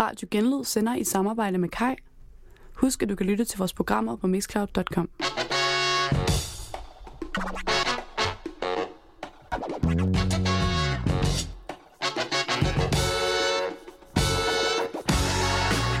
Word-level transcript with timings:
Radio 0.00 0.28
Genlyd 0.30 0.64
sender 0.64 0.94
i 0.94 1.04
samarbejde 1.04 1.58
med 1.58 1.68
Kai. 1.68 1.94
Husk, 2.74 3.02
at 3.02 3.08
du 3.08 3.14
kan 3.14 3.26
lytte 3.26 3.44
til 3.44 3.58
vores 3.58 3.72
programmer 3.72 4.16
på 4.16 4.26
mixcloud.com. 4.26 5.08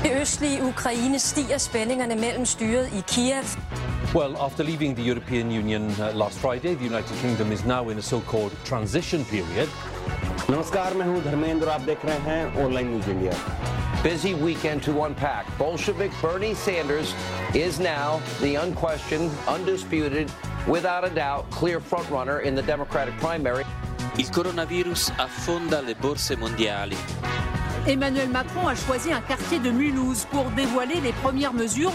I 0.04 0.20
østlige 0.20 0.64
Ukraine 0.64 1.18
stiger 1.18 1.58
spændingerne 1.58 2.14
mellem 2.14 2.44
styret 2.44 2.86
i 2.86 3.02
Kiev. 3.08 3.44
Well, 4.14 4.36
after 4.36 4.64
leaving 4.64 4.96
the 4.96 5.06
European 5.10 5.46
Union 5.46 5.82
uh, 5.86 6.18
last 6.18 6.38
Friday, 6.38 6.74
the 6.74 6.84
United 6.84 7.16
Kingdom 7.22 7.52
is 7.52 7.64
now 7.64 7.90
in 7.90 7.98
a 7.98 8.02
so-called 8.02 8.52
transition 8.64 9.24
period. 9.24 9.68
नमस्कार 10.50 10.94
मैं 10.94 11.06
हूं 11.06 11.20
धर्मेंद्र 11.24 11.68
आप 11.68 11.80
देख 11.80 12.04
रहे 12.04 12.18
हैं 12.18 12.64
online 12.64 12.88
news 12.90 13.08
India 13.08 13.32
Busy 14.05 14.35
weekend 14.35 14.83
to 14.83 15.01
unpack. 15.05 15.47
Bolshevik 15.57 16.11
Bernie 16.21 16.53
Sanders 16.53 17.15
is 17.55 17.79
now 17.79 18.21
the 18.39 18.53
unquestioned, 18.53 19.31
undisputed, 19.47 20.31
without 20.67 21.03
a 21.03 21.09
doubt, 21.09 21.49
clear 21.49 21.79
frontrunner 21.79 22.43
in 22.43 22.53
the 22.53 22.61
Democratic 22.61 23.17
primary. 23.17 23.65
Il 24.19 24.29
coronavirus 24.29 25.09
affonda 25.17 25.81
le 25.81 25.95
borse 25.95 26.35
mondiali. 26.35 26.95
Emmanuel 27.87 28.27
Macron 28.27 28.67
a 28.67 28.75
choisi 28.75 29.11
un 29.11 29.21
quartier 29.21 29.57
de 29.57 29.71
Mulhouse 29.71 30.25
pour 30.25 30.51
dévoiler 30.51 31.01
les 31.01 31.13
premières 31.23 31.53
mesures. 31.53 31.91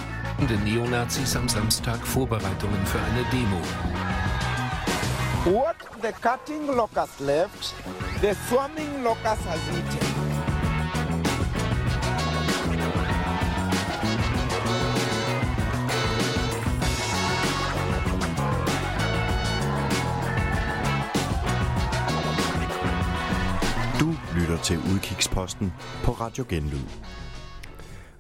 Die 0.49 0.59
Neonazis 0.65 1.37
am 1.37 1.49
Samstag 1.49 2.01
Vorbereitungen 2.05 2.85
für 2.87 2.99
eine 2.99 3.23
Demo. 3.31 3.61
What 5.57 5.77
the 6.03 6.13
cutting 6.21 6.67
locust 6.67 7.21
left, 7.21 7.73
the 8.21 8.35
swarming 8.49 9.05
locust 9.05 9.43
has 9.47 9.61
eaten. 9.69 10.10
Til 24.63 24.77
Udkigsposten 24.95 25.73
på 26.05 26.11
Radio 26.13 26.45
Genlyd. 26.49 26.87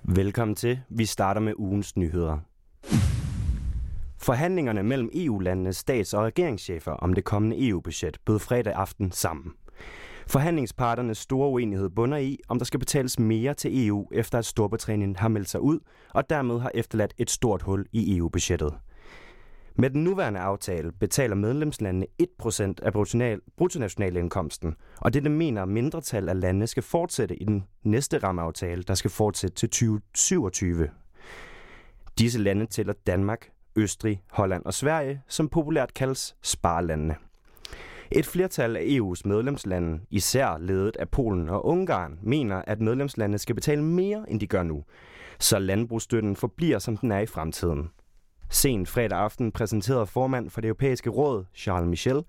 Velkommen 0.03 0.55
til. 0.55 0.81
Vi 0.89 1.05
starter 1.05 1.41
med 1.41 1.53
ugens 1.57 1.97
nyheder. 1.97 2.39
Forhandlingerne 4.19 4.83
mellem 4.83 5.11
EU-landenes 5.15 5.77
stats- 5.77 6.15
og 6.15 6.25
regeringschefer 6.25 6.93
om 6.93 7.13
det 7.13 7.25
kommende 7.25 7.69
EU-budget 7.69 8.19
bød 8.27 8.39
fredag 8.39 8.73
aften 8.75 9.13
sammen. 9.13 9.53
Forhandlingsparternes 10.27 11.19
store 11.19 11.49
uenighed 11.49 11.91
bunder 11.91 12.19
i, 12.19 12.39
om 12.49 12.59
der 12.59 12.65
skal 12.65 12.81
betales 12.81 13.19
mere 13.19 13.55
til 13.55 13.87
EU, 13.87 14.09
efter 14.13 14.39
at 14.39 14.47
Storbritannien 14.47 15.17
har 15.17 15.29
meldt 15.29 15.49
sig 15.49 15.61
ud, 15.61 15.79
og 16.15 16.31
dermed 16.31 16.61
har 16.61 16.71
efterladt 16.75 17.15
et 17.19 17.31
stort 17.31 17.63
hul 17.63 17.87
i 17.93 18.17
EU-budgettet. 18.17 18.75
Med 19.81 19.91
den 19.91 20.05
nuværende 20.05 20.41
aftale 20.41 20.93
betaler 20.93 21.35
medlemslandene 21.37 22.07
1% 22.23 22.75
af 22.83 22.93
bruttonationalindkomsten, 23.57 24.75
og 24.97 25.15
det, 25.15 25.23
det 25.23 25.31
mener 25.33 25.65
mindretal 25.65 26.29
af 26.29 26.41
landene 26.41 26.67
skal 26.67 26.83
fortsætte 26.83 27.37
i 27.37 27.45
den 27.45 27.65
næste 27.83 28.19
rammeaftale, 28.19 28.83
der 28.83 28.95
skal 28.95 29.11
fortsætte 29.11 29.57
til 29.57 29.69
2027. 29.71 30.89
Disse 32.19 32.39
lande 32.39 32.67
tæller 32.67 32.93
Danmark, 33.07 33.51
Østrig, 33.77 34.23
Holland 34.31 34.65
og 34.65 34.75
Sverige, 34.75 35.23
som 35.29 35.49
populært 35.49 35.95
kaldes 35.95 36.37
sparlandene. 36.43 37.17
Et 38.13 38.27
flertal 38.27 38.77
af 38.77 38.81
EU's 38.81 39.23
medlemslande, 39.25 40.01
især 40.11 40.59
ledet 40.59 40.97
af 40.97 41.09
Polen 41.09 41.49
og 41.49 41.67
Ungarn, 41.67 42.19
mener, 42.23 42.63
at 42.67 42.81
medlemslandene 42.81 43.39
skal 43.39 43.55
betale 43.55 43.83
mere, 43.83 44.25
end 44.29 44.41
de 44.41 44.47
gør 44.47 44.63
nu, 44.63 44.85
så 45.39 45.59
landbrugsstøtten 45.59 46.37
forbliver, 46.37 46.79
som 46.79 46.97
den 46.97 47.13
er 47.13 47.21
i 47.21 47.27
fremtiden. 47.27 47.91
Sent 48.53 48.89
fredag 48.89 49.19
aften 49.19 49.53
præsenterede 49.53 50.07
formand 50.07 50.51
for 50.51 50.61
det 50.61 50.69
europæiske 50.69 51.11
råd, 51.11 51.45
Charles 51.55 51.89
Michel, 51.89 52.23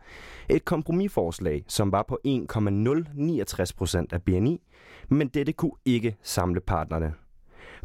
et 0.49 0.65
kompromisforslag, 0.65 1.63
som 1.67 1.91
var 1.91 2.03
på 2.07 2.19
1,069 2.23 3.73
procent 3.73 4.13
af 4.13 4.23
BNI, 4.23 4.61
men 5.09 5.27
dette 5.27 5.53
kunne 5.53 5.71
ikke 5.85 6.15
samle 6.23 6.59
partnerne. 6.61 7.13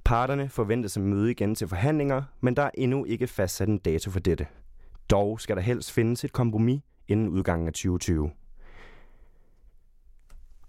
Parterne 0.05 0.49
forventes 0.49 0.97
at 0.97 1.03
møde 1.03 1.31
igen 1.31 1.55
til 1.55 1.69
forhandlinger, 1.69 2.23
men 2.41 2.57
der 2.57 2.63
er 2.63 2.71
endnu 2.75 3.05
ikke 3.05 3.27
fastsat 3.27 3.69
en 3.69 3.79
dato 3.79 4.11
for 4.11 4.21
dette. 4.21 4.47
Dog 5.11 5.41
skal 5.41 5.57
der 5.57 5.63
helst 5.63 5.93
findes 5.93 6.25
et 6.25 6.33
kompromis 6.33 6.81
inden 7.09 7.29
udgangen 7.29 7.67
af 7.69 7.73
2020. 7.73 8.31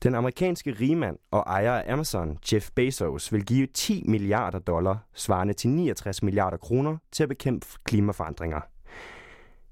Den 0.03 0.16
amerikanske 0.16 0.72
rigmand 0.72 1.18
og 1.31 1.40
ejer 1.47 1.72
af 1.72 1.94
Amazon, 1.94 2.38
Jeff 2.53 2.69
Bezos, 2.75 3.34
vil 3.34 3.46
give 3.46 3.68
10 3.74 4.03
milliarder 4.08 4.59
dollar, 4.59 5.08
svarende 5.13 5.53
til 5.53 5.69
69 5.69 6.24
milliarder 6.24 6.58
kroner, 6.58 6.97
til 7.12 7.24
at 7.24 7.30
bekæmpe 7.30 7.68
klimaforandringer. 7.84 8.59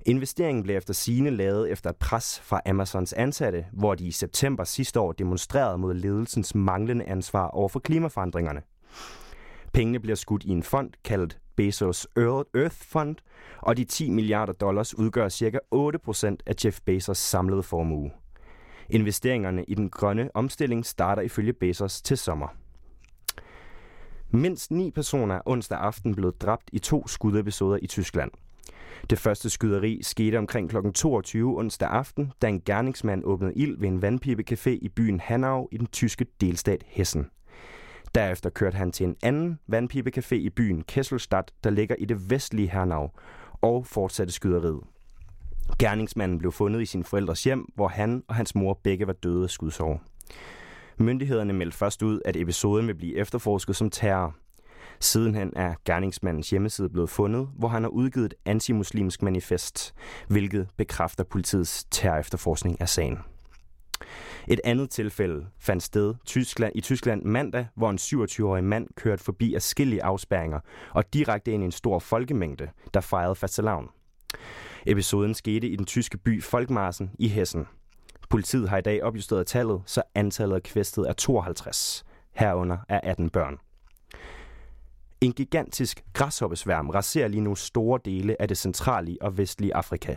Investeringen 0.06 0.64
blev 0.64 0.78
efter 0.78 0.94
sine 0.94 1.30
lavet 1.30 1.72
efter 1.72 1.90
et 1.90 1.96
pres 1.96 2.40
fra 2.40 2.62
Amazons 2.66 3.14
ansatte, 3.14 3.66
hvor 3.74 3.96
de 3.96 4.08
i 4.08 4.12
september 4.12 4.64
sidste 4.64 5.00
år 5.00 5.12
demonstrerede 5.12 5.78
mod 5.78 5.94
ledelsens 5.94 6.56
manglende 6.56 7.06
ansvar 7.06 7.48
over 7.48 7.70
for 7.70 7.80
klimaforandringerne. 7.80 8.62
Pengene 9.74 10.00
bliver 10.00 10.16
skudt 10.16 10.44
i 10.44 10.50
en 10.50 10.64
fond 10.64 10.90
kaldet 11.04 11.40
Bezos 11.56 12.08
Earth 12.18 12.76
Fund, 12.76 13.16
og 13.62 13.78
de 13.78 13.84
10 13.84 14.10
milliarder 14.10 14.54
dollars 14.54 14.98
udgør 14.98 15.30
ca. 15.30 15.60
8% 15.76 16.36
af 16.46 16.54
Jeff 16.66 16.80
Bezos 16.86 17.18
samlede 17.18 17.64
formue. 17.64 18.12
Investeringerne 18.90 19.64
i 19.64 19.74
den 19.74 19.90
grønne 19.90 20.30
omstilling 20.34 20.86
starter 20.86 21.22
ifølge 21.22 21.54
Bezos 21.54 22.02
til 22.02 22.18
sommer. 22.18 22.48
Mindst 24.30 24.72
ni 24.72 24.92
personer 24.92 25.36
er 25.36 25.42
onsdag 25.46 25.78
aften 25.78 26.16
blevet 26.16 26.42
dræbt 26.42 26.70
i 26.74 26.80
to 26.80 27.08
skudepisoder 27.08 27.80
i 27.82 27.88
Tyskland. 27.88 28.32
Det 29.10 29.20
første 29.20 29.50
skyderi 29.50 30.00
skete 30.02 30.38
omkring 30.38 30.70
kl. 30.70 30.76
22 30.96 31.60
onsdag 31.60 31.90
aften, 31.90 32.32
da 32.42 32.48
en 32.48 32.62
gerningsmand 32.62 33.24
åbnede 33.24 33.54
ild 33.56 33.80
ved 33.80 33.88
en 33.90 34.04
vandpibecafé 34.04 34.70
i 34.70 34.90
byen 34.96 35.20
Hanau 35.20 35.68
i 35.72 35.78
den 35.78 35.88
tyske 35.88 36.26
delstat 36.42 36.84
Hessen. 36.88 37.30
Derefter 38.16 38.50
kørte 38.50 38.78
han 38.78 38.92
til 38.92 39.06
en 39.06 39.16
anden 39.24 39.60
vandpibecafé 39.74 40.36
i 40.36 40.50
byen 40.50 40.84
Kesselstadt, 40.84 41.52
der 41.64 41.70
ligger 41.70 41.96
i 41.96 42.06
det 42.06 42.30
vestlige 42.30 42.70
Hanau, 42.70 43.10
og 43.62 43.86
fortsatte 43.86 44.34
skyderiet. 44.34 44.82
Gerningsmanden 45.80 46.38
blev 46.38 46.52
fundet 46.52 46.82
i 46.82 46.86
sin 46.86 47.04
forældres 47.04 47.44
hjem, 47.44 47.66
hvor 47.76 47.88
han 47.88 48.24
og 48.28 48.36
hans 48.36 48.56
mor 48.56 48.80
begge 48.84 49.08
var 49.08 49.14
døde 49.14 49.44
af 49.44 49.50
skudsår. 49.50 50.02
Myndighederne 50.98 51.54
meldte 51.54 51.78
først 51.78 52.04
ud, 52.04 52.22
at 52.26 52.36
episoden 52.36 52.88
vil 52.88 52.96
blive 52.96 53.16
efterforsket 53.16 53.76
som 53.76 53.90
terror. 53.90 54.36
Sidenhen 55.00 55.54
er 55.56 55.74
gerningsmandens 55.86 56.50
hjemmeside 56.50 56.90
blevet 56.90 57.10
fundet, 57.10 57.50
hvor 57.58 57.68
han 57.68 57.84
har 57.84 57.90
udgivet 57.90 58.26
et 58.26 58.34
antimuslimsk 58.46 59.22
manifest, 59.22 59.94
hvilket 60.28 60.68
bekræfter 60.78 61.24
politiets 61.24 61.86
terrorefterforskning 61.92 62.82
af 62.82 62.90
sagen. 62.90 63.18
Et 64.48 64.62
andet 64.64 64.90
tilfælde 64.90 65.46
fandt 65.60 65.84
sted 65.84 66.14
Tyskland, 66.26 66.74
i 66.76 66.82
Tyskland 66.82 67.24
mandag, 67.24 67.68
hvor 67.76 67.90
en 67.90 67.98
27-årig 68.02 68.64
mand 68.64 68.88
kørte 68.96 69.24
forbi 69.24 69.54
afskillige 69.54 70.04
afspærringer 70.04 70.60
og 70.92 71.14
direkte 71.14 71.52
ind 71.52 71.64
i 71.64 71.66
en 71.66 71.72
stor 71.72 72.00
folkemængde, 72.00 72.70
der 72.94 73.02
fejrede 73.02 73.36
fastelavn. 73.36 73.90
Episoden 74.88 75.34
skete 75.34 75.68
i 75.68 75.76
den 75.76 75.86
tyske 75.86 76.18
by 76.18 76.44
Folkmarsen 76.44 77.12
i 77.20 77.28
Hessen. 77.28 77.68
Politiet 78.30 78.70
har 78.70 78.78
i 78.78 78.82
dag 78.82 79.04
opjusteret 79.04 79.48
tallet, 79.48 79.82
så 79.86 80.02
antallet 80.16 80.56
af 80.56 80.64
kvæstet 80.64 81.10
er 81.10 81.14
52. 81.14 82.06
Herunder 82.32 82.78
er 82.90 83.00
18 83.04 83.30
børn. 83.30 83.58
En 85.22 85.32
gigantisk 85.32 86.04
græshoppesværm 86.14 86.90
raserer 86.90 87.28
lige 87.28 87.42
nu 87.42 87.56
store 87.56 88.00
dele 88.06 88.42
af 88.42 88.48
det 88.48 88.58
centrale 88.58 89.18
og 89.22 89.38
vestlige 89.38 89.76
Afrika. 89.76 90.16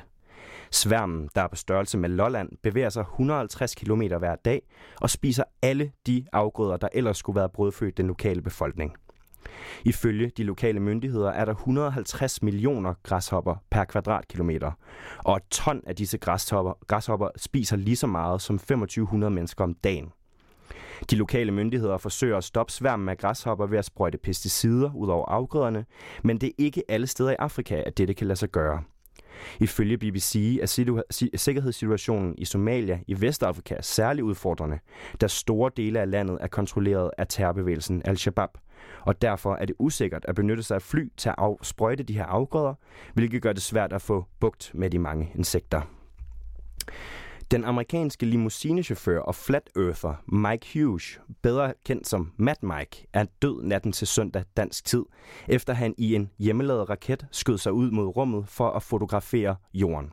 Sværmen, 0.70 1.28
der 1.34 1.42
er 1.42 1.48
på 1.48 1.56
størrelse 1.56 1.98
med 1.98 2.08
Lolland, 2.08 2.48
bevæger 2.62 2.88
sig 2.88 3.00
150 3.00 3.74
km 3.74 4.02
hver 4.18 4.36
dag 4.36 4.62
og 5.00 5.10
spiser 5.10 5.44
alle 5.62 5.92
de 6.06 6.24
afgrøder, 6.32 6.76
der 6.76 6.88
ellers 6.92 7.18
skulle 7.18 7.40
være 7.40 7.48
brødfødt 7.48 7.96
den 7.96 8.06
lokale 8.06 8.42
befolkning. 8.42 8.96
Ifølge 9.84 10.30
de 10.36 10.44
lokale 10.44 10.80
myndigheder 10.80 11.30
er 11.30 11.44
der 11.44 11.52
150 11.52 12.42
millioner 12.42 12.94
græshopper 13.02 13.54
per 13.70 13.84
kvadratkilometer, 13.84 14.72
og 15.24 15.36
et 15.36 15.42
ton 15.50 15.82
af 15.86 15.96
disse 15.96 16.18
græshopper, 16.18 16.72
græshopper 16.86 17.28
spiser 17.36 17.76
lige 17.76 17.96
så 17.96 18.06
meget 18.06 18.42
som 18.42 18.58
2500 18.58 19.30
mennesker 19.30 19.64
om 19.64 19.74
dagen. 19.74 20.12
De 21.10 21.16
lokale 21.16 21.52
myndigheder 21.52 21.98
forsøger 21.98 22.36
at 22.36 22.44
stoppe 22.44 22.72
sværmen 22.72 23.08
af 23.08 23.18
græshopper 23.18 23.66
ved 23.66 23.78
at 23.78 23.84
sprøjte 23.84 24.18
pesticider 24.18 24.94
ud 24.94 25.08
over 25.08 25.26
afgrøderne, 25.26 25.84
men 26.24 26.38
det 26.38 26.46
er 26.46 26.52
ikke 26.58 26.82
alle 26.88 27.06
steder 27.06 27.30
i 27.30 27.36
Afrika, 27.38 27.82
at 27.86 27.98
dette 27.98 28.14
kan 28.14 28.26
lade 28.26 28.38
sig 28.38 28.48
gøre. 28.48 28.82
Ifølge 29.60 29.98
BBC 29.98 30.58
er 30.62 30.66
sikkerhedssituationen 31.36 32.34
i 32.38 32.44
Somalia 32.44 33.00
i 33.06 33.20
Vestafrika 33.20 33.76
særlig 33.80 34.24
udfordrende, 34.24 34.78
da 35.20 35.26
store 35.26 35.70
dele 35.76 36.00
af 36.00 36.10
landet 36.10 36.38
er 36.40 36.46
kontrolleret 36.46 37.10
af 37.18 37.26
terrorbevægelsen 37.28 38.02
Al-Shabaab, 38.04 38.50
og 39.00 39.22
derfor 39.22 39.54
er 39.54 39.64
det 39.64 39.76
usikkert 39.78 40.24
at 40.28 40.34
benytte 40.34 40.62
sig 40.62 40.74
af 40.74 40.82
fly 40.82 41.12
til 41.16 41.28
at 41.28 41.56
sprøjte 41.62 42.02
de 42.02 42.14
her 42.14 42.24
afgrøder, 42.24 42.74
hvilket 43.14 43.42
gør 43.42 43.52
det 43.52 43.62
svært 43.62 43.92
at 43.92 44.02
få 44.02 44.24
bugt 44.40 44.70
med 44.74 44.90
de 44.90 44.98
mange 44.98 45.32
insekter. 45.34 45.80
Den 47.50 47.64
amerikanske 47.64 48.26
limousinechauffør 48.26 49.20
og 49.20 49.34
flat 49.34 49.70
earther 49.76 50.14
Mike 50.26 50.66
Hughes, 50.74 51.20
bedre 51.42 51.74
kendt 51.84 52.08
som 52.08 52.32
Mad 52.36 52.54
Mike, 52.62 53.06
er 53.12 53.24
død 53.42 53.62
natten 53.62 53.92
til 53.92 54.06
søndag 54.06 54.44
dansk 54.56 54.84
tid, 54.84 55.04
efter 55.48 55.72
han 55.72 55.94
i 55.98 56.14
en 56.14 56.30
hjemmelavet 56.38 56.90
raket 56.90 57.26
skød 57.30 57.58
sig 57.58 57.72
ud 57.72 57.90
mod 57.90 58.06
rummet 58.16 58.48
for 58.48 58.70
at 58.70 58.82
fotografere 58.82 59.56
jorden. 59.74 60.12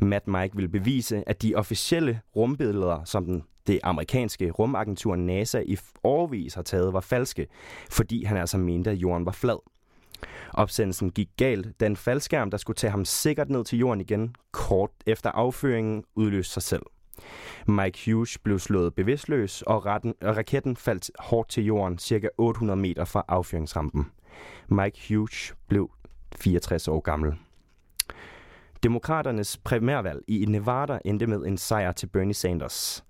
Matt 0.00 0.28
Mike 0.28 0.56
vil 0.56 0.68
bevise, 0.68 1.24
at 1.26 1.42
de 1.42 1.54
officielle 1.54 2.20
rumbilleder, 2.36 3.04
som 3.04 3.24
den 3.24 3.42
det 3.68 3.80
amerikanske 3.82 4.50
rumagentur 4.50 5.16
NASA 5.16 5.60
i 5.66 5.78
årvis 6.04 6.54
har 6.54 6.62
taget, 6.62 6.92
var 6.92 7.00
falske, 7.00 7.46
fordi 7.90 8.24
han 8.24 8.36
altså 8.36 8.58
mente, 8.58 8.90
at 8.90 8.96
jorden 8.96 9.26
var 9.26 9.32
flad. 9.32 9.58
Opsendelsen 10.54 11.10
gik 11.10 11.28
galt, 11.36 11.80
da 11.80 11.86
en 11.86 11.96
faldskærm, 11.96 12.50
der 12.50 12.58
skulle 12.58 12.76
tage 12.76 12.90
ham 12.90 13.04
sikkert 13.04 13.50
ned 13.50 13.64
til 13.64 13.78
jorden 13.78 14.00
igen, 14.00 14.34
kort 14.52 14.90
efter 15.06 15.30
afføringen 15.30 16.04
udløste 16.14 16.52
sig 16.52 16.62
selv. 16.62 16.82
Mike 17.66 18.12
Hughes 18.12 18.38
blev 18.38 18.58
slået 18.58 18.94
bevidstløs, 18.94 19.62
og, 19.62 19.86
retten, 19.86 20.14
og 20.22 20.36
raketten 20.36 20.76
faldt 20.76 21.10
hårdt 21.18 21.48
til 21.48 21.64
jorden, 21.64 21.98
cirka 21.98 22.28
800 22.38 22.80
meter 22.80 23.04
fra 23.04 23.24
affyringsrampen. 23.28 24.06
Mike 24.68 25.00
Hughes 25.08 25.54
blev 25.68 25.90
64 26.36 26.88
år 26.88 27.00
gammel. 27.00 27.32
Demokraternes 28.82 29.56
primærvalg 29.56 30.22
i 30.28 30.44
Nevada 30.48 30.98
endte 31.04 31.26
med 31.26 31.46
en 31.46 31.58
sejr 31.58 31.92
til 31.92 32.06
Bernie 32.06 32.34
Sanders. 32.34 33.04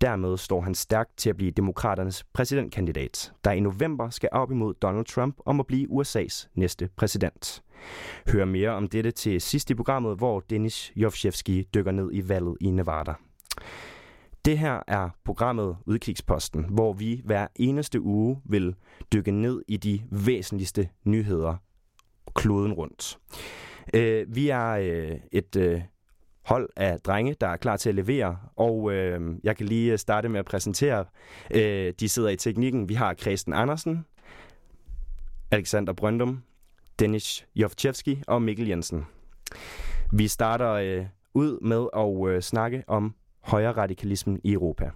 Dermed 0.00 0.36
står 0.36 0.60
han 0.60 0.74
stærkt 0.74 1.16
til 1.16 1.30
at 1.30 1.36
blive 1.36 1.50
demokraternes 1.50 2.24
præsidentkandidat, 2.32 3.32
der 3.44 3.50
i 3.50 3.60
november 3.60 4.10
skal 4.10 4.28
op 4.32 4.50
imod 4.50 4.74
Donald 4.74 5.04
Trump 5.04 5.36
om 5.46 5.60
at 5.60 5.66
blive 5.66 5.88
USA's 5.90 6.48
næste 6.54 6.88
præsident. 6.96 7.62
Hør 8.32 8.44
mere 8.44 8.70
om 8.70 8.88
dette 8.88 9.10
til 9.10 9.40
sidst 9.40 9.70
i 9.70 9.74
programmet, 9.74 10.16
hvor 10.16 10.40
Dennis 10.40 10.92
Jovchevski 10.96 11.62
dykker 11.74 11.92
ned 11.92 12.10
i 12.12 12.28
valget 12.28 12.56
i 12.60 12.70
Nevada. 12.70 13.14
Det 14.44 14.58
her 14.58 14.80
er 14.86 15.08
programmet 15.24 15.76
Udkigsposten, 15.86 16.64
hvor 16.70 16.92
vi 16.92 17.22
hver 17.24 17.46
eneste 17.56 18.00
uge 18.00 18.40
vil 18.44 18.74
dykke 19.12 19.30
ned 19.30 19.62
i 19.68 19.76
de 19.76 20.00
væsentligste 20.10 20.88
nyheder 21.04 21.56
kloden 22.34 22.72
rundt. 22.72 23.18
Øh, 23.94 24.36
vi 24.36 24.48
er 24.48 24.70
øh, 24.70 25.18
et 25.32 25.56
øh, 25.56 25.82
hold 26.44 26.68
af 26.76 27.00
drenge, 27.00 27.36
der 27.40 27.46
er 27.46 27.56
klar 27.56 27.76
til 27.76 27.88
at 27.88 27.94
levere, 27.94 28.36
og 28.56 28.92
øh, 28.92 29.20
jeg 29.44 29.56
kan 29.56 29.66
lige 29.66 29.92
øh, 29.92 29.98
starte 29.98 30.28
med 30.28 30.38
at 30.38 30.44
præsentere. 30.44 31.04
Øh, 31.54 31.92
de 32.00 32.08
sidder 32.08 32.28
i 32.28 32.36
teknikken. 32.36 32.88
Vi 32.88 32.94
har 32.94 33.14
Kristen 33.14 33.52
Andersen, 33.52 34.04
Alexander 35.50 35.92
Brøndum, 35.92 36.42
Dennis 36.98 37.46
Jovchevski 37.56 38.22
og 38.26 38.42
Mikkel 38.42 38.68
Jensen. 38.68 39.04
Vi 40.12 40.28
starter 40.28 40.70
øh, 40.70 41.06
ud 41.34 41.60
med 41.60 41.86
at 41.96 42.34
øh, 42.34 42.42
snakke 42.42 42.84
om 42.86 43.14
højre 43.40 43.72
radikalismen 43.72 44.40
i 44.44 44.52
Europa. 44.52 44.90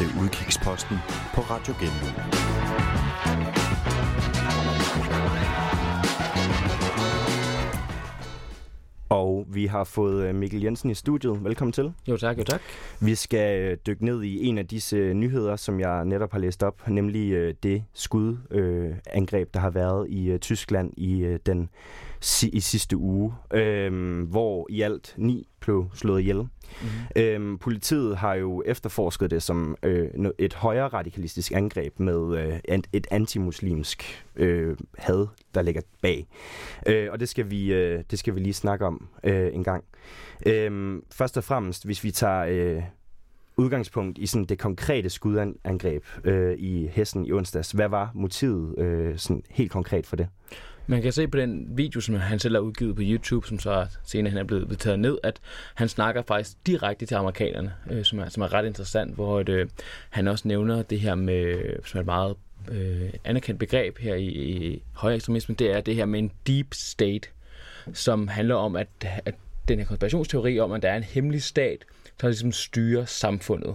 Til 0.00 0.08
Udkigsposten 0.22 0.96
på 1.34 1.40
Radio 1.40 1.74
Genlyd. 1.80 2.14
Og 9.08 9.46
vi 9.48 9.66
har 9.66 9.84
fået 9.84 10.28
øh, 10.28 10.34
Mikkel 10.34 10.62
Jensen 10.62 10.90
i 10.90 10.94
studiet. 10.94 11.44
Velkommen 11.44 11.72
til. 11.72 11.92
Jo 12.08 12.16
tak, 12.16 12.38
jo 12.38 12.44
tak. 12.44 12.60
Vi 13.00 13.14
skal 13.14 13.60
øh, 13.60 13.76
dykke 13.86 14.04
ned 14.04 14.22
i 14.22 14.46
en 14.46 14.58
af 14.58 14.66
disse 14.66 14.96
øh, 14.96 15.14
nyheder, 15.14 15.56
som 15.56 15.80
jeg 15.80 16.04
netop 16.04 16.32
har 16.32 16.38
læst 16.38 16.62
op, 16.62 16.88
nemlig 16.88 17.54
det 17.62 17.84
skudangreb, 17.92 19.54
der 19.54 19.60
har 19.60 19.70
været 19.70 20.10
i 20.10 20.38
Tyskland 20.38 20.92
i 20.96 21.38
den 21.46 21.68
i 22.42 22.60
sidste 22.60 22.96
uge, 22.96 23.34
øh, 23.52 24.22
hvor 24.22 24.66
i 24.70 24.82
alt 24.82 25.14
ni 25.16 25.49
blev 25.60 25.90
slået 25.94 26.20
ihjel. 26.20 26.36
Mm-hmm. 26.36 27.22
Øhm, 27.22 27.58
politiet 27.58 28.16
har 28.16 28.34
jo 28.34 28.62
efterforsket 28.66 29.30
det 29.30 29.42
som 29.42 29.76
øh, 29.82 30.08
et 30.38 30.54
højere 30.54 30.88
radikalistisk 30.88 31.52
angreb 31.52 32.00
med 32.00 32.38
øh, 32.38 32.78
et 32.92 33.06
antimuslimsk 33.10 34.26
øh, 34.36 34.76
had, 34.98 35.26
der 35.54 35.62
ligger 35.62 35.82
bag. 36.02 36.26
Øh, 36.86 37.08
og 37.12 37.20
det 37.20 37.28
skal, 37.28 37.50
vi, 37.50 37.72
øh, 37.72 38.04
det 38.10 38.18
skal 38.18 38.34
vi 38.34 38.40
lige 38.40 38.54
snakke 38.54 38.86
om 38.86 39.08
øh, 39.24 39.54
en 39.54 39.64
gang. 39.64 39.84
Øh, 40.46 40.98
først 41.12 41.36
og 41.36 41.44
fremmest, 41.44 41.84
hvis 41.84 42.04
vi 42.04 42.10
tager... 42.10 42.44
Øh, 42.48 42.82
udgangspunkt 43.56 44.18
i 44.18 44.26
sådan 44.26 44.44
det 44.44 44.58
konkrete 44.58 45.10
skudangreb 45.10 46.04
øh, 46.24 46.58
i 46.58 46.86
Hessen 46.86 47.26
i 47.26 47.32
onsdags. 47.32 47.70
Hvad 47.70 47.88
var 47.88 48.10
motivet 48.14 48.78
øh, 48.78 49.18
sådan 49.18 49.42
helt 49.50 49.70
konkret 49.70 50.06
for 50.06 50.16
det? 50.16 50.28
Man 50.86 51.02
kan 51.02 51.12
se 51.12 51.28
på 51.28 51.38
den 51.38 51.66
video, 51.70 52.00
som 52.00 52.14
han 52.14 52.38
selv 52.38 52.54
har 52.54 52.60
udgivet 52.60 52.96
på 52.96 53.02
YouTube, 53.04 53.46
som 53.46 53.58
så 53.58 53.86
senere 54.04 54.30
han 54.30 54.38
er 54.38 54.44
blevet 54.44 54.78
taget 54.78 54.98
ned, 54.98 55.18
at 55.22 55.40
han 55.74 55.88
snakker 55.88 56.22
faktisk 56.22 56.66
direkte 56.66 57.06
til 57.06 57.14
amerikanerne, 57.14 57.72
øh, 57.90 58.04
som, 58.04 58.18
er, 58.18 58.28
som 58.28 58.42
er 58.42 58.52
ret 58.52 58.66
interessant, 58.66 59.14
hvor 59.14 59.40
et, 59.40 59.48
øh, 59.48 59.68
han 60.10 60.28
også 60.28 60.48
nævner 60.48 60.82
det 60.82 61.00
her 61.00 61.14
med, 61.14 61.58
som 61.84 61.98
er 61.98 62.00
et 62.00 62.06
meget 62.06 62.36
øh, 62.70 63.10
anerkendt 63.24 63.60
begreb 63.60 63.98
her 63.98 64.14
i, 64.14 64.26
i 64.26 64.82
højere 64.92 65.16
ekstremisme, 65.16 65.54
det 65.54 65.70
er 65.70 65.80
det 65.80 65.94
her 65.94 66.04
med 66.04 66.18
en 66.18 66.30
deep 66.46 66.74
state, 66.74 67.28
som 67.92 68.28
handler 68.28 68.54
om, 68.54 68.76
at, 68.76 68.88
at 69.24 69.34
den 69.68 69.78
her 69.78 69.86
konspirationsteori 69.86 70.60
om, 70.60 70.72
at 70.72 70.82
der 70.82 70.90
er 70.90 70.96
en 70.96 71.02
hemmelig 71.02 71.42
stat, 71.42 71.84
der 72.20 72.28
ligesom 72.28 72.52
styrer 72.52 73.04
samfundet. 73.04 73.74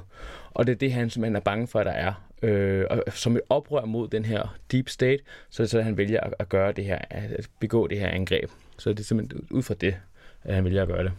Og 0.54 0.68
det 0.68 0.74
er 0.74 0.78
det, 0.78 0.94
han 0.94 1.10
simpelthen 1.10 1.36
er 1.36 1.40
bange 1.40 1.68
for, 1.68 1.80
at 1.80 1.86
der 1.86 1.92
er 1.92 2.14
øh, 2.46 2.86
og 2.90 3.04
som 3.14 3.36
et 3.36 3.42
oprør 3.50 3.86
mod 3.86 4.08
den 4.08 4.26
her 4.26 4.56
deep 4.72 4.90
state, 4.90 5.24
så 5.50 5.64
er 5.64 5.66
det 5.66 5.72
så, 5.72 5.82
han 5.82 5.98
vælger 5.98 6.20
at, 6.20 6.34
at 6.40 6.50
gøre 6.50 6.72
det 6.72 6.86
her, 6.86 7.00
at 7.10 7.50
begå 7.60 7.88
det 7.88 8.00
her 8.00 8.08
angreb. 8.08 8.50
Så 8.78 8.90
det 8.90 9.00
er 9.00 9.04
simpelthen 9.04 9.48
ud 9.52 9.64
fra 9.64 9.74
det, 9.74 9.96
at 10.44 10.56
han 10.56 10.64
vælger 10.64 10.82
at 10.82 10.88
gøre 10.88 11.04
det. 11.04 11.12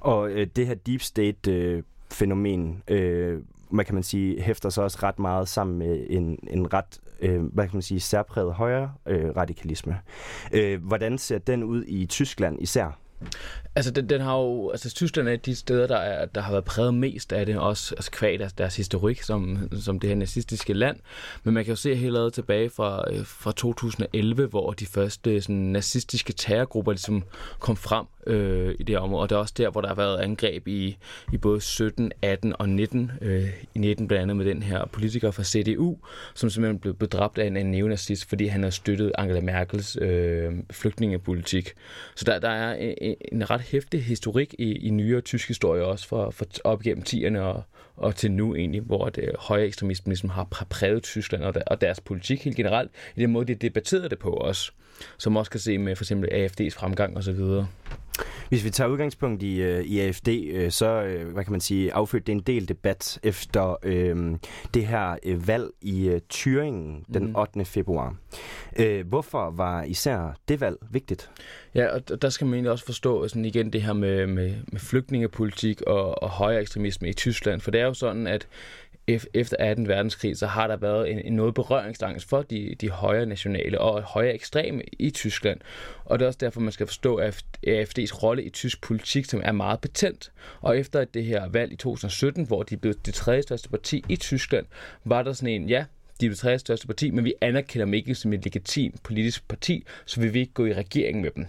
Og 0.00 0.30
øh, 0.30 0.46
det 0.56 0.66
her 0.66 0.74
deep 0.74 1.00
state 1.00 1.52
øh, 1.52 1.82
fænomen, 2.12 2.82
øh, 2.88 3.42
man 3.70 3.84
kan 3.84 3.94
man 3.94 4.02
sige, 4.02 4.42
hæfter 4.42 4.68
så 4.68 4.82
også 4.82 4.98
ret 5.02 5.18
meget 5.18 5.48
sammen 5.48 5.78
med 5.78 6.06
en, 6.08 6.38
en 6.50 6.72
ret, 6.72 7.00
øh, 7.20 7.42
hvad 7.42 7.64
kan 7.64 7.76
man 7.76 7.82
sige, 7.82 8.00
særpræget 8.00 8.54
højre 8.54 8.92
øh, 9.06 9.36
radikalisme. 9.36 9.98
Øh, 10.52 10.84
hvordan 10.84 11.18
ser 11.18 11.38
den 11.38 11.62
ud 11.62 11.84
i 11.86 12.06
Tyskland 12.06 12.62
især? 12.62 12.98
Altså, 13.76 13.90
den, 13.90 14.08
den 14.08 14.20
har 14.20 14.36
jo, 14.36 14.70
altså 14.70 14.90
Tyskland 14.90 15.28
er 15.28 15.36
de 15.36 15.56
steder, 15.56 15.86
der, 15.86 15.96
er, 15.96 16.26
der 16.26 16.40
har 16.40 16.50
været 16.50 16.64
præget 16.64 16.94
mest 16.94 17.32
af 17.32 17.46
det, 17.46 17.58
også 17.58 17.94
altså, 17.94 18.10
kvad 18.10 18.38
deres, 18.38 18.52
deres 18.52 18.76
historik 18.76 19.22
som, 19.22 19.68
som 19.80 20.00
det 20.00 20.08
her 20.08 20.16
nazistiske 20.16 20.72
land. 20.72 20.96
Men 21.44 21.54
man 21.54 21.64
kan 21.64 21.72
jo 21.72 21.76
se 21.76 21.94
helt 21.94 22.34
tilbage 22.34 22.70
fra, 22.70 23.04
øh, 23.12 23.26
fra 23.26 23.52
2011, 23.52 24.46
hvor 24.46 24.72
de 24.72 24.86
første 24.86 25.40
sådan, 25.40 25.56
nazistiske 25.56 26.32
terrorgrupper 26.32 26.92
ligesom 26.92 27.24
kom 27.58 27.76
frem 27.76 28.06
øh, 28.26 28.74
i 28.78 28.82
det 28.82 28.98
område. 28.98 29.22
Og 29.22 29.30
det 29.30 29.36
er 29.36 29.40
også 29.40 29.54
der, 29.56 29.70
hvor 29.70 29.80
der 29.80 29.88
har 29.88 29.94
været 29.94 30.20
angreb 30.20 30.68
i, 30.68 30.96
i 31.32 31.36
både 31.36 31.60
17, 31.60 32.12
18 32.22 32.54
og 32.58 32.68
19. 32.68 33.10
Øh, 33.20 33.48
I 33.74 33.78
19 33.78 34.08
blandt 34.08 34.22
andet 34.22 34.36
med 34.36 34.44
den 34.44 34.62
her 34.62 34.84
politiker 34.92 35.30
fra 35.30 35.44
CDU, 35.44 35.96
som 36.34 36.50
simpelthen 36.50 36.78
blev 36.78 36.94
bedræbt 36.94 37.38
af 37.38 37.46
en, 37.46 37.56
en 37.56 37.70
neonazist, 37.70 38.28
fordi 38.28 38.46
han 38.46 38.62
har 38.62 38.70
støttet 38.70 39.12
Angela 39.18 39.40
Merkels 39.40 39.96
øh, 40.00 40.52
flygtningepolitik. 40.70 41.72
Så 42.14 42.24
der, 42.24 42.38
der 42.38 42.48
er 42.48 42.74
en, 42.74 43.14
en 43.32 43.50
ret 43.50 43.60
hæftig 43.60 44.04
historik 44.04 44.54
i, 44.58 44.72
i 44.72 44.90
nyere 44.90 45.20
tysk 45.20 45.48
historie 45.48 45.84
også, 45.84 46.08
for, 46.08 46.30
for 46.30 46.46
op 46.64 46.80
gennem 46.80 47.04
10'erne 47.08 47.38
og, 47.38 47.62
og 47.96 48.16
til 48.16 48.32
nu 48.32 48.54
egentlig, 48.54 48.80
hvor 48.80 49.08
det 49.08 49.30
højre 49.38 49.66
ekstremisme 49.66 50.10
ligesom 50.10 50.30
har 50.30 50.44
præget 50.70 51.02
Tyskland 51.02 51.44
og, 51.44 51.54
der, 51.54 51.62
og 51.66 51.80
deres 51.80 52.00
politik 52.00 52.44
helt 52.44 52.56
generelt, 52.56 52.90
i 53.16 53.20
den 53.20 53.30
måde, 53.30 53.46
de 53.46 53.54
debatterede 53.54 54.08
det 54.08 54.18
på 54.18 54.30
os, 54.30 54.72
som 55.18 55.36
også 55.36 55.50
kan 55.50 55.60
se 55.60 55.78
med 55.78 55.96
for 55.96 56.04
eksempel 56.04 56.28
AFD's 56.32 56.78
fremgang 56.78 57.16
osv. 57.16 57.40
Hvis 58.48 58.64
vi 58.64 58.70
tager 58.70 58.88
udgangspunkt 58.88 59.42
i, 59.42 59.62
øh, 59.62 59.84
i 59.84 60.00
AFD, 60.00 60.28
øh, 60.28 60.70
så 60.70 60.86
øh, 60.86 61.32
hvad 61.32 61.44
kan 61.44 61.50
man 61.50 61.60
sige, 61.60 61.92
affødte 61.92 62.26
det 62.26 62.32
en 62.32 62.40
del 62.40 62.68
debat 62.68 63.18
efter 63.22 63.76
øh, 63.82 64.36
det 64.74 64.86
her 64.86 65.16
øh, 65.22 65.48
valg 65.48 65.70
i 65.80 66.08
øh, 66.08 66.20
Thüringen 66.34 67.04
den 67.14 67.36
8. 67.36 67.58
Mm. 67.58 67.64
februar. 67.64 68.16
Øh, 68.78 69.06
hvorfor 69.06 69.50
var 69.50 69.82
især 69.82 70.36
det 70.48 70.60
valg 70.60 70.76
vigtigt? 70.90 71.30
Ja, 71.74 71.86
og 71.86 72.22
der 72.22 72.28
skal 72.28 72.46
man 72.46 72.54
egentlig 72.54 72.70
også 72.70 72.84
forstå 72.84 73.28
sådan 73.28 73.44
igen 73.44 73.72
det 73.72 73.82
her 73.82 73.92
med, 73.92 74.26
med, 74.26 74.54
med 74.72 74.80
flygtningepolitik 74.80 75.82
og, 75.82 76.22
og 76.22 76.30
højere 76.30 76.60
ekstremisme 76.60 77.08
i 77.08 77.12
Tyskland. 77.12 77.60
For 77.60 77.70
det 77.70 77.80
er 77.80 77.84
jo 77.84 77.94
sådan, 77.94 78.26
at 78.26 78.48
efter 79.08 79.56
18. 79.58 79.88
verdenskrig, 79.88 80.36
så 80.36 80.46
har 80.46 80.66
der 80.66 80.76
været 80.76 81.10
en, 81.10 81.18
en 81.18 81.32
noget 81.32 81.54
berøringsangst 81.54 82.28
for 82.28 82.42
de, 82.42 82.74
de 82.80 82.90
højre 82.90 83.26
nationale 83.26 83.80
og 83.80 84.02
højre 84.02 84.34
ekstreme 84.34 84.82
i 84.92 85.10
Tyskland. 85.10 85.60
Og 86.04 86.18
det 86.18 86.24
er 86.24 86.26
også 86.26 86.38
derfor, 86.40 86.60
man 86.60 86.72
skal 86.72 86.86
forstå 86.86 87.20
AFD's 87.66 88.22
rolle 88.22 88.42
i 88.42 88.50
tysk 88.50 88.82
politik, 88.82 89.24
som 89.24 89.40
er 89.44 89.52
meget 89.52 89.80
betændt. 89.80 90.32
Og 90.60 90.78
efter 90.78 91.04
det 91.04 91.24
her 91.24 91.48
valg 91.48 91.72
i 91.72 91.76
2017, 91.76 92.46
hvor 92.46 92.62
de 92.62 92.76
blev 92.76 92.94
det 92.94 93.14
tredje 93.14 93.42
største 93.42 93.68
parti 93.68 94.04
i 94.08 94.16
Tyskland, 94.16 94.66
var 95.04 95.22
der 95.22 95.32
sådan 95.32 95.62
en, 95.62 95.68
ja, 95.68 95.84
de 96.20 96.26
er 96.26 96.30
det 96.30 96.38
tredje 96.38 96.58
største 96.58 96.86
parti, 96.86 97.10
men 97.10 97.24
vi 97.24 97.34
anerkender 97.40 97.84
dem 97.84 97.94
ikke 97.94 98.14
som 98.14 98.32
et 98.32 98.44
legitimt 98.44 99.02
politisk 99.02 99.48
parti, 99.48 99.84
så 100.06 100.20
vi 100.20 100.28
vil 100.28 100.40
ikke 100.40 100.52
gå 100.52 100.66
i 100.66 100.74
regering 100.74 101.20
med 101.20 101.30
dem. 101.30 101.46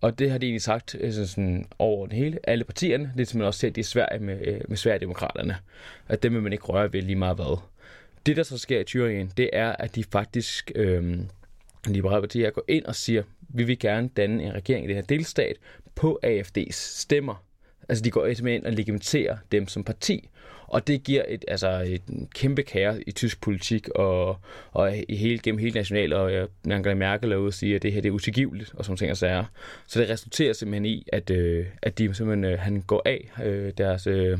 Og 0.00 0.18
det 0.18 0.30
har 0.30 0.38
de 0.38 0.46
egentlig 0.46 0.62
sagt 0.62 0.94
altså 0.94 1.26
sådan, 1.26 1.66
over 1.78 2.06
det 2.06 2.16
hele, 2.18 2.38
alle 2.44 2.64
partierne, 2.64 3.12
lidt 3.16 3.28
som 3.28 3.38
man 3.38 3.46
også 3.46 3.60
ser 3.60 3.70
det 3.70 3.78
i 3.78 3.82
Sverige 3.82 4.20
med, 4.20 4.46
øh, 4.46 4.60
med 4.68 4.76
Sverigedemokraterne, 4.76 5.56
at 6.08 6.22
dem 6.22 6.34
vil 6.34 6.42
man 6.42 6.52
ikke 6.52 6.64
røre 6.64 6.92
ved 6.92 7.02
lige 7.02 7.16
meget 7.16 7.36
hvad. 7.36 7.60
Det, 8.26 8.36
der 8.36 8.42
så 8.42 8.58
sker 8.58 8.80
i 8.80 8.84
Thüringen, 8.88 9.32
det 9.36 9.50
er, 9.52 9.72
at 9.72 9.94
de 9.94 10.04
faktisk, 10.04 10.72
øh, 10.74 11.18
liberale 11.86 12.22
partier, 12.22 12.50
går 12.50 12.64
ind 12.68 12.84
og 12.84 12.94
siger, 12.94 13.22
vi 13.48 13.64
vil 13.64 13.78
gerne 13.78 14.08
danne 14.08 14.42
en 14.42 14.54
regering 14.54 14.84
i 14.84 14.88
det 14.88 14.96
her 14.96 15.02
delstat 15.02 15.56
på 15.94 16.20
AFD's 16.26 16.72
stemmer. 16.72 17.44
Altså 17.88 18.04
de 18.04 18.10
går 18.10 18.34
simpelthen 18.34 18.48
ind 18.48 18.66
og 18.66 18.72
legitimerer 18.72 19.36
dem 19.52 19.68
som 19.68 19.84
parti. 19.84 20.28
Og 20.68 20.86
det 20.86 21.02
giver 21.02 21.22
et, 21.28 21.44
altså 21.48 21.84
et 21.86 22.02
kæmpe 22.34 22.62
kære 22.62 23.02
i 23.06 23.12
tysk 23.12 23.40
politik 23.40 23.88
og, 23.88 24.38
og 24.72 24.96
i 25.08 25.16
hele, 25.16 25.38
gennem 25.38 25.58
hele 25.58 25.74
national, 25.74 26.12
og 26.12 26.32
øh, 26.32 26.48
Angela 26.70 26.94
Merkel 26.94 27.32
er 27.32 27.36
ude 27.36 27.46
og 27.46 27.54
sige, 27.54 27.74
at 27.74 27.82
det 27.82 27.92
her 27.92 28.00
det 28.00 28.08
er 28.08 28.12
utilgiveligt, 28.12 28.74
og 28.74 28.84
sådan 28.84 28.96
ting 28.96 29.10
og 29.10 29.16
sager. 29.16 29.44
Så 29.86 30.00
det 30.00 30.10
resulterer 30.10 30.52
simpelthen 30.52 30.84
i, 30.84 31.06
at, 31.12 31.30
øh, 31.30 31.66
at 31.82 31.98
de 31.98 32.14
simpelthen, 32.14 32.44
øh, 32.44 32.58
han 32.58 32.82
går 32.86 33.02
af 33.04 33.30
øh, 33.44 33.72
deres, 33.78 34.06
øh, 34.06 34.38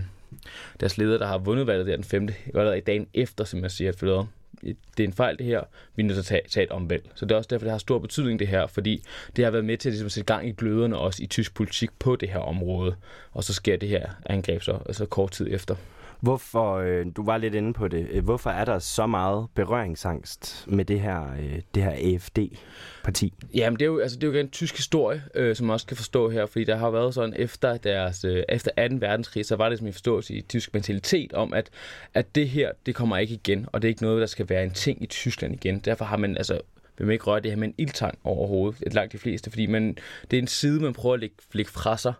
deres 0.80 0.98
leder, 0.98 1.18
der 1.18 1.26
har 1.26 1.38
vundet 1.38 1.66
valget 1.66 1.86
der 1.86 1.96
den 1.96 2.04
5. 2.04 2.28
Eller 2.46 2.74
i 2.74 2.80
dagen 2.80 3.06
efter, 3.14 3.44
som 3.44 3.62
jeg 3.62 3.70
siger, 3.70 3.88
at 3.88 3.98
forlade 3.98 4.26
det 4.62 5.00
er 5.00 5.04
en 5.04 5.12
fejl 5.12 5.38
det 5.38 5.46
her, 5.46 5.60
vi 5.96 6.02
er 6.02 6.06
nødt 6.06 6.14
til 6.14 6.20
at 6.20 6.24
tage, 6.24 6.42
tage 6.48 6.64
et 6.64 6.70
omvalg. 6.70 7.10
Så 7.14 7.24
det 7.24 7.32
er 7.32 7.36
også 7.36 7.48
derfor, 7.50 7.64
det 7.64 7.70
har 7.70 7.78
stor 7.78 7.98
betydning 7.98 8.38
det 8.38 8.48
her, 8.48 8.66
fordi 8.66 9.02
det 9.36 9.44
har 9.44 9.52
været 9.52 9.64
med 9.64 9.76
til 9.76 9.90
ligesom 9.90 10.04
at 10.04 10.06
ligesom, 10.06 10.20
sætte 10.20 10.34
gang 10.34 10.48
i 10.48 10.52
gløderne 10.52 10.98
også 10.98 11.22
i 11.22 11.26
tysk 11.26 11.54
politik 11.54 11.90
på 11.98 12.16
det 12.16 12.28
her 12.28 12.38
område. 12.38 12.94
Og 13.32 13.44
så 13.44 13.54
sker 13.54 13.76
det 13.76 13.88
her 13.88 14.10
angreb 14.26 14.62
så 14.62 14.78
altså 14.86 15.06
kort 15.06 15.30
tid 15.30 15.46
efter. 15.50 15.74
Hvorfor, 16.20 16.74
øh, 16.74 17.06
du 17.16 17.24
var 17.24 17.38
lidt 17.38 17.54
inde 17.54 17.72
på 17.72 17.88
det, 17.88 18.08
øh, 18.10 18.24
hvorfor 18.24 18.50
er 18.50 18.64
der 18.64 18.78
så 18.78 19.06
meget 19.06 19.46
berøringsangst 19.54 20.64
med 20.68 20.84
det 20.84 21.00
her, 21.00 21.32
øh, 21.40 21.60
det 21.74 21.82
her 21.82 21.90
AFD-parti? 21.90 23.34
Jamen, 23.54 23.78
det 23.78 23.84
er 23.84 23.86
jo, 23.86 23.98
altså, 23.98 24.18
det 24.18 24.28
er 24.28 24.32
jo 24.32 24.38
en 24.38 24.50
tysk 24.50 24.76
historie, 24.76 25.22
øh, 25.34 25.56
som 25.56 25.66
man 25.66 25.74
også 25.74 25.86
kan 25.86 25.96
forstå 25.96 26.30
her, 26.30 26.46
fordi 26.46 26.64
der 26.64 26.76
har 26.76 26.90
været 26.90 27.14
sådan, 27.14 27.34
efter, 27.36 27.76
deres, 27.76 28.24
øh, 28.24 28.42
efter 28.48 28.70
18. 28.76 29.00
verdenskrig, 29.00 29.46
så 29.46 29.56
var 29.56 29.68
det 29.68 29.78
som 29.78 29.86
en 29.86 29.92
forståelse 29.92 30.34
i 30.34 30.42
tysk 30.42 30.74
mentalitet 30.74 31.32
om, 31.32 31.52
at, 31.54 31.70
at 32.14 32.34
det 32.34 32.48
her, 32.48 32.72
det 32.86 32.94
kommer 32.94 33.16
ikke 33.16 33.34
igen, 33.34 33.66
og 33.72 33.82
det 33.82 33.88
er 33.88 33.90
ikke 33.90 34.02
noget, 34.02 34.20
der 34.20 34.26
skal 34.26 34.48
være 34.48 34.64
en 34.64 34.70
ting 34.70 35.02
i 35.02 35.06
Tyskland 35.06 35.54
igen. 35.54 35.78
Derfor 35.78 36.04
har 36.04 36.16
man 36.16 36.36
altså 36.36 36.60
vil 36.98 37.06
man 37.06 37.12
ikke 37.12 37.24
røre 37.24 37.40
det 37.40 37.50
her 37.50 37.56
med 37.56 37.68
en 37.68 37.74
ildtang 37.78 38.18
overhovedet, 38.24 38.82
et 38.86 38.94
langt 38.94 39.12
de 39.12 39.18
fleste, 39.18 39.50
fordi 39.50 39.66
man, 39.66 39.96
det 40.30 40.36
er 40.36 40.42
en 40.42 40.46
side, 40.46 40.80
man 40.80 40.92
prøver 40.92 41.14
at 41.14 41.20
lægge, 41.20 41.36
lægge 41.52 41.70
fra 41.70 41.96
sig, 41.96 42.12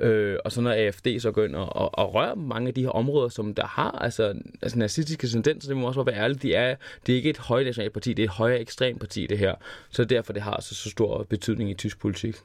Øh, 0.00 0.38
og 0.44 0.52
så 0.52 0.60
når 0.60 0.70
AFD 0.70 1.06
så 1.18 1.30
går 1.30 1.44
ind 1.44 1.54
og, 1.54 1.76
og, 1.76 1.98
og 1.98 2.14
rører 2.14 2.34
mange 2.34 2.68
af 2.68 2.74
de 2.74 2.82
her 2.82 2.88
områder, 2.88 3.28
som 3.28 3.54
der 3.54 3.66
har 3.66 3.90
altså, 3.90 4.34
altså 4.62 4.78
nazistiske 4.78 5.26
tendenser, 5.26 5.68
det 5.68 5.76
må 5.76 5.86
også 5.86 6.02
være 6.02 6.16
ærligt, 6.16 6.42
de 6.42 6.54
er, 6.54 6.76
det 7.06 7.12
er 7.12 7.16
ikke 7.16 7.30
et 7.30 7.38
højnationalt 7.38 7.92
parti, 7.92 8.12
det 8.12 8.22
er 8.22 8.26
et 8.26 8.34
højere 8.34 8.60
ekstremt 8.60 9.00
parti, 9.00 9.26
det 9.26 9.38
her. 9.38 9.54
Så 9.90 10.04
derfor 10.04 10.32
det 10.32 10.42
har 10.42 10.60
så, 10.60 10.74
så 10.74 10.90
stor 10.90 11.22
betydning 11.22 11.70
i 11.70 11.74
tysk 11.74 12.00
politik. 12.00 12.36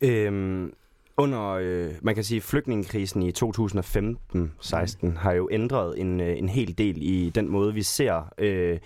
Øhm, 0.00 0.72
under, 1.16 1.50
øh, 1.50 1.90
man 2.02 2.14
kan 2.14 2.24
sige, 2.24 2.40
flygtningekrisen 2.40 3.22
i 3.22 3.30
2015-16 3.30 4.96
mm. 5.02 5.16
har 5.16 5.32
jo 5.32 5.48
ændret 5.52 6.00
en, 6.00 6.20
øh, 6.20 6.38
en 6.38 6.48
hel 6.48 6.78
del 6.78 6.96
i 7.00 7.30
den 7.34 7.48
måde, 7.48 7.74
vi 7.74 7.82
ser 7.82 8.32
øh, 8.38 8.78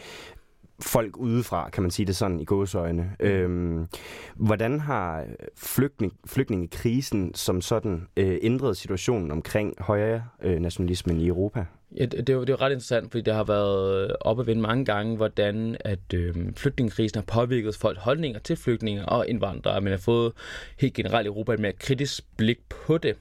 folk 0.81 1.17
udefra, 1.17 1.71
kan 1.71 1.83
man 1.83 1.91
sige 1.91 2.07
det 2.07 2.17
sådan 2.17 2.41
i 2.41 2.45
gåsøjne. 2.45 3.11
Mm. 3.21 3.27
Øhm, 3.27 3.87
hvordan 4.37 4.81
har 4.81 5.25
flygtning, 5.57 6.13
flygtningekrisen 6.27 7.35
som 7.35 7.61
sådan 7.61 8.07
øh, 8.17 8.39
ændret 8.43 8.77
situationen 8.77 9.31
omkring 9.31 9.75
højere 9.79 10.23
øh, 10.43 10.61
nationalismen 10.61 11.21
i 11.21 11.27
Europa? 11.27 11.65
Ja, 11.97 12.07
det, 12.07 12.29
er 12.29 12.35
jo, 12.35 12.41
det 12.41 12.51
er 12.51 12.61
ret 12.61 12.73
interessant, 12.73 13.11
fordi 13.11 13.23
det 13.23 13.35
har 13.35 13.45
været 13.45 14.17
op 14.21 14.41
at 14.41 14.47
vende 14.47 14.63
mange 14.63 14.85
gange, 14.85 15.17
hvordan 15.17 15.77
at 15.81 16.15
øh, 16.15 16.35
flygtningekrisen 16.57 17.19
har 17.19 17.25
påvirket 17.43 17.77
folk 17.77 17.99
holdninger 17.99 18.39
til 18.39 18.57
flygtninge 18.57 19.07
og 19.07 19.29
indvandrere, 19.29 19.81
men 19.81 19.91
har 19.91 19.99
fået 19.99 20.33
helt 20.79 20.95
generelt 20.95 21.27
i 21.27 21.29
Europa 21.29 21.53
et 21.53 21.61
mere 21.61 21.73
kritisk 21.73 22.25
blik 22.37 22.59
på 22.87 22.99
det. 22.99 23.17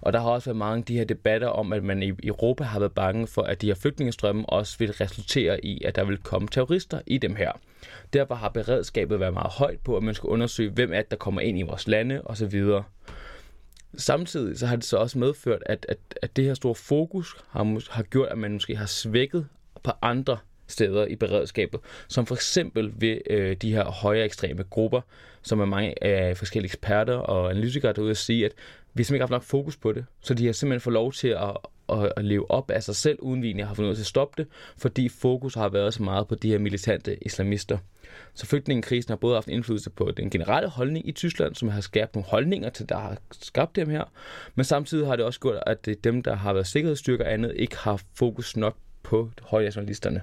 Og 0.00 0.12
der 0.12 0.20
har 0.20 0.30
også 0.30 0.50
været 0.50 0.56
mange 0.56 0.78
af 0.78 0.84
de 0.84 0.96
her 0.96 1.04
debatter 1.04 1.48
om, 1.48 1.72
at 1.72 1.84
man 1.84 2.02
i 2.02 2.12
Europa 2.22 2.64
har 2.64 2.78
været 2.78 2.92
bange 2.92 3.26
for, 3.26 3.42
at 3.42 3.62
de 3.62 3.66
her 3.66 3.74
flygtningestrømme 3.74 4.48
også 4.48 4.78
vil 4.78 4.92
resultere 4.92 5.64
i, 5.64 5.84
at 5.84 5.96
der 5.96 6.04
vil 6.04 6.18
komme 6.18 6.48
terrorister 6.48 7.00
i 7.06 7.18
dem 7.18 7.36
her. 7.36 7.52
Derfor 8.12 8.34
har 8.34 8.48
beredskabet 8.48 9.20
været 9.20 9.32
meget 9.32 9.52
højt 9.52 9.80
på, 9.80 9.96
at 9.96 10.02
man 10.02 10.14
skal 10.14 10.26
undersøge, 10.26 10.70
hvem 10.70 10.92
er 10.92 11.02
det, 11.02 11.10
der 11.10 11.16
kommer 11.16 11.40
ind 11.40 11.58
i 11.58 11.62
vores 11.62 11.88
lande 11.88 12.20
osv. 12.24 12.64
Samtidig 13.96 14.58
så 14.58 14.66
har 14.66 14.76
det 14.76 14.84
så 14.84 14.96
også 14.96 15.18
medført, 15.18 15.62
at, 15.66 15.86
at, 15.88 15.98
at 16.22 16.36
det 16.36 16.44
her 16.44 16.54
store 16.54 16.74
fokus 16.74 17.36
har, 17.48 17.92
har 17.92 18.02
gjort, 18.02 18.28
at 18.28 18.38
man 18.38 18.52
måske 18.52 18.76
har 18.76 18.86
svækket 18.86 19.46
på 19.82 19.90
andre 20.02 20.38
steder 20.66 21.06
i 21.06 21.16
beredskabet, 21.16 21.80
som 22.08 22.26
for 22.26 22.34
eksempel 22.34 22.92
ved 22.96 23.18
øh, 23.30 23.56
de 23.56 23.72
her 23.72 23.84
højere 23.84 24.24
ekstreme 24.24 24.62
grupper, 24.62 25.00
som 25.42 25.60
er 25.60 25.64
mange 25.64 26.04
af 26.04 26.36
forskellige 26.36 26.68
eksperter 26.68 27.14
og 27.14 27.50
analytikere 27.50 27.92
derude 27.92 28.10
at 28.10 28.16
sige, 28.16 28.44
at 28.44 28.52
vi 28.94 29.02
har 29.02 29.04
simpelthen 29.04 29.14
ikke 29.14 29.22
haft 29.22 29.30
nok 29.30 29.42
fokus 29.42 29.76
på 29.76 29.92
det, 29.92 30.04
så 30.20 30.34
de 30.34 30.46
har 30.46 30.52
simpelthen 30.52 30.80
fået 30.80 30.94
lov 30.94 31.12
til 31.12 31.28
at, 31.28 31.56
at, 31.88 32.12
at 32.16 32.24
leve 32.24 32.50
op 32.50 32.70
af 32.70 32.82
sig 32.82 32.96
selv, 32.96 33.18
uden 33.22 33.42
vi 33.42 33.46
egentlig 33.46 33.66
har 33.66 33.74
fundet 33.74 33.90
ud 33.90 33.94
til 33.94 34.02
at 34.02 34.06
stoppe 34.06 34.42
det, 34.42 34.50
fordi 34.76 35.08
fokus 35.08 35.54
har 35.54 35.68
været 35.68 35.94
så 35.94 36.02
meget 36.02 36.28
på 36.28 36.34
de 36.34 36.48
her 36.48 36.58
militante 36.58 37.24
islamister. 37.24 37.78
Så 38.34 38.46
flygtningekrisen 38.46 39.10
har 39.10 39.16
både 39.16 39.34
haft 39.34 39.48
indflydelse 39.48 39.90
på 39.90 40.10
den 40.16 40.30
generelle 40.30 40.68
holdning 40.68 41.08
i 41.08 41.12
Tyskland, 41.12 41.54
som 41.54 41.68
har 41.68 41.80
skabt 41.80 42.14
nogle 42.14 42.28
holdninger 42.28 42.70
til, 42.70 42.88
der 42.88 42.98
har 42.98 43.16
skabt 43.32 43.76
dem 43.76 43.90
her, 43.90 44.04
men 44.54 44.64
samtidig 44.64 45.06
har 45.06 45.16
det 45.16 45.24
også 45.24 45.40
gjort, 45.40 45.62
at 45.66 45.88
dem, 46.04 46.22
der 46.22 46.34
har 46.34 46.52
været 46.52 46.66
sikkerhedsstyrker 46.66 47.24
og 47.24 47.32
andet, 47.32 47.52
ikke 47.56 47.76
har 47.76 48.02
fokus 48.14 48.56
nok 48.56 48.76
på 49.02 49.30
højnationalisterne. 49.42 50.22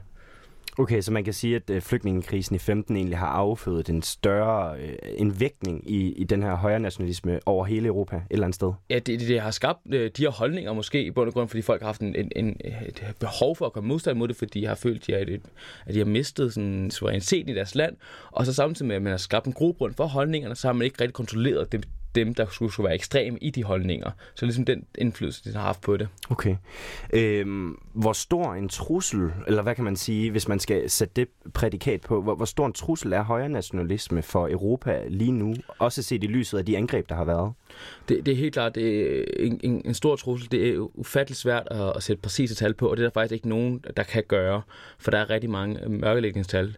Okay, 0.80 1.02
så 1.02 1.12
man 1.12 1.24
kan 1.24 1.34
sige, 1.34 1.56
at 1.56 1.70
øh, 1.70 1.82
flygtningekrisen 1.82 2.56
i 2.56 2.60
15 2.60 2.96
egentlig 2.96 3.18
har 3.18 3.28
affødet 3.28 3.90
en 3.90 4.02
større 4.02 4.78
øh, 4.80 4.96
en 5.18 5.40
vægtning 5.40 5.92
i, 5.92 6.14
i 6.14 6.24
den 6.24 6.44
her 6.44 6.56
højre 6.56 6.80
nationalisme 6.80 7.40
over 7.46 7.66
hele 7.66 7.88
Europa 7.88 8.16
et 8.16 8.24
eller 8.30 8.46
andet 8.46 8.56
sted. 8.56 8.72
Ja, 8.90 8.96
det, 8.96 9.20
det, 9.20 9.28
det 9.28 9.42
har 9.42 9.52
skabt 9.52 9.80
øh, 9.94 10.12
de 10.18 10.24
her 10.24 10.30
holdninger 10.30 10.74
måske 10.74 11.04
i 11.04 11.12
bund 11.12 11.28
og 11.28 11.34
grund, 11.34 11.50
fordi 11.50 11.62
folk 11.62 11.82
har 11.82 11.88
haft 11.88 12.02
en, 12.02 12.16
en, 12.16 12.32
en, 12.36 12.58
et 12.60 13.04
behov 13.20 13.56
for 13.56 13.66
at 13.66 13.74
komme 13.74 13.88
modstand 13.88 14.18
mod 14.18 14.28
det, 14.28 14.36
fordi 14.36 14.60
de 14.60 14.66
har 14.66 14.76
følt, 14.76 15.10
at 15.10 15.28
de 15.28 15.34
et, 15.34 15.42
at 15.86 15.94
de 15.94 16.00
har 16.00 16.06
mistet 16.06 16.54
sådan, 16.54 16.92
suverænitet 16.92 17.50
i 17.50 17.54
deres 17.54 17.76
land, 17.76 17.96
og 18.32 18.46
så 18.46 18.54
samtidig 18.54 18.88
med, 18.88 18.96
at 18.96 19.02
man 19.02 19.12
har 19.12 19.18
skabt 19.18 19.46
en 19.46 19.54
grobund 19.54 19.94
for 19.94 20.06
holdningerne, 20.06 20.56
så 20.56 20.68
har 20.68 20.74
man 20.74 20.86
ikke 20.86 21.02
rigtig 21.02 21.14
kontrolleret 21.14 21.72
det, 21.72 21.88
dem, 22.18 22.34
der 22.34 22.46
skulle, 22.52 22.72
skulle 22.72 22.86
være 22.86 22.96
ekstreme 22.96 23.38
i 23.42 23.50
de 23.50 23.64
holdninger. 23.64 24.12
Så 24.36 24.46
ligesom 24.46 24.66
den 24.66 24.86
indflydelse, 24.98 25.44
de 25.44 25.56
har 25.56 25.62
haft 25.62 25.82
på 25.82 25.98
det. 25.98 26.08
Okay. 26.30 26.56
Øhm, 27.14 27.78
hvor 27.94 28.14
stor 28.14 28.54
en 28.54 28.70
trussel, 28.70 29.32
eller 29.48 29.62
hvad 29.62 29.76
kan 29.76 29.84
man 29.84 29.96
sige, 29.96 30.32
hvis 30.32 30.48
man 30.48 30.60
skal 30.60 30.90
sætte 30.90 31.14
det 31.16 31.28
prædikat 31.54 32.02
på, 32.02 32.22
hvor, 32.22 32.36
hvor 32.36 32.46
stor 32.46 32.66
en 32.66 32.74
trussel 32.74 33.14
er 33.14 33.22
højre 33.22 33.50
nationalisme 33.50 34.22
for 34.22 34.48
Europa 34.48 35.02
lige 35.08 35.32
nu, 35.32 35.56
også 35.80 36.04
set 36.04 36.24
i 36.24 36.28
lyset 36.28 36.58
af 36.58 36.66
de 36.66 36.78
angreb, 36.78 37.10
der 37.10 37.16
har 37.16 37.26
været? 37.26 37.54
Det, 38.10 38.26
det 38.26 38.32
er 38.32 38.36
helt 38.36 38.54
klart 38.54 38.76
det 38.76 39.20
er 39.20 39.24
en, 39.40 39.60
en, 39.64 39.82
en 39.86 39.94
stor 39.94 40.16
trussel. 40.16 40.52
Det 40.52 40.70
er 40.70 40.98
ufatteligt 40.98 41.40
svært 41.40 41.68
at, 41.72 41.94
at 41.96 42.04
sætte 42.04 42.22
præcise 42.22 42.56
tal 42.56 42.74
på, 42.74 42.88
og 42.88 42.98
det 42.98 43.04
er 43.04 43.08
der 43.08 43.14
faktisk 43.14 43.34
ikke 43.34 43.50
nogen, 43.50 43.84
der 43.98 44.04
kan 44.04 44.24
gøre, 44.28 44.62
for 45.00 45.12
der 45.12 45.18
er 45.18 45.30
rigtig 45.30 45.50
mange 45.50 45.90
mørkelægningstal. 45.90 46.76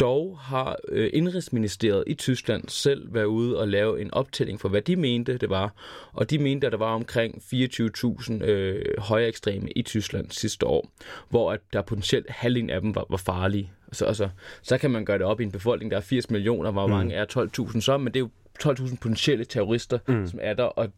Dog 0.00 0.38
har 0.38 0.76
øh, 0.88 1.10
Indrigsministeriet 1.12 2.04
i 2.06 2.14
Tyskland 2.14 2.68
selv 2.68 3.14
været 3.14 3.24
ude 3.24 3.58
og 3.58 3.68
lave 3.68 4.00
en 4.00 4.14
optælling 4.14 4.60
for, 4.60 4.68
hvad 4.68 4.82
de 4.82 4.96
mente, 4.96 5.38
det 5.38 5.50
var. 5.50 5.74
Og 6.12 6.30
de 6.30 6.38
mente, 6.38 6.66
at 6.66 6.72
der 6.72 6.78
var 6.78 6.94
omkring 6.94 7.42
24.000 7.54 8.44
øh, 8.44 8.84
højere 8.98 9.28
ekstreme 9.28 9.70
i 9.70 9.82
Tyskland 9.82 10.30
sidste 10.30 10.66
år, 10.66 10.90
hvor 11.28 11.52
at 11.52 11.60
der 11.72 11.82
potentielt 11.82 12.30
halvdelen 12.30 12.70
af 12.70 12.80
dem 12.80 12.94
var, 12.94 13.06
var 13.10 13.16
farlige. 13.16 13.72
Så, 13.92 14.04
altså, 14.04 14.28
så 14.62 14.78
kan 14.78 14.90
man 14.90 15.04
gøre 15.04 15.18
det 15.18 15.26
op 15.26 15.40
i 15.40 15.44
en 15.44 15.52
befolkning, 15.52 15.90
der 15.90 15.96
er 15.96 16.00
80 16.00 16.30
millioner, 16.30 16.70
hvor 16.70 16.86
mm. 16.86 16.92
mange 16.92 17.14
er 17.14 17.24
12.000 17.68 17.80
så, 17.80 17.98
men 17.98 18.14
det 18.14 18.16
er 18.16 18.20
jo 18.20 18.30
12.000 18.72 18.96
potentielle 18.96 19.44
terrorister, 19.44 19.98
mm. 20.08 20.26
som 20.26 20.38
er 20.42 20.54
der, 20.54 20.64
og 20.64 20.88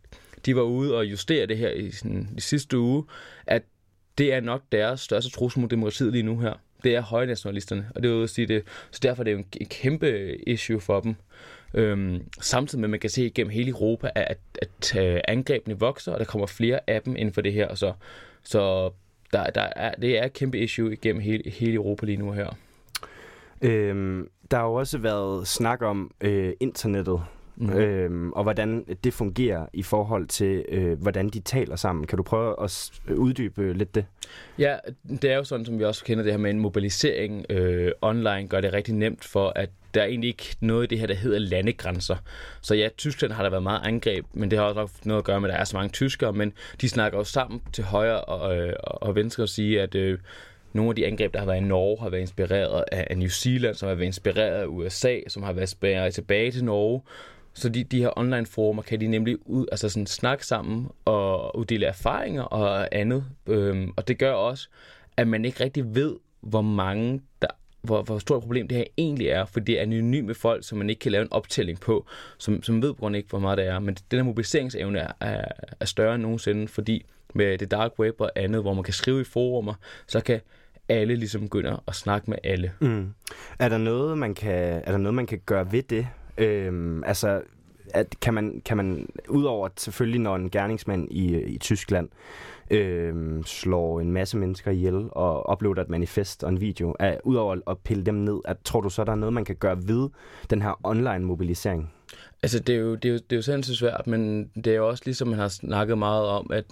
de 0.47 0.57
var 0.57 0.63
ude 0.63 0.97
og 0.97 1.07
justere 1.07 1.47
det 1.47 1.59
her 1.59 1.71
i, 1.71 1.91
sådan, 1.91 2.29
i 2.37 2.41
sidste 2.41 2.79
uge, 2.79 3.05
at 3.47 3.63
det 4.19 4.35
er 4.35 4.41
nok 4.41 4.63
deres 4.73 5.01
største 5.01 5.31
trussel 5.31 5.61
mod 5.61 5.69
demokratiet 5.69 6.13
lige 6.13 6.23
nu 6.23 6.39
her 6.39 6.55
det 6.85 6.95
er 6.95 7.01
højnationalisterne, 7.01 7.91
og 7.95 8.03
det 8.03 8.11
vil 8.11 8.29
sige 8.29 8.47
det, 8.47 8.62
så 8.91 9.01
derfor 9.03 9.23
er 9.23 9.25
det 9.25 9.33
jo 9.33 9.39
en, 9.39 9.67
kæmpe 9.67 10.37
issue 10.47 10.81
for 10.81 11.01
dem. 11.01 11.15
Øhm, 11.75 12.23
samtidig 12.41 12.81
med, 12.81 12.87
at 12.87 12.91
man 12.91 13.01
kan 13.01 13.11
se 13.11 13.27
igennem 13.27 13.51
hele 13.51 13.71
Europa, 13.71 14.11
at, 14.15 14.25
at, 14.25 14.39
at 14.62 14.97
øh, 14.97 15.21
angrebene 15.29 15.79
vokser, 15.79 16.12
og 16.12 16.19
der 16.19 16.25
kommer 16.25 16.47
flere 16.47 16.81
af 16.87 17.03
dem 17.03 17.17
inden 17.17 17.35
for 17.35 17.41
det 17.41 17.53
her, 17.53 17.75
så, 17.75 17.93
så 18.43 18.91
der, 19.33 19.51
der 19.51 19.69
er, 19.77 19.95
det 19.95 20.19
er 20.19 20.25
et 20.25 20.33
kæmpe 20.33 20.59
issue 20.59 20.93
igennem 20.93 21.23
hele, 21.23 21.51
hele 21.51 21.75
Europa 21.75 22.07
lige 22.07 22.19
nu 22.19 22.33
her. 22.33 22.59
Øhm, 23.62 24.29
der 24.51 24.57
har 24.57 24.65
jo 24.65 24.75
også 24.75 24.99
været 24.99 25.49
snak 25.49 25.83
om 25.83 26.11
øh, 26.21 26.53
internettet, 26.61 27.21
mm. 27.57 27.73
øhm, 27.73 28.33
og 28.33 28.43
hvordan 28.43 28.85
det 29.05 29.15
fungerer 29.15 29.67
i 29.73 29.83
forhold 29.83 30.27
til, 30.27 30.65
øh, 30.69 31.01
hvordan 31.03 31.29
de 31.29 31.41
taler 31.41 31.77
sammen. 31.77 32.07
Kan 32.07 32.17
du 32.17 32.23
prøve 32.23 32.63
at 32.63 32.91
uddybe 33.17 33.73
lidt 33.73 33.95
det? 33.95 34.05
Ja, 34.59 34.77
det 35.09 35.25
er 35.25 35.37
jo 35.37 35.45
sådan, 35.45 35.67
som 35.67 35.79
vi 35.79 35.85
også 35.85 36.05
kender 36.05 36.25
det 36.25 36.33
her 36.33 36.39
med 36.39 36.51
en 36.51 36.59
mobilisering 36.59 37.47
øh, 37.51 37.93
online, 38.01 38.49
gør 38.49 38.61
det 38.61 38.73
rigtig 38.73 38.95
nemt 38.95 39.25
for, 39.25 39.53
at 39.57 39.71
der 39.95 40.03
er 40.03 40.07
egentlig 40.07 40.29
ikke 40.29 40.57
noget 40.61 40.85
i 40.85 40.87
det 40.87 40.99
her, 40.99 41.07
der 41.07 41.15
hedder 41.15 41.39
landegrænser. 41.39 42.17
Så 42.61 42.75
ja, 42.75 42.89
Tyskland 42.97 43.33
har 43.33 43.43
der 43.43 43.51
været 43.51 43.63
meget 43.63 43.81
angreb, 43.85 44.27
men 44.33 44.51
det 44.51 44.59
har 44.59 44.67
også 44.67 44.95
noget 45.05 45.19
at 45.19 45.25
gøre 45.25 45.41
med, 45.41 45.49
at 45.49 45.53
der 45.53 45.61
er 45.61 45.65
så 45.65 45.77
mange 45.77 45.93
tyskere, 45.93 46.33
men 46.33 46.53
de 46.81 46.89
snakker 46.89 47.19
jo 47.19 47.25
sammen 47.25 47.63
til 47.73 47.85
højre 47.85 48.21
og, 48.21 48.57
øh, 48.57 48.73
og 48.83 49.15
venstre 49.15 49.43
og 49.43 49.49
sige, 49.49 49.83
at 49.83 49.95
øh, 49.95 50.19
nogle 50.73 50.91
af 50.91 50.97
de 50.97 51.07
angreb, 51.07 51.33
der 51.33 51.39
har 51.39 51.47
været 51.47 51.59
i 51.59 51.65
Norge, 51.65 52.01
har 52.01 52.11
været 52.11 52.21
inspireret 52.21 52.85
af 52.93 53.19
New 53.19 53.29
Zealand, 53.29 53.75
som 53.75 53.89
har 53.89 53.95
været 53.95 54.07
inspireret 54.07 54.63
af 54.63 54.67
USA, 54.67 55.19
som 55.29 55.43
har 55.43 55.53
været 55.53 55.63
inspireret 55.63 56.15
tilbage 56.15 56.51
til 56.51 56.65
Norge. 56.65 57.01
Så 57.55 57.69
de, 57.69 57.85
de 57.85 58.01
her 58.01 58.19
online 58.19 58.47
forumer 58.47 58.83
kan 58.83 59.01
de 59.01 59.07
nemlig 59.07 59.37
ud, 59.47 59.67
altså 59.73 59.89
sådan 59.89 60.07
snakke 60.07 60.47
sammen 60.47 60.89
og 61.05 61.59
uddele 61.59 61.87
erfaringer 61.87 62.43
og 62.43 62.89
andet. 62.93 63.25
Øhm, 63.47 63.93
og 63.97 64.09
det 64.09 64.19
gør 64.19 64.33
også, 64.33 64.69
at 65.17 65.29
man 65.29 65.45
ikke 65.45 65.65
rigtig 65.65 65.95
ved, 65.95 66.17
hvor 66.41 66.63
mange 66.63 67.21
der 67.43 67.49
hvor, 67.83 68.03
hvor 68.03 68.19
stort 68.19 68.37
et 68.39 68.43
problem 68.43 68.69
det 68.69 68.77
her 68.77 68.85
egentlig 68.99 69.29
er, 69.29 69.45
for 69.45 69.61
det 69.61 69.79
er 69.79 69.83
anonyme 69.83 70.35
folk, 70.35 70.65
som 70.65 70.79
man 70.79 70.91
ikke 70.91 71.01
kan 71.01 71.13
lave 71.13 71.23
en 71.23 71.33
optælling 71.33 71.81
på, 71.81 72.07
som, 72.39 72.63
som 72.63 72.83
ved 72.83 72.95
på 72.95 73.09
ikke, 73.09 73.29
hvor 73.29 73.39
meget 73.39 73.59
det 73.59 73.67
er. 73.67 73.79
Men 73.79 73.97
den 74.11 74.19
her 74.19 74.25
mobiliseringsevne 74.25 74.99
er, 74.99 75.13
er, 75.21 75.45
er 75.81 75.85
større 75.85 76.15
end 76.15 76.23
nogensinde, 76.23 76.69
fordi 76.69 77.05
med 77.35 77.59
det 77.59 77.71
dark 77.71 77.99
web 77.99 78.21
og 78.21 78.31
andet, 78.37 78.63
hvor 78.63 78.75
man 78.75 78.85
kan 78.85 78.95
skrive 78.95 79.21
i 79.21 79.25
forumer, 79.25 79.75
så 80.07 80.21
kan 80.21 80.41
alle 80.89 81.17
ligesom 81.17 81.41
begynde 81.41 81.81
at 81.89 81.95
snakke 81.95 82.31
med 82.31 82.39
alle. 82.45 82.73
Mm. 82.81 83.15
Er 83.59 83.69
der 83.69 83.79
noget, 83.79 84.19
man 84.19 84.35
kan, 84.35 84.83
er 84.85 84.91
der 84.91 84.99
noget, 84.99 85.15
man 85.15 85.27
kan 85.27 85.41
gøre 85.47 85.73
ved 85.73 85.83
det? 85.83 86.07
Øhm, 86.39 87.05
altså, 87.05 87.43
at 87.95 88.15
kan 88.21 88.35
man, 88.35 88.62
kan 88.65 88.77
man 88.77 89.09
udover 89.29 89.69
selvfølgelig, 89.77 90.21
når 90.21 90.37
en 90.37 90.51
gerningsmand 90.51 91.09
i, 91.11 91.43
i 91.43 91.59
Tyskland 91.59 92.09
øh, 92.71 93.45
slår 93.45 94.01
en 94.01 94.12
masse 94.12 94.37
mennesker 94.37 94.71
ihjel 94.71 95.09
og 95.11 95.53
uploader 95.53 95.83
et 95.83 95.89
manifest 95.89 96.45
og 96.45 96.49
en 96.49 96.61
video, 96.61 96.97
er, 96.99 97.17
udover 97.25 97.57
at 97.67 97.79
pille 97.79 98.05
dem 98.05 98.15
ned, 98.15 98.41
at, 98.45 98.57
tror 98.65 98.81
du 98.81 98.91
så, 98.91 99.05
der 99.05 99.12
er 99.12 99.17
noget, 99.17 99.33
man 99.33 99.45
kan 99.45 99.57
gøre 99.57 99.77
ved 99.77 100.09
den 100.51 100.62
her 100.62 100.81
online 100.85 101.19
mobilisering? 101.19 101.93
Altså, 102.43 102.59
det 102.59 102.75
er 102.75 102.79
jo, 102.79 102.95
det 102.95 103.05
er 103.05 103.12
jo, 103.12 103.19
det 103.19 103.33
er 103.33 103.37
jo 103.37 103.43
sindssygt 103.43 103.79
svært, 103.79 104.07
men 104.07 104.51
det 104.55 104.67
er 104.67 104.77
jo 104.77 104.89
også 104.89 105.03
ligesom, 105.07 105.29
man 105.29 105.39
har 105.39 105.49
snakket 105.49 105.99
meget 105.99 106.27
om, 106.27 106.51
at 106.53 106.65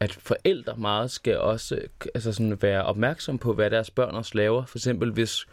at 0.00 0.12
forældre 0.12 0.76
meget 0.76 1.10
skal 1.10 1.38
også 1.38 1.80
altså 2.14 2.32
sådan 2.32 2.62
være 2.62 2.84
opmærksom 2.84 3.38
på, 3.38 3.52
hvad 3.52 3.70
deres 3.70 3.90
børn 3.90 4.14
også 4.14 4.32
laver. 4.34 4.64
For 4.64 4.78
eksempel, 4.78 5.12
hvis 5.12 5.46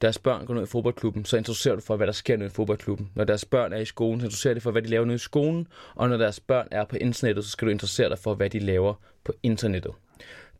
deres 0.00 0.18
børn 0.18 0.46
går 0.46 0.54
ned 0.54 0.62
i 0.62 0.66
fodboldklubben, 0.66 1.24
så 1.24 1.36
interesserer 1.36 1.74
du 1.74 1.80
for, 1.80 1.96
hvad 1.96 2.06
der 2.06 2.12
sker 2.12 2.36
nede 2.36 2.46
i 2.46 2.50
fodboldklubben. 2.50 3.10
Når 3.14 3.24
deres 3.24 3.44
børn 3.44 3.72
er 3.72 3.78
i 3.78 3.84
skolen, 3.84 4.20
så 4.20 4.26
interesserer 4.26 4.54
du 4.54 4.60
for, 4.60 4.70
hvad 4.70 4.82
de 4.82 4.88
laver 4.88 5.04
nede 5.04 5.14
i 5.14 5.18
skolen. 5.18 5.66
Og 5.94 6.08
når 6.08 6.16
deres 6.16 6.40
børn 6.40 6.68
er 6.70 6.84
på 6.84 6.96
internettet, 6.96 7.44
så 7.44 7.50
skal 7.50 7.66
du 7.66 7.70
interessere 7.70 8.08
dig 8.08 8.18
for, 8.18 8.34
hvad 8.34 8.50
de 8.50 8.58
laver 8.58 8.94
på 9.24 9.32
internettet. 9.42 9.92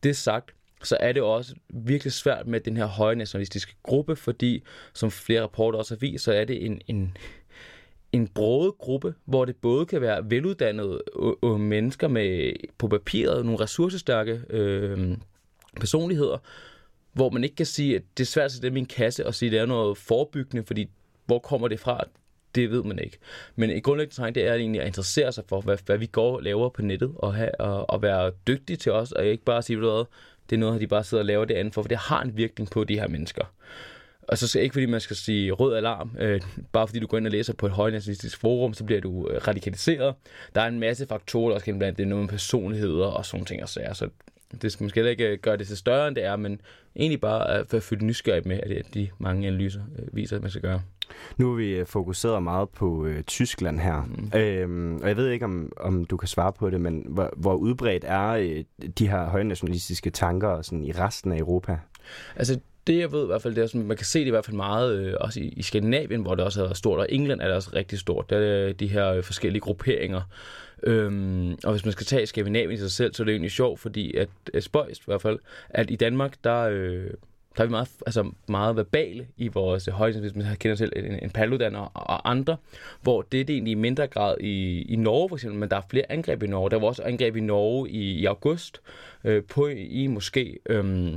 Det 0.02 0.16
sagt, 0.16 0.54
så 0.82 0.96
er 1.00 1.12
det 1.12 1.22
også 1.22 1.54
virkelig 1.68 2.12
svært 2.12 2.46
med 2.46 2.60
den 2.60 2.76
her 2.76 2.86
høje 2.86 3.16
nationalistiske 3.16 3.74
gruppe, 3.82 4.16
fordi, 4.16 4.62
som 4.94 5.10
flere 5.10 5.42
rapporter 5.42 5.78
også 5.78 5.94
har 5.94 5.98
vist, 5.98 6.24
så 6.24 6.32
er 6.32 6.44
det 6.44 6.66
en, 6.66 6.80
en, 6.86 7.16
en 8.12 8.28
broget 8.28 8.78
gruppe, 8.78 9.14
hvor 9.24 9.44
det 9.44 9.56
både 9.56 9.86
kan 9.86 10.00
være 10.00 10.30
veluddannede 10.30 11.02
øh, 11.44 11.60
mennesker 11.60 12.08
med 12.08 12.52
på 12.78 12.88
papiret 12.88 13.44
nogle 13.44 13.60
ressourcestærke 13.60 14.42
øh, 14.50 15.16
personligheder, 15.80 16.38
hvor 17.16 17.30
man 17.30 17.44
ikke 17.44 17.56
kan 17.56 17.66
sige, 17.66 17.96
at 17.96 18.02
det 18.16 18.24
er 18.24 18.26
svært 18.26 18.56
at 18.56 18.62
det 18.62 18.72
dem 18.72 18.86
kasse 18.86 19.26
og 19.26 19.34
sige, 19.34 19.48
at 19.48 19.52
det 19.52 19.60
er 19.60 19.66
noget 19.66 19.98
forebyggende, 19.98 20.64
fordi 20.66 20.90
hvor 21.26 21.38
kommer 21.38 21.68
det 21.68 21.80
fra? 21.80 22.04
Det 22.54 22.70
ved 22.70 22.82
man 22.82 22.98
ikke. 22.98 23.18
Men 23.56 23.70
i 23.70 23.80
grundlæggende 23.80 24.16
træng, 24.16 24.34
det 24.34 24.46
er 24.46 24.54
egentlig 24.54 24.80
at 24.80 24.86
interessere 24.86 25.32
sig 25.32 25.44
for, 25.48 25.60
hvad, 25.60 25.78
hvad 25.86 25.98
vi 25.98 26.06
går 26.06 26.36
og 26.36 26.42
laver 26.42 26.68
på 26.68 26.82
nettet, 26.82 27.12
og, 27.16 27.34
have, 27.34 27.60
og, 27.60 27.90
og 27.90 28.02
være 28.02 28.32
dygtig 28.46 28.78
til 28.78 28.92
os, 28.92 29.12
og 29.12 29.26
ikke 29.26 29.44
bare 29.44 29.62
sige, 29.62 29.76
hvad 29.76 30.04
det 30.50 30.56
er 30.56 30.60
noget, 30.60 30.80
de 30.80 30.86
bare 30.86 31.04
sidder 31.04 31.22
og 31.22 31.26
laver 31.26 31.44
det 31.44 31.54
andet 31.54 31.74
for, 31.74 31.82
for 31.82 31.88
det 31.88 31.98
har 31.98 32.22
en 32.22 32.36
virkning 32.36 32.70
på 32.70 32.84
de 32.84 32.98
her 32.98 33.08
mennesker. 33.08 33.44
Og 34.22 34.38
så 34.38 34.48
skal 34.48 34.62
ikke 34.62 34.72
fordi 34.72 34.86
man 34.86 35.00
skal 35.00 35.16
sige 35.16 35.52
rød 35.52 35.76
alarm, 35.76 36.16
øh, 36.18 36.40
bare 36.72 36.88
fordi 36.88 37.00
du 37.00 37.06
går 37.06 37.16
ind 37.18 37.26
og 37.26 37.32
læser 37.32 37.54
på 37.54 37.66
et 37.66 37.72
højnationalistisk 37.72 38.40
forum, 38.40 38.74
så 38.74 38.84
bliver 38.84 39.00
du 39.00 39.28
øh, 39.28 39.48
radikaliseret. 39.48 40.14
Der 40.54 40.60
er 40.60 40.66
en 40.66 40.80
masse 40.80 41.06
faktorer, 41.06 41.48
der 41.48 41.54
også 41.54 41.64
kan 41.64 41.78
blandt 41.78 41.98
det 41.98 42.04
er 42.04 42.08
noget 42.08 42.22
med 42.22 42.28
personligheder 42.28 43.06
og 43.06 43.26
sådan 43.26 43.46
ting 43.46 43.62
og 43.62 43.68
sager. 43.68 43.92
Så 43.92 44.08
det 44.62 44.72
skal 44.72 44.84
måske 44.84 45.10
ikke 45.10 45.28
øh, 45.28 45.38
gøre 45.38 45.56
det 45.56 45.66
til 45.66 45.76
større, 45.76 46.08
end 46.08 46.16
det 46.16 46.24
er, 46.24 46.36
men 46.36 46.60
egentlig 46.96 47.20
bare 47.20 47.50
at 47.50 47.72
være 47.72 47.82
fyldt 47.82 48.02
nysgerrig 48.02 48.48
med, 48.48 48.60
at 48.60 48.94
de 48.94 49.08
mange 49.18 49.48
analyser 49.48 49.80
øh, 49.98 50.16
viser, 50.16 50.36
at 50.36 50.42
man 50.42 50.50
skal 50.50 50.62
gøre. 50.62 50.82
Nu 51.36 51.52
er 51.52 51.56
vi 51.56 51.70
øh, 51.70 51.86
fokuseret 51.86 52.42
meget 52.42 52.68
på 52.68 53.06
øh, 53.06 53.22
Tyskland 53.22 53.80
her, 53.80 54.02
mm. 54.02 54.38
øhm, 54.38 54.96
og 55.02 55.08
jeg 55.08 55.16
ved 55.16 55.30
ikke, 55.30 55.44
om, 55.44 55.72
om 55.76 56.04
du 56.04 56.16
kan 56.16 56.28
svare 56.28 56.52
på 56.52 56.70
det, 56.70 56.80
men 56.80 57.04
hvor, 57.08 57.30
hvor 57.36 57.54
udbredt 57.54 58.04
er 58.06 58.28
øh, 58.28 58.64
de 58.98 59.08
her 59.08 59.24
højnationalistiske 59.24 60.10
tanker 60.10 60.62
sådan, 60.62 60.84
i 60.84 60.92
resten 60.92 61.32
af 61.32 61.38
Europa? 61.38 61.78
Altså, 62.36 62.60
det 62.86 62.98
jeg 62.98 63.12
ved 63.12 63.22
i 63.22 63.26
hvert 63.26 63.42
fald, 63.42 63.54
det 63.54 63.62
er, 63.62 63.66
sådan, 63.66 63.86
man 63.86 63.96
kan 63.96 64.06
se 64.06 64.20
det 64.20 64.26
i 64.26 64.30
hvert 64.30 64.44
fald 64.44 64.56
meget 64.56 64.98
øh, 64.98 65.14
også 65.20 65.40
i, 65.40 65.48
i 65.48 65.62
Skandinavien, 65.62 66.22
hvor 66.22 66.34
det 66.34 66.44
også 66.44 66.64
er 66.64 66.74
stort, 66.74 66.98
og 66.98 67.06
England 67.08 67.40
er 67.40 67.46
det 67.46 67.54
også 67.54 67.70
rigtig 67.74 67.98
stort. 67.98 68.30
Der 68.30 68.38
er 68.38 68.72
de 68.72 68.86
her 68.86 69.12
øh, 69.12 69.22
forskellige 69.22 69.60
grupperinger. 69.60 70.20
Øhm, 70.82 71.52
og 71.64 71.70
hvis 71.70 71.84
man 71.84 71.92
skal 71.92 72.06
tage 72.06 72.26
Skandinavien 72.26 72.72
i 72.72 72.76
sig 72.76 72.90
selv, 72.90 73.14
så 73.14 73.22
er 73.22 73.24
det 73.24 73.32
egentlig 73.32 73.50
sjovt, 73.50 73.80
fordi 73.80 74.16
at, 74.16 74.28
at 74.54 74.64
spøjst 74.64 75.00
i 75.00 75.04
hvert 75.06 75.22
fald, 75.22 75.38
at 75.70 75.90
i 75.90 75.96
Danmark, 75.96 76.34
der, 76.44 76.60
øh, 76.60 77.10
der 77.56 77.62
er 77.62 77.64
vi 77.64 77.70
meget, 77.70 77.88
altså 78.06 78.30
meget 78.48 78.76
verbale 78.76 79.26
i 79.36 79.48
vores 79.48 79.86
højde, 79.86 80.20
hvis 80.20 80.34
man 80.34 80.56
kender 80.56 80.76
til 80.76 80.92
en, 80.96 81.18
en 81.22 81.30
Paludan 81.30 81.74
og, 81.74 81.90
og 81.94 82.30
andre, 82.30 82.56
hvor 83.02 83.22
det 83.22 83.40
er 83.40 83.44
det 83.44 83.52
egentlig 83.52 83.72
i 83.72 83.74
mindre 83.74 84.06
grad 84.06 84.36
i, 84.40 84.82
i 84.82 84.96
Norge 84.96 85.28
for 85.28 85.36
eksempel, 85.36 85.60
men 85.60 85.68
der 85.68 85.76
er 85.76 85.82
flere 85.90 86.12
angreb 86.12 86.42
i 86.42 86.46
Norge. 86.46 86.70
Der 86.70 86.78
var 86.78 86.86
også 86.86 87.02
angreb 87.02 87.36
i 87.36 87.40
Norge 87.40 87.90
i, 87.90 88.12
i 88.12 88.24
august 88.24 88.80
øh, 89.24 89.42
på 89.44 89.66
i 89.66 90.06
måske... 90.06 90.58
Øh, 90.66 91.14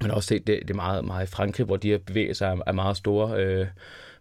har 0.00 0.14
også 0.14 0.26
set 0.26 0.46
det, 0.46 0.68
det 0.68 0.76
meget, 0.76 1.04
meget 1.04 1.26
i 1.26 1.30
Frankrig, 1.30 1.66
hvor 1.66 1.76
de 1.76 1.90
her 1.90 1.98
bevægelser 1.98 2.46
er, 2.46 2.56
er 2.66 2.72
meget 2.72 2.96
store. 2.96 3.44
Øh, 3.44 3.66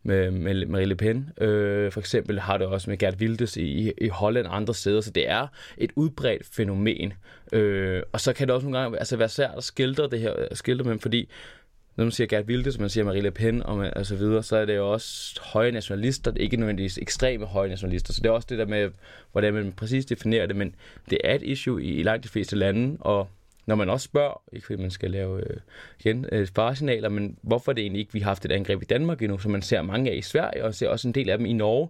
med, 0.04 0.32
med 0.32 0.66
Marie 0.66 0.86
Le 0.86 0.96
Pen. 0.96 1.30
Øh, 1.42 1.92
for 1.92 2.00
eksempel 2.00 2.40
har 2.40 2.58
det 2.58 2.68
også 2.68 2.90
med 2.90 2.98
Gert 2.98 3.16
Wildes 3.16 3.58
i, 3.58 3.92
i 3.98 4.08
Holland 4.08 4.48
og 4.48 4.56
andre 4.56 4.74
steder, 4.74 5.02
så 5.02 5.12
det 5.12 5.30
er 5.30 5.48
et 5.78 5.92
udbredt 5.96 6.46
fænomen. 6.46 7.14
Øh, 7.54 8.04
og 8.12 8.22
så 8.22 8.34
kan 8.34 8.48
det 8.48 8.56
også 8.56 8.68
nogle 8.68 8.80
gange 8.80 9.00
altså 9.00 9.18
være 9.18 9.30
svært 9.30 9.52
at 9.58 9.64
skildre 9.64 10.10
det 10.10 10.20
her, 10.20 10.34
skildre 10.54 10.84
med, 10.84 11.00
fordi 11.00 11.30
når 11.96 12.06
man 12.06 12.12
siger 12.12 12.28
Gert 12.28 12.46
Wildes, 12.46 12.80
man 12.80 12.90
siger 12.90 13.04
Marie 13.04 13.22
Le 13.22 13.32
Pen 13.32 13.64
og, 13.64 13.90
og 13.96 14.06
så 14.06 14.16
videre, 14.16 14.44
så 14.44 14.58
er 14.58 14.66
det 14.66 14.76
jo 14.76 14.92
også 14.92 15.40
høje 15.42 15.72
nationalister, 15.72 16.32
ikke 16.36 16.58
nødvendigvis 16.58 16.98
ekstreme 16.98 17.46
høje 17.46 17.70
nationalister. 17.70 18.14
Så 18.14 18.22
det 18.22 18.30
er 18.30 18.34
også 18.34 18.48
det 18.50 18.58
der 18.58 18.66
med, 18.66 18.90
hvordan 19.32 19.54
man 19.54 19.72
præcis 19.72 20.06
definerer 20.06 20.46
det, 20.46 20.56
men 20.56 20.76
det 21.10 21.18
er 21.24 21.36
et 21.36 21.42
issue 21.42 21.84
i, 21.84 21.88
i 21.88 22.04
langt 22.04 22.24
de 22.24 22.30
fleste 22.30 22.56
lande, 22.56 22.98
og 23.00 23.28
når 23.66 23.76
man 23.76 23.90
også 23.90 24.04
spørger, 24.04 24.42
ikke 24.54 24.66
fordi 24.66 24.82
man 24.82 24.92
skal 24.92 25.12
lave 25.12 25.40
øh, 25.40 25.58
igen, 26.00 26.26
øh, 26.32 26.48
faresignaler, 26.56 27.10
men 27.10 27.38
hvorfor 27.42 27.74
det 27.74 27.82
egentlig 27.82 28.00
ikke, 28.00 28.14
vi 28.14 28.20
har 28.20 28.30
haft 28.30 28.46
et 28.46 28.52
angreb 28.52 28.82
i 28.82 28.86
Danmark 28.86 29.22
endnu, 29.22 29.38
som 29.38 29.52
man 29.52 29.62
ser 29.62 29.82
mange 29.82 30.12
af 30.12 30.16
i 30.16 30.22
Sverige, 30.22 30.66
og 30.66 30.76
ser 30.76 30.90
også 30.90 31.08
en 31.08 31.14
del 31.14 31.30
af 31.30 31.38
dem 31.38 31.46
i 31.46 31.54
Norge, 31.54 31.90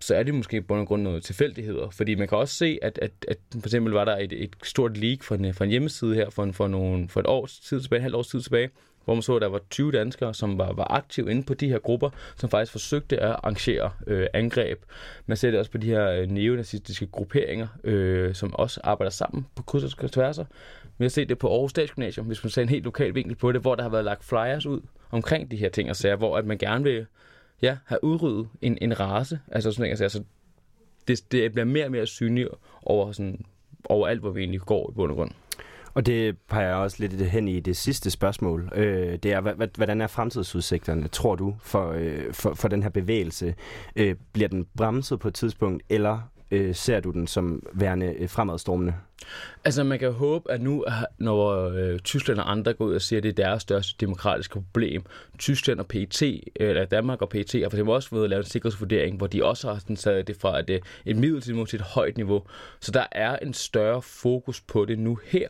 så 0.00 0.14
er 0.14 0.22
det 0.22 0.34
måske 0.34 0.62
på 0.62 0.84
grund 0.84 1.00
af 1.00 1.04
noget 1.04 1.24
tilfældigheder. 1.24 1.90
Fordi 1.90 2.14
man 2.14 2.28
kan 2.28 2.38
også 2.38 2.54
se, 2.54 2.78
at, 2.82 2.98
at, 3.02 3.12
at 3.28 3.38
for 3.52 3.66
eksempel 3.66 3.92
var 3.92 4.04
der 4.04 4.16
et, 4.16 4.32
et 4.32 4.56
stort 4.62 4.96
leak 4.96 5.22
fra 5.22 5.34
en, 5.34 5.54
fra 5.54 5.64
en 5.64 5.70
hjemmeside 5.70 6.14
her 6.14 6.30
for, 6.30 6.42
en, 6.42 6.54
for, 6.54 6.68
nogle, 6.68 7.08
for 7.08 7.20
et 7.20 7.26
års 7.26 7.58
tid 7.58 7.80
tilbage, 7.80 7.98
et 7.98 8.02
halvt 8.02 8.16
års 8.16 8.28
tid 8.28 8.40
tilbage, 8.40 8.70
hvor 9.04 9.14
man 9.14 9.22
så, 9.22 9.36
at 9.36 9.42
der 9.42 9.48
var 9.48 9.60
20 9.70 9.92
danskere, 9.92 10.34
som 10.34 10.58
var, 10.58 10.72
var 10.72 10.90
aktive 10.90 11.30
inde 11.30 11.42
på 11.42 11.54
de 11.54 11.68
her 11.68 11.78
grupper, 11.78 12.10
som 12.36 12.50
faktisk 12.50 12.72
forsøgte 12.72 13.20
at 13.20 13.30
arrangere 13.30 13.90
øh, 14.06 14.26
angreb. 14.34 14.78
Man 15.26 15.36
ser 15.36 15.50
det 15.50 15.58
også 15.58 15.70
på 15.70 15.78
de 15.78 15.86
her 15.86 16.10
øh, 16.10 16.26
neonazistiske 16.26 17.06
grupperinger, 17.06 17.68
øh, 17.84 18.34
som 18.34 18.54
også 18.54 18.80
arbejder 18.84 19.10
sammen 19.10 19.46
på 19.56 19.62
kryds 19.62 19.94
og 19.94 20.12
tværser. 20.12 20.44
Vi 21.00 21.04
har 21.04 21.10
set 21.10 21.28
det 21.28 21.38
på 21.38 21.52
Aarhus 21.52 21.70
Statsgymnasium, 21.70 22.26
hvis 22.26 22.44
man 22.44 22.50
ser 22.50 22.62
en 22.62 22.68
helt 22.68 22.84
lokal 22.84 23.14
vinkel 23.14 23.36
på 23.36 23.52
det, 23.52 23.60
hvor 23.60 23.74
der 23.74 23.82
har 23.82 23.90
været 23.90 24.04
lagt 24.04 24.24
flyers 24.24 24.66
ud 24.66 24.80
omkring 25.10 25.50
de 25.50 25.56
her 25.56 25.68
ting 25.68 25.90
og 25.90 25.96
sager, 25.96 26.16
hvor 26.16 26.36
at 26.36 26.46
man 26.46 26.58
gerne 26.58 26.84
vil 26.84 27.06
ja, 27.62 27.76
have 27.84 28.04
udryddet 28.04 28.48
en, 28.62 28.78
en 28.80 29.00
race. 29.00 29.40
Altså 29.48 29.72
sådan 29.72 29.82
noget, 29.82 29.90
altså, 29.90 30.04
altså, 30.04 30.22
det, 31.08 31.32
det 31.32 31.52
bliver 31.52 31.64
mere 31.64 31.84
og 31.84 31.90
mere 31.90 32.06
synligt 32.06 32.48
over, 32.82 33.12
sådan, 33.12 33.44
over 33.84 34.08
alt, 34.08 34.20
hvor 34.20 34.30
vi 34.30 34.40
egentlig 34.40 34.60
går 34.60 34.90
i 34.90 34.94
bund 34.94 35.10
og 35.10 35.16
grund. 35.16 35.30
Og 35.94 36.06
det 36.06 36.38
peger 36.38 36.74
også 36.74 36.96
lidt 37.00 37.12
hen 37.12 37.48
i 37.48 37.60
det 37.60 37.76
sidste 37.76 38.10
spørgsmål. 38.10 38.72
Øh, 38.74 39.18
det 39.22 39.32
er, 39.32 39.66
hvordan 39.76 40.00
er 40.00 40.06
fremtidsudsigterne, 40.06 41.08
tror 41.08 41.34
du, 41.34 41.56
for, 41.60 41.90
øh, 41.90 42.32
for, 42.32 42.54
for 42.54 42.68
den 42.68 42.82
her 42.82 42.90
bevægelse? 42.90 43.54
Øh, 43.96 44.14
bliver 44.32 44.48
den 44.48 44.66
bremset 44.76 45.20
på 45.20 45.28
et 45.28 45.34
tidspunkt, 45.34 45.82
eller 45.88 46.20
øh, 46.50 46.74
ser 46.74 47.00
du 47.00 47.10
den 47.10 47.26
som 47.26 47.62
værende 47.72 48.14
øh, 48.18 48.28
fremadstormende? 48.28 48.94
Altså 49.64 49.84
man 49.84 49.98
kan 49.98 50.12
håbe, 50.12 50.50
at 50.50 50.60
nu, 50.60 50.84
når 51.18 51.68
øh, 51.68 51.98
Tyskland 51.98 52.38
og 52.38 52.50
andre 52.50 52.72
går 52.72 52.84
ud 52.84 52.94
og 52.94 53.02
siger, 53.02 53.20
at 53.20 53.22
det 53.22 53.28
er 53.28 53.44
deres 53.44 53.62
største 53.62 53.94
demokratiske 54.00 54.54
problem, 54.54 55.02
Tyskland 55.38 55.80
og 55.80 55.86
PT, 55.86 56.22
eller 56.56 56.84
Danmark 56.84 57.22
og 57.22 57.28
PT 57.28 57.34
har 57.34 57.68
for 57.68 57.76
eksempel 57.76 57.94
også 57.94 58.08
fået 58.08 58.30
lavet 58.30 58.44
en 58.44 58.50
sikkerhedsvurdering, 58.50 59.16
hvor 59.16 59.26
de 59.26 59.44
også 59.44 59.68
har 59.68 59.78
sådan 59.78 59.96
taget 59.96 60.26
det 60.26 60.36
fra 60.36 60.58
et, 60.58 60.80
et 61.06 61.16
middeltidigt 61.16 61.68
til 61.68 61.76
et 61.76 61.86
højt 61.86 62.16
niveau. 62.16 62.42
Så 62.80 62.92
der 62.92 63.04
er 63.12 63.36
en 63.36 63.54
større 63.54 64.02
fokus 64.02 64.60
på 64.60 64.84
det 64.84 64.98
nu 64.98 65.18
her. 65.24 65.48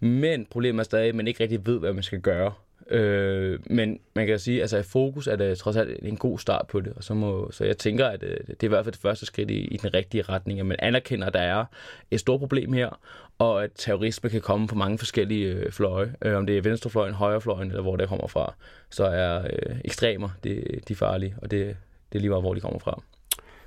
Men 0.00 0.46
problemet 0.50 0.80
er 0.80 0.84
stadig, 0.84 1.08
at 1.08 1.14
man 1.14 1.28
ikke 1.28 1.42
rigtig 1.42 1.66
ved, 1.66 1.78
hvad 1.78 1.92
man 1.92 2.02
skal 2.02 2.20
gøre. 2.20 2.52
Øh, 2.90 3.60
men 3.66 4.00
man 4.14 4.26
kan 4.26 4.38
sige, 4.38 4.60
altså 4.60 4.78
i 4.78 4.82
fokus 4.82 5.26
er 5.26 5.36
det 5.36 5.58
trods 5.58 5.76
alt 5.76 5.98
en 6.02 6.16
god 6.16 6.38
start 6.38 6.66
på 6.66 6.80
det, 6.80 6.92
og 6.96 7.04
så, 7.04 7.14
må, 7.14 7.50
så 7.50 7.64
jeg 7.64 7.78
tænker, 7.78 8.06
at 8.06 8.22
øh, 8.22 8.36
det 8.46 8.62
er 8.62 8.64
i 8.64 8.68
hvert 8.68 8.84
fald 8.84 8.92
det 8.92 9.02
første 9.02 9.26
skridt 9.26 9.50
i, 9.50 9.64
i 9.64 9.76
den 9.76 9.94
rigtige 9.94 10.22
retning, 10.22 10.60
at 10.60 10.66
man 10.66 10.76
anerkender, 10.78 11.26
at 11.26 11.34
der 11.34 11.40
er 11.40 11.64
et 12.10 12.20
stort 12.20 12.40
problem 12.40 12.72
her, 12.72 13.00
og 13.38 13.64
at 13.64 13.70
terrorisme 13.74 14.30
kan 14.30 14.40
komme 14.40 14.68
på 14.68 14.74
mange 14.74 14.98
forskellige 14.98 15.46
øh, 15.46 15.72
fløje, 15.72 16.14
øh, 16.22 16.36
om 16.36 16.46
det 16.46 16.58
er 16.58 16.62
venstrefløjen, 16.62 17.14
højrefløjen, 17.14 17.68
eller 17.68 17.82
hvor 17.82 17.96
det 17.96 18.08
kommer 18.08 18.26
fra, 18.26 18.54
så 18.90 19.04
er 19.04 19.42
øh, 19.42 19.76
ekstremer 19.84 20.28
det, 20.44 20.80
de 20.88 20.94
farlige, 20.94 21.34
og 21.42 21.50
det, 21.50 21.76
det 22.12 22.18
er 22.18 22.20
lige 22.20 22.30
meget, 22.30 22.42
hvor 22.42 22.54
de 22.54 22.60
kommer 22.60 22.78
fra. 22.78 23.02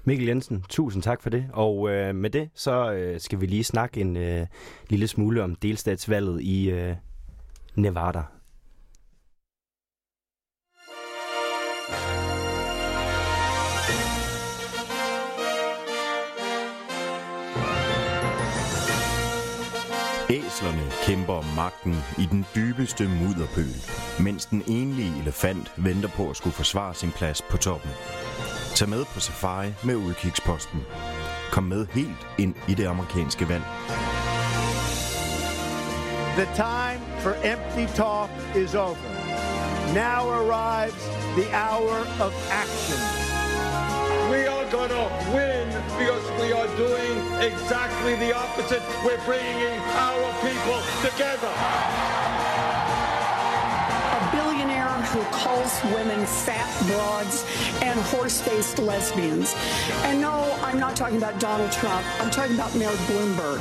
Mikkel 0.05 0.27
Jensen, 0.27 0.65
tusind 0.69 1.03
tak 1.03 1.21
for 1.21 1.29
det. 1.29 1.45
Og 1.53 1.89
øh, 1.89 2.15
med 2.15 2.29
det, 2.29 2.49
så 2.55 2.91
øh, 2.91 3.19
skal 3.19 3.41
vi 3.41 3.45
lige 3.45 3.63
snakke 3.63 4.01
en 4.01 4.17
øh, 4.17 4.47
lille 4.89 5.07
smule 5.07 5.43
om 5.43 5.55
delstatsvalget 5.55 6.41
i 6.41 6.69
øh, 6.69 6.95
Nevada. 7.75 8.21
Æslerne 20.33 20.91
kæmper 21.03 21.33
om 21.33 21.45
magten 21.55 21.95
i 22.17 22.25
den 22.31 22.45
dybeste 22.55 23.03
mudderpøl, 23.07 23.75
mens 24.19 24.45
den 24.45 24.63
enlige 24.67 25.19
elefant 25.21 25.71
venter 25.77 26.09
på 26.09 26.29
at 26.29 26.37
skulle 26.37 26.53
forsvare 26.53 26.95
sin 26.95 27.11
plads 27.11 27.41
på 27.41 27.57
toppen. 27.57 27.91
Tag 28.75 28.89
med 28.89 29.05
på 29.05 29.19
safari 29.19 29.73
med 29.83 29.95
udkigsposten. 29.95 30.79
Kom 31.51 31.63
med 31.63 31.85
helt 31.85 32.27
ind 32.37 32.55
i 32.67 32.73
det 32.73 32.85
amerikanske 32.85 33.49
vand. 33.49 33.63
The 36.39 36.47
time 36.55 37.01
for 37.19 37.33
empty 37.53 37.85
talk 37.95 38.29
is 38.63 38.75
over. 38.75 38.97
Now 39.93 40.21
arrives 40.39 41.03
the 41.37 41.47
hour 41.63 41.97
of 42.25 42.33
action. 42.63 42.99
We 44.31 44.39
are 44.53 44.62
going 44.73 44.89
to 44.89 45.31
win 45.35 45.69
because 45.99 46.25
we 46.41 46.51
are 46.51 46.65
doing 46.75 47.13
exactly 47.43 48.15
the 48.15 48.35
opposite. 48.35 48.81
We're 49.05 49.23
bringing 49.23 49.77
our 50.01 50.33
people 50.41 50.81
together. 51.05 51.53
A 54.17 54.31
billionaire 54.35 54.89
who 55.13 55.21
calls 55.25 55.79
women 55.93 56.25
fat 56.25 56.67
broads 56.87 57.45
and 57.83 57.99
horse-faced 57.99 58.79
lesbians. 58.79 59.53
And 60.05 60.19
no, 60.19 60.41
I'm 60.63 60.79
not 60.79 60.95
talking 60.95 61.17
about 61.17 61.39
Donald 61.39 61.71
Trump. 61.71 62.03
I'm 62.19 62.31
talking 62.31 62.55
about 62.55 62.73
Mayor 62.75 62.89
Bloomberg. 63.05 63.59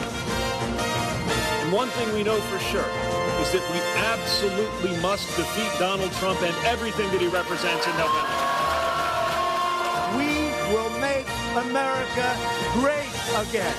And 1.60 1.72
one 1.74 1.88
thing 1.88 2.10
we 2.14 2.22
know 2.22 2.40
for 2.40 2.58
sure 2.58 2.88
is 3.42 3.52
that 3.52 3.64
we 3.70 3.80
absolutely 4.08 4.98
must 5.02 5.28
defeat 5.36 5.70
Donald 5.78 6.10
Trump 6.12 6.40
and 6.40 6.56
everything 6.64 7.10
that 7.10 7.20
he 7.20 7.28
represents 7.28 7.86
in 7.86 7.92
November. 7.98 8.51
America 11.56 12.26
great 12.80 13.16
again. 13.42 13.76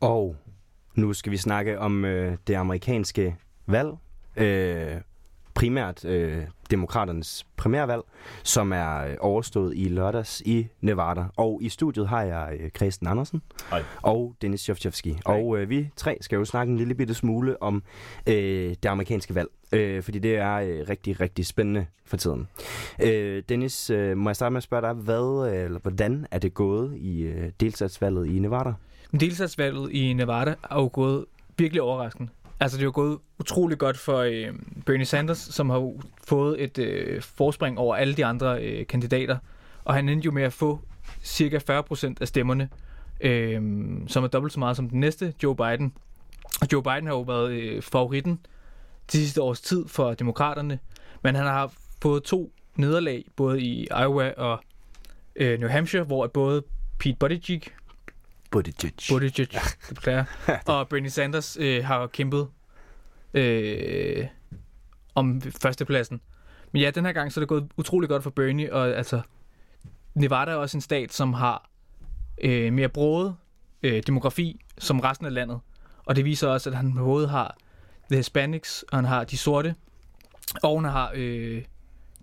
Og 0.00 0.36
nu 0.94 1.12
skal 1.12 1.32
vi 1.32 1.36
snakke 1.36 1.78
om 1.78 2.04
øh, 2.04 2.36
det 2.46 2.54
amerikanske 2.54 3.36
valg. 3.66 3.90
Øh, 4.36 5.00
primært 5.54 6.04
øh, 6.04 6.44
demokraternes 6.74 7.46
primærvalg, 7.56 8.02
som 8.42 8.72
er 8.72 9.06
øh, 9.06 9.16
overstået 9.20 9.72
i 9.76 9.88
lørdags 9.88 10.42
i 10.46 10.66
Nevada. 10.80 11.24
Og 11.36 11.58
i 11.62 11.68
studiet 11.68 12.08
har 12.08 12.22
jeg 12.22 12.56
øh, 12.60 12.70
Christian 12.70 13.10
Andersen 13.10 13.42
Hej. 13.70 13.82
og 14.02 14.34
Dennis 14.42 14.60
Sjovchevski. 14.60 15.18
Og 15.24 15.58
øh, 15.58 15.70
vi 15.70 15.88
tre 15.96 16.18
skal 16.20 16.36
jo 16.36 16.44
snakke 16.44 16.70
en 16.70 16.76
lille 16.76 16.94
bitte 16.94 17.14
smule 17.14 17.62
om 17.62 17.82
øh, 18.28 18.34
det 18.82 18.86
amerikanske 18.86 19.34
valg. 19.34 19.48
Øh, 19.72 20.02
fordi 20.02 20.18
det 20.18 20.36
er 20.36 20.54
øh, 20.54 20.88
rigtig, 20.88 21.20
rigtig 21.20 21.46
spændende 21.46 21.86
for 22.04 22.16
tiden. 22.16 22.48
Øh, 23.02 23.42
Dennis, 23.48 23.90
øh, 23.90 24.16
må 24.16 24.30
jeg 24.30 24.36
starte 24.36 24.52
med 24.52 24.56
at 24.56 24.62
spørge 24.62 24.82
dig, 24.82 24.92
hvad, 24.92 25.52
øh, 25.52 25.64
eller 25.64 25.78
hvordan 25.78 26.26
er 26.30 26.38
det 26.38 26.54
gået 26.54 26.96
i 26.96 27.22
øh, 27.22 27.50
delstatsvalget 27.60 28.26
i 28.26 28.38
Nevada? 28.38 28.72
Delstatsvalget 29.20 29.92
i 29.92 30.12
Nevada 30.12 30.54
er 30.70 30.74
jo 30.74 30.90
gået 30.92 31.24
virkelig 31.58 31.82
overraskende. 31.82 32.28
Altså, 32.60 32.76
det 32.76 32.82
er 32.82 32.86
jo 32.86 32.92
gået 32.94 33.18
utrolig 33.38 33.78
godt 33.78 33.98
for 33.98 34.18
øh, 34.18 34.46
Bernie 34.86 35.04
Sanders, 35.04 35.38
som 35.38 35.70
har 35.70 35.92
fået 36.24 36.62
et 36.62 36.78
øh, 36.78 37.22
forspring 37.22 37.78
over 37.78 37.96
alle 37.96 38.14
de 38.14 38.24
andre 38.24 38.62
øh, 38.64 38.86
kandidater. 38.86 39.38
Og 39.84 39.94
han 39.94 40.08
endte 40.08 40.26
jo 40.26 40.30
med 40.30 40.42
at 40.42 40.52
få 40.52 40.80
cirka 41.22 41.58
40% 41.70 42.14
af 42.20 42.28
stemmerne, 42.28 42.68
øh, 43.20 43.62
som 44.06 44.24
er 44.24 44.28
dobbelt 44.28 44.52
så 44.52 44.58
meget 44.58 44.76
som 44.76 44.88
den 44.90 45.00
næste, 45.00 45.34
Joe 45.42 45.56
Biden. 45.56 45.92
Og 46.60 46.68
Joe 46.72 46.82
Biden 46.82 47.06
har 47.06 47.14
jo 47.14 47.20
været 47.20 47.50
øh, 47.50 47.82
favoritten 47.82 48.40
de 49.12 49.16
sidste 49.16 49.42
års 49.42 49.60
tid 49.60 49.88
for 49.88 50.14
demokraterne, 50.14 50.78
men 51.22 51.34
han 51.34 51.46
har 51.46 51.72
fået 52.02 52.22
to 52.22 52.52
nederlag, 52.76 53.24
både 53.36 53.60
i 53.60 53.88
Iowa 54.00 54.32
og 54.36 54.60
øh, 55.36 55.60
New 55.60 55.68
Hampshire, 55.68 56.02
hvor 56.02 56.26
både 56.26 56.62
Pete 56.98 57.16
Buttigieg 57.20 57.62
Buttigieg. 58.54 58.92
Buttigieg, 59.08 59.48
det 59.88 59.94
beklager. 59.94 60.24
og 60.66 60.88
Bernie 60.88 61.10
Sanders 61.10 61.56
øh, 61.60 61.84
har 61.84 62.06
kæmpet 62.06 62.48
øh, 63.34 64.26
om 65.14 65.40
førstepladsen. 65.40 66.20
Men 66.72 66.82
ja, 66.82 66.90
den 66.90 67.04
her 67.04 67.12
gang 67.12 67.32
så 67.32 67.40
er 67.40 67.42
det 67.42 67.48
gået 67.48 67.68
utrolig 67.76 68.08
godt 68.08 68.22
for 68.22 68.30
Bernie, 68.30 68.72
og 68.72 68.88
altså, 68.88 69.20
Nevada 70.14 70.50
er 70.50 70.54
også 70.54 70.76
en 70.76 70.80
stat, 70.80 71.12
som 71.12 71.32
har 71.32 71.70
øh, 72.42 72.72
mere 72.72 72.88
broet 72.88 73.36
øh, 73.82 74.02
demografi 74.06 74.60
som 74.78 75.00
resten 75.00 75.26
af 75.26 75.34
landet. 75.34 75.60
Og 76.04 76.16
det 76.16 76.24
viser 76.24 76.48
også, 76.48 76.70
at 76.70 76.76
han 76.76 76.94
både 76.94 77.28
har 77.28 77.56
the 78.10 78.16
Hispanics, 78.16 78.84
og 78.92 78.98
han 78.98 79.04
har 79.04 79.24
de 79.24 79.38
sorte, 79.38 79.74
og 80.62 80.82
han 80.82 80.90
har 80.90 81.12
øh, 81.14 81.64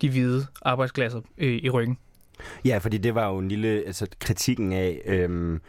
de 0.00 0.10
hvide 0.10 0.46
arbejdsklasser 0.62 1.20
øh, 1.38 1.54
i 1.62 1.70
ryggen. 1.70 1.98
Ja, 2.64 2.78
fordi 2.78 2.98
det 2.98 3.14
var 3.14 3.28
jo 3.28 3.38
en 3.38 3.48
lille 3.48 3.68
altså, 3.68 4.06
kritikken 4.20 4.72
af 4.72 5.02
øhm, 5.04 5.60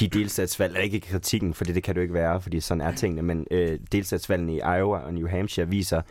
de 0.00 0.08
delstatsvalg, 0.08 0.70
eller 0.70 0.84
ikke 0.84 1.00
kritikken, 1.00 1.54
for 1.54 1.64
det 1.64 1.82
kan 1.82 1.94
du 1.94 2.00
ikke 2.00 2.14
være, 2.14 2.40
fordi 2.40 2.60
sådan 2.60 2.80
er 2.80 2.92
tingene, 2.94 3.22
men 3.22 3.46
øh, 3.50 3.78
delstatsvalgene 3.92 4.54
i 4.54 4.58
Iowa 4.58 4.98
og 4.98 5.14
New 5.14 5.28
Hampshire 5.28 5.68
viser 5.68 6.02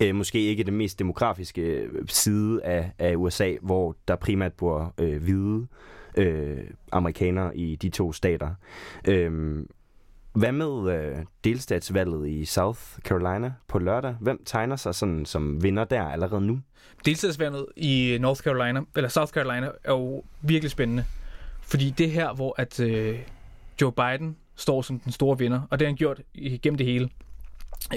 øh, 0.00 0.14
måske 0.14 0.40
ikke 0.40 0.64
det 0.64 0.72
mest 0.72 0.98
demografiske 0.98 1.62
øh, 1.62 1.88
side 2.08 2.64
af, 2.64 2.90
af 2.98 3.16
USA, 3.16 3.54
hvor 3.62 3.96
der 4.08 4.16
primært 4.16 4.52
bor 4.52 4.94
øh, 4.98 5.22
hvide 5.22 5.66
øh, 6.16 6.58
amerikanere 6.92 7.56
i 7.56 7.76
de 7.76 7.88
to 7.88 8.12
stater. 8.12 8.50
Øhm, 9.08 9.68
hvad 10.36 10.52
med 10.52 10.94
øh, 10.94 11.16
delstatsvalget 11.44 12.28
i 12.28 12.44
South 12.44 12.80
Carolina 12.98 13.52
på 13.68 13.78
lørdag? 13.78 14.16
Hvem 14.20 14.44
tegner 14.44 14.76
sig 14.76 14.94
sådan 14.94 15.26
som 15.26 15.62
vinder 15.62 15.84
der 15.84 16.02
allerede 16.02 16.40
nu? 16.40 16.60
Delstatsvalget 17.04 17.66
i 17.76 18.12
øh, 18.12 18.20
North 18.20 18.40
Carolina, 18.40 18.80
eller 18.96 19.08
South 19.08 19.32
Carolina, 19.32 19.70
er 19.84 19.92
jo 19.92 20.24
virkelig 20.40 20.70
spændende. 20.70 21.04
Fordi 21.62 21.90
det 21.90 22.10
her, 22.10 22.34
hvor 22.34 22.54
at 22.58 22.80
øh, 22.80 23.18
Joe 23.80 23.92
Biden 23.92 24.36
står 24.56 24.82
som 24.82 25.00
den 25.00 25.12
store 25.12 25.38
vinder, 25.38 25.60
og 25.70 25.78
det 25.78 25.86
har 25.86 25.90
han 25.90 25.96
gjort 25.96 26.20
igennem 26.34 26.78
det 26.78 26.86
hele. 26.86 27.08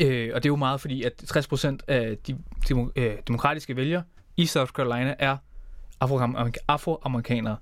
Øh, 0.01 0.31
og 0.33 0.43
det 0.43 0.49
er 0.49 0.51
jo 0.51 0.55
meget 0.55 0.81
fordi, 0.81 1.03
at 1.03 1.23
60% 1.37 1.77
af 1.87 2.17
de, 2.27 2.37
de 2.69 2.89
øh, 2.95 3.17
demokratiske 3.27 3.75
vælgere 3.75 4.03
i 4.37 4.45
South 4.45 4.71
Carolina 4.71 5.15
er 5.19 5.37
afroamerikanere. 6.67 7.57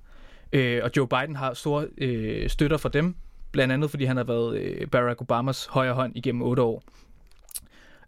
Øh, 0.52 0.80
og 0.84 0.90
Joe 0.96 1.08
Biden 1.08 1.36
har 1.36 1.54
store 1.54 1.86
øh, 1.98 2.50
støtter 2.50 2.76
for 2.76 2.88
dem, 2.88 3.16
blandt 3.58 3.74
andet 3.74 3.90
fordi 3.90 4.04
han 4.04 4.16
har 4.16 4.24
været 4.24 4.58
øh, 4.58 4.86
Barack 4.86 5.20
Obamas 5.20 5.66
højre 5.66 5.94
hånd 5.94 6.16
igennem 6.16 6.42
otte 6.42 6.62
år. 6.62 6.82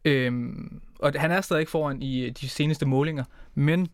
Øhm, 0.04 0.80
og 0.98 1.12
han 1.16 1.30
er 1.30 1.40
stadig 1.40 1.68
foran 1.68 2.02
i 2.02 2.24
øh, 2.24 2.32
de 2.40 2.48
seneste 2.48 2.86
målinger, 2.86 3.24
men 3.54 3.88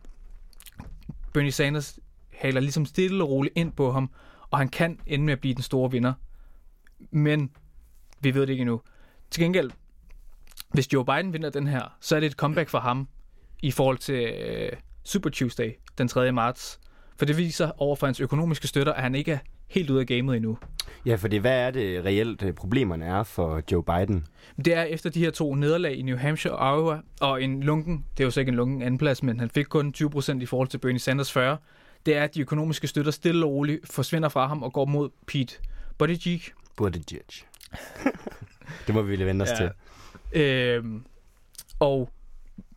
Bernie 1.33 1.51
Sanders 1.51 1.99
haler 2.33 2.61
ligesom 2.61 2.85
stille 2.85 3.23
og 3.23 3.29
roligt 3.29 3.57
ind 3.57 3.71
på 3.71 3.91
ham, 3.91 4.09
og 4.51 4.57
han 4.57 4.69
kan 4.69 4.99
ende 5.07 5.25
med 5.25 5.33
at 5.33 5.39
blive 5.39 5.53
den 5.53 5.63
store 5.63 5.91
vinder. 5.91 6.13
Men 7.11 7.51
vi 8.19 8.33
ved 8.33 8.41
det 8.41 8.49
ikke 8.49 8.61
endnu. 8.61 8.81
Til 9.31 9.43
gengæld, 9.43 9.71
hvis 10.73 10.93
Joe 10.93 11.05
Biden 11.05 11.33
vinder 11.33 11.49
den 11.49 11.67
her, 11.67 11.97
så 12.01 12.15
er 12.15 12.19
det 12.19 12.27
et 12.27 12.33
comeback 12.33 12.69
for 12.69 12.79
ham 12.79 13.07
i 13.61 13.71
forhold 13.71 13.97
til 13.97 14.33
øh, 14.33 14.71
Super 15.03 15.29
Tuesday 15.29 15.71
den 15.97 16.07
3. 16.07 16.31
marts. 16.31 16.79
For 17.17 17.25
det 17.25 17.37
viser 17.37 17.71
over 17.77 17.95
for 17.95 18.07
hans 18.07 18.19
økonomiske 18.19 18.67
støtter, 18.67 18.93
at 18.93 19.01
han 19.01 19.15
ikke 19.15 19.31
er 19.31 19.39
helt 19.67 19.89
ude 19.89 19.99
af 19.99 20.07
gamet 20.07 20.35
endnu. 20.35 20.57
Ja, 21.05 21.15
fordi 21.15 21.37
hvad 21.37 21.67
er 21.67 21.71
det 21.71 22.05
reelt 22.05 22.43
øh, 22.43 22.53
problemerne 22.53 23.05
er 23.05 23.23
for 23.23 23.61
Joe 23.71 23.83
Biden? 23.83 24.25
Det 24.65 24.73
er 24.73 24.83
efter 24.83 25.09
de 25.09 25.19
her 25.19 25.31
to 25.31 25.55
nederlag 25.55 25.95
i 25.95 26.01
New 26.01 26.17
Hampshire 26.17 26.55
og 26.55 26.77
Iowa, 26.77 26.99
og 27.21 27.43
en 27.43 27.63
lunken, 27.63 28.05
det 28.17 28.23
er 28.23 28.27
jo 28.27 28.31
så 28.31 28.39
ikke 28.39 28.49
en 28.49 28.55
lunken 28.55 28.81
andenplads, 28.81 29.23
men 29.23 29.39
han 29.39 29.49
fik 29.49 29.65
kun 29.65 29.93
20% 29.97 30.39
i 30.41 30.45
forhold 30.45 30.67
til 30.67 30.77
Bernie 30.77 30.99
Sanders 30.99 31.31
40, 31.31 31.57
det 32.05 32.15
er, 32.15 32.23
at 32.23 32.35
de 32.35 32.41
økonomiske 32.41 32.87
støtter 32.87 33.11
stille 33.11 33.45
og 33.45 33.51
roligt 33.51 33.93
forsvinder 33.93 34.29
fra 34.29 34.47
ham 34.47 34.63
og 34.63 34.73
går 34.73 34.85
mod 34.85 35.09
Pete 35.27 35.55
Buttigieg. 35.97 36.41
Buttigieg. 36.75 37.23
det 38.87 38.95
må 38.95 39.01
vi 39.01 39.09
ville 39.09 39.25
vende 39.25 39.43
os 39.43 39.49
ja. 39.49 39.69
til. 40.33 40.41
Øhm, 40.41 41.05
og 41.79 42.09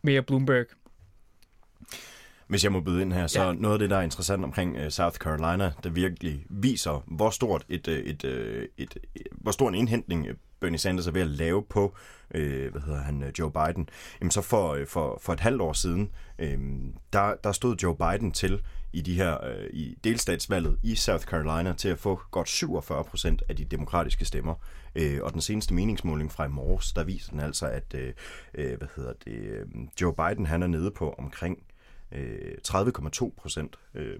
mere 0.01 0.21
Bloomberg. 0.21 0.65
Hvis 2.51 2.63
jeg 2.63 2.71
må 2.71 2.79
byde 2.81 3.01
ind 3.01 3.13
her, 3.13 3.27
så 3.27 3.43
ja. 3.43 3.53
noget 3.53 3.75
af 3.75 3.79
det, 3.79 3.89
der 3.89 3.97
er 3.97 4.01
interessant 4.01 4.43
omkring 4.43 4.77
uh, 4.77 4.89
South 4.89 5.17
Carolina, 5.17 5.71
der 5.83 5.89
virkelig 5.89 6.45
viser, 6.49 7.03
hvor 7.07 7.29
stort 7.29 7.65
et, 7.69 7.87
et, 7.87 8.09
et, 8.09 8.23
et, 8.23 8.67
et, 8.77 8.97
et 9.15 9.27
hvor 9.31 9.51
stor 9.51 9.69
en 9.69 9.75
indhentning 9.75 10.27
Bernie 10.59 10.77
Sanders 10.77 11.07
er 11.07 11.11
ved 11.11 11.21
at 11.21 11.27
lave 11.27 11.63
på 11.69 11.95
øh, 12.35 12.71
hvad 12.71 12.81
hedder 12.81 13.01
han, 13.01 13.31
Joe 13.39 13.51
Biden. 13.51 13.89
Jamen 14.21 14.31
så 14.31 14.41
for, 14.41 14.79
for, 14.87 15.19
for 15.21 15.33
et 15.33 15.39
halvt 15.39 15.61
år 15.61 15.73
siden, 15.73 16.11
øh, 16.39 16.59
der, 17.13 17.33
der 17.43 17.51
stod 17.51 17.75
Joe 17.83 17.95
Biden 17.97 18.31
til 18.31 18.61
i 18.93 19.01
de 19.01 19.13
her 19.13 19.45
øh, 19.45 19.65
i 19.73 19.97
delstatsvalget 20.03 20.77
i 20.83 20.95
South 20.95 21.25
Carolina 21.25 21.73
til 21.73 21.89
at 21.89 21.99
få 21.99 22.21
godt 22.31 22.49
47 22.49 23.03
procent 23.03 23.43
af 23.49 23.55
de 23.55 23.65
demokratiske 23.65 24.25
stemmer. 24.25 24.53
Øh, 24.95 25.19
og 25.23 25.33
den 25.33 25.41
seneste 25.41 25.73
meningsmåling 25.73 26.31
fra 26.31 26.45
i 26.45 26.49
morges, 26.49 26.93
der 26.93 27.03
viser 27.03 27.31
den 27.31 27.39
altså, 27.39 27.65
at 27.65 27.95
øh, 27.95 28.77
hvad 28.77 28.87
hedder 28.95 29.13
det, 29.25 29.65
Joe 30.01 30.13
Biden 30.13 30.45
han 30.45 30.63
er 30.63 30.67
nede 30.67 30.91
på 30.91 31.15
omkring 31.17 31.57
Øh, 32.11 32.57
30,2 32.67 33.33
procent, 33.37 33.79
øh, 33.93 34.19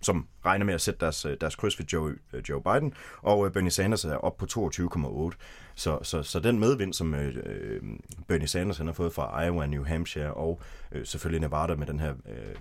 som 0.00 0.28
regner 0.44 0.64
med 0.64 0.74
at 0.74 0.80
sætte 0.80 1.00
deres, 1.00 1.24
øh, 1.24 1.36
deres 1.40 1.56
kryds 1.56 1.78
ved 1.78 1.86
Joe, 1.86 2.14
øh, 2.32 2.42
Joe 2.48 2.62
Biden, 2.62 2.94
og 3.22 3.52
Bernie 3.52 3.70
Sanders 3.70 4.04
er 4.04 4.14
op 4.14 4.36
på 4.36 4.46
22,8. 4.46 5.36
Så, 5.74 5.98
så, 6.02 6.22
så 6.22 6.40
den 6.40 6.58
medvind, 6.58 6.92
som 6.92 7.14
øh, 7.14 7.82
Bernie 8.28 8.48
Sanders 8.48 8.78
han 8.78 8.86
har 8.86 8.94
fået 8.94 9.12
fra 9.12 9.44
Iowa, 9.44 9.66
New 9.66 9.84
Hampshire 9.84 10.34
og 10.34 10.60
øh, 10.92 11.06
selvfølgelig 11.06 11.40
Nevada 11.40 11.74
med 11.74 11.86
den 11.86 12.00
her, 12.00 12.14
øh, 12.28 12.54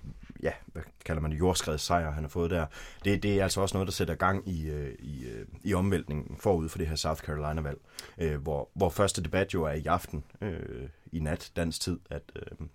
ja, 0.44 0.52
hvad 0.66 0.82
kalder 1.06 1.22
man 1.22 1.32
det, 1.32 1.40
jordskredssejr, 1.40 2.12
han 2.12 2.24
har 2.24 2.30
fået 2.30 2.52
der. 2.52 2.66
Det, 3.06 3.24
det 3.24 3.40
er 3.40 3.44
altså 3.44 3.62
også 3.62 3.76
noget, 3.76 3.88
der 3.88 3.92
sætter 3.92 4.16
gang 4.16 4.50
i, 4.50 4.70
øh, 4.70 4.94
i, 5.00 5.26
øh, 5.26 5.46
i 5.64 5.74
omvæltningen 5.74 6.38
forud 6.38 6.70
for 6.70 6.78
det 6.78 6.88
her 6.88 6.96
South 6.96 7.22
Carolina-valg, 7.22 7.78
øh, 8.18 8.42
hvor, 8.42 8.70
hvor 8.74 8.90
første 8.90 9.24
debat 9.24 9.54
jo 9.54 9.64
er 9.64 9.74
i 9.74 9.86
aften, 9.86 10.24
øh, 10.42 10.90
i 11.12 11.20
nat, 11.20 11.52
dansk 11.56 11.82
tid, 11.82 12.00
at, 12.10 12.22
øh, 12.36 12.68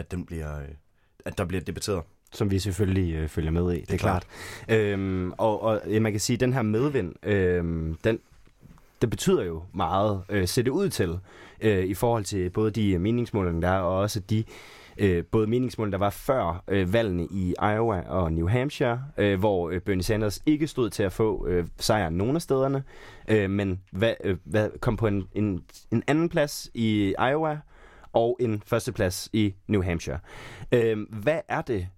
at, 0.00 0.10
den 0.10 0.26
bliver, 0.26 0.58
øh, 0.58 0.68
at 1.24 1.38
der 1.38 1.44
bliver 1.44 1.60
debatteret 1.60 2.02
som 2.32 2.50
vi 2.50 2.58
selvfølgelig 2.58 3.14
øh, 3.14 3.28
følger 3.28 3.50
med 3.50 3.72
i, 3.72 3.80
det 3.80 3.88
det 3.88 3.94
er 3.94 3.98
klart. 3.98 4.26
klart. 4.66 4.78
Øhm, 4.78 5.32
og, 5.38 5.62
og 5.62 5.80
man 6.00 6.12
kan 6.12 6.20
sige, 6.20 6.34
at 6.34 6.40
den 6.40 6.52
her 6.52 6.62
medvind, 6.62 7.14
øhm, 7.22 7.96
den, 8.04 8.18
det 9.00 9.10
betyder 9.10 9.42
jo 9.42 9.62
meget, 9.74 10.22
øh, 10.28 10.48
ser 10.48 10.62
det 10.62 10.70
ud 10.70 10.88
til, 10.88 11.18
øh, 11.60 11.84
i 11.84 11.94
forhold 11.94 12.24
til 12.24 12.50
både 12.50 12.70
de 12.70 12.98
meningsmålinger, 12.98 13.60
der 13.60 13.68
er, 13.68 13.80
og 13.80 13.98
også 13.98 14.20
de 14.20 14.44
øh, 14.98 15.24
både 15.24 15.46
meningsmål, 15.46 15.92
der 15.92 15.98
var 15.98 16.10
før 16.10 16.64
øh, 16.68 16.92
valgene 16.92 17.28
i 17.30 17.54
Iowa 17.62 18.00
og 18.08 18.32
New 18.32 18.48
Hampshire, 18.48 19.02
øh, 19.18 19.38
hvor 19.38 19.70
øh, 19.70 19.80
Bernie 19.80 20.02
Sanders 20.02 20.42
ikke 20.46 20.66
stod 20.66 20.90
til 20.90 21.02
at 21.02 21.12
få 21.12 21.46
øh, 21.46 21.66
sejren 21.78 22.14
nogen 22.14 22.36
af 22.36 22.42
stederne, 22.42 22.82
øh, 23.28 23.50
men 23.50 23.80
hvad, 23.90 24.14
øh, 24.24 24.36
hvad, 24.44 24.70
kom 24.80 24.96
på 24.96 25.06
en, 25.06 25.26
en, 25.34 25.62
en 25.90 26.02
anden 26.06 26.28
plads 26.28 26.70
i 26.74 27.14
Iowa 27.30 27.58
og 28.12 28.36
en 28.40 28.62
førsteplads 28.66 29.28
i 29.32 29.54
New 29.66 29.82
Hampshire. 29.82 30.18
Øh, 30.72 30.98
hvad 31.10 31.40
er 31.48 31.62
det, 31.62 31.88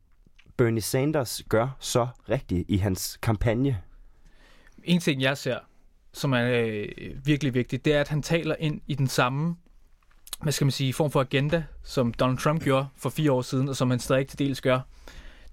Bernie 0.57 0.81
Sanders 0.81 1.42
gør 1.48 1.77
så 1.81 2.09
rigtigt 2.29 2.64
i 2.68 2.77
hans 2.77 3.18
kampagne? 3.22 3.79
En 4.85 5.01
ting, 5.01 5.22
jeg 5.22 5.38
ser, 5.38 5.59
som 6.12 6.33
er 6.33 6.44
øh, 6.44 6.88
virkelig 7.25 7.55
vigtigt, 7.55 7.85
det 7.85 7.94
er, 7.94 8.01
at 8.01 8.09
han 8.09 8.22
taler 8.22 8.57
ind 8.59 8.81
i 8.87 8.94
den 8.94 9.09
samme 9.09 9.57
hvad 10.42 10.53
skal 10.53 10.64
man 10.64 10.72
sige, 10.72 10.92
form 10.92 11.11
for 11.11 11.20
agenda, 11.20 11.64
som 11.83 12.14
Donald 12.14 12.38
Trump 12.38 12.62
gjorde 12.62 12.87
for 12.96 13.11
fire 13.11 13.33
år 13.33 13.42
siden, 13.42 13.68
og 13.68 13.77
som 13.77 13.90
han 13.90 13.98
stadig 13.98 14.27
til 14.27 14.38
dels 14.38 14.61
gør. 14.61 14.81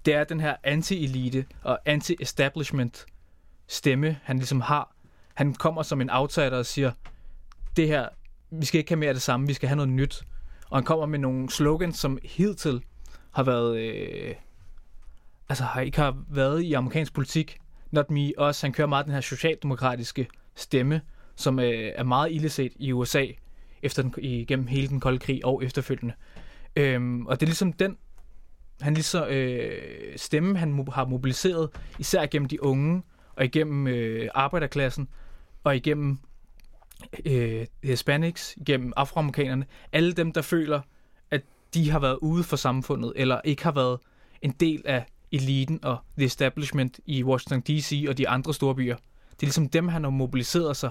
Det 0.04 0.14
er 0.14 0.24
den 0.24 0.40
her 0.40 0.56
anti-elite 0.66 1.44
og 1.62 1.78
anti-establishment 1.86 3.06
stemme, 3.66 4.18
han 4.22 4.36
ligesom 4.36 4.60
har. 4.60 4.94
Han 5.34 5.54
kommer 5.54 5.82
som 5.82 6.00
en 6.00 6.10
outsider 6.10 6.58
og 6.58 6.66
siger, 6.66 6.92
det 7.76 7.88
her, 7.88 8.08
vi 8.50 8.66
skal 8.66 8.78
ikke 8.78 8.90
have 8.90 8.98
mere 8.98 9.08
af 9.08 9.14
det 9.14 9.22
samme, 9.22 9.46
vi 9.46 9.52
skal 9.52 9.68
have 9.68 9.76
noget 9.76 9.88
nyt. 9.88 10.22
Og 10.70 10.76
han 10.78 10.84
kommer 10.84 11.06
med 11.06 11.18
nogle 11.18 11.50
slogans, 11.50 11.98
som 11.98 12.18
hidtil 12.24 12.82
har 13.30 13.42
været, 13.42 13.78
øh, 13.78 14.34
altså 15.48 15.64
har 15.64 15.80
ikke 15.80 15.98
har 15.98 16.16
været 16.28 16.62
i 16.62 16.72
amerikansk 16.72 17.14
politik. 17.14 17.58
Not 17.90 18.10
me, 18.10 18.32
også. 18.38 18.66
Han 18.66 18.72
kører 18.72 18.88
meget 18.88 19.06
den 19.06 19.14
her 19.14 19.20
socialdemokratiske 19.20 20.28
stemme, 20.54 21.00
som 21.36 21.58
øh, 21.58 21.92
er 21.94 22.04
meget 22.04 22.32
illeset 22.32 22.72
i 22.76 22.92
USA 22.92 23.26
efter 23.82 24.02
den, 24.02 24.14
igennem 24.18 24.66
hele 24.66 24.88
den 24.88 25.00
kolde 25.00 25.18
krig 25.18 25.44
og 25.44 25.64
efterfølgende. 25.64 26.14
Øhm, 26.76 27.26
og 27.26 27.40
det 27.40 27.46
er 27.46 27.48
ligesom 27.48 27.72
den 27.72 27.96
han 28.80 28.94
ligesom 28.94 29.28
øh, 29.28 29.72
stemme, 30.16 30.58
han 30.58 30.86
har 30.92 31.04
mobiliseret, 31.04 31.70
især 31.98 32.26
gennem 32.26 32.48
de 32.48 32.62
unge, 32.62 33.02
og 33.36 33.44
igennem 33.44 33.86
øh, 33.86 34.28
arbejderklassen, 34.34 35.08
og 35.64 35.76
igennem 35.76 36.18
øh, 37.24 37.66
hispanics, 37.82 38.56
gennem 38.66 38.92
afroamerikanerne, 38.96 39.66
alle 39.92 40.12
dem, 40.12 40.32
der 40.32 40.42
føler, 40.42 40.80
at 41.30 41.42
de 41.74 41.90
har 41.90 41.98
været 41.98 42.18
ude 42.22 42.44
for 42.44 42.56
samfundet, 42.56 43.12
eller 43.16 43.40
ikke 43.44 43.62
har 43.62 43.72
været 43.72 43.98
en 44.42 44.50
del 44.50 44.82
af 44.84 45.04
eliten 45.32 45.84
og 45.84 45.98
the 46.18 46.26
establishment 46.26 47.00
i 47.06 47.24
Washington 47.24 47.60
D.C. 47.60 48.04
og 48.08 48.18
de 48.18 48.28
andre 48.28 48.54
store 48.54 48.74
byer. 48.74 48.96
Det 49.30 49.42
er 49.42 49.46
ligesom 49.46 49.68
dem, 49.68 49.88
han 49.88 50.04
har 50.04 50.10
mobiliseret 50.10 50.76
sig, 50.76 50.90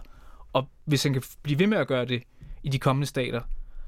og 0.54 0.70
hvis 0.86 1.04
han 1.04 1.14
kan 1.14 1.24
blive 1.42 1.60
ved 1.60 1.68
med 1.68 1.78
at 1.78 1.88
gøre 1.88 2.06
det 2.06 2.24
i 2.64 2.70
de 2.70 2.80
kommende 2.80 3.08
stater, 3.08 3.42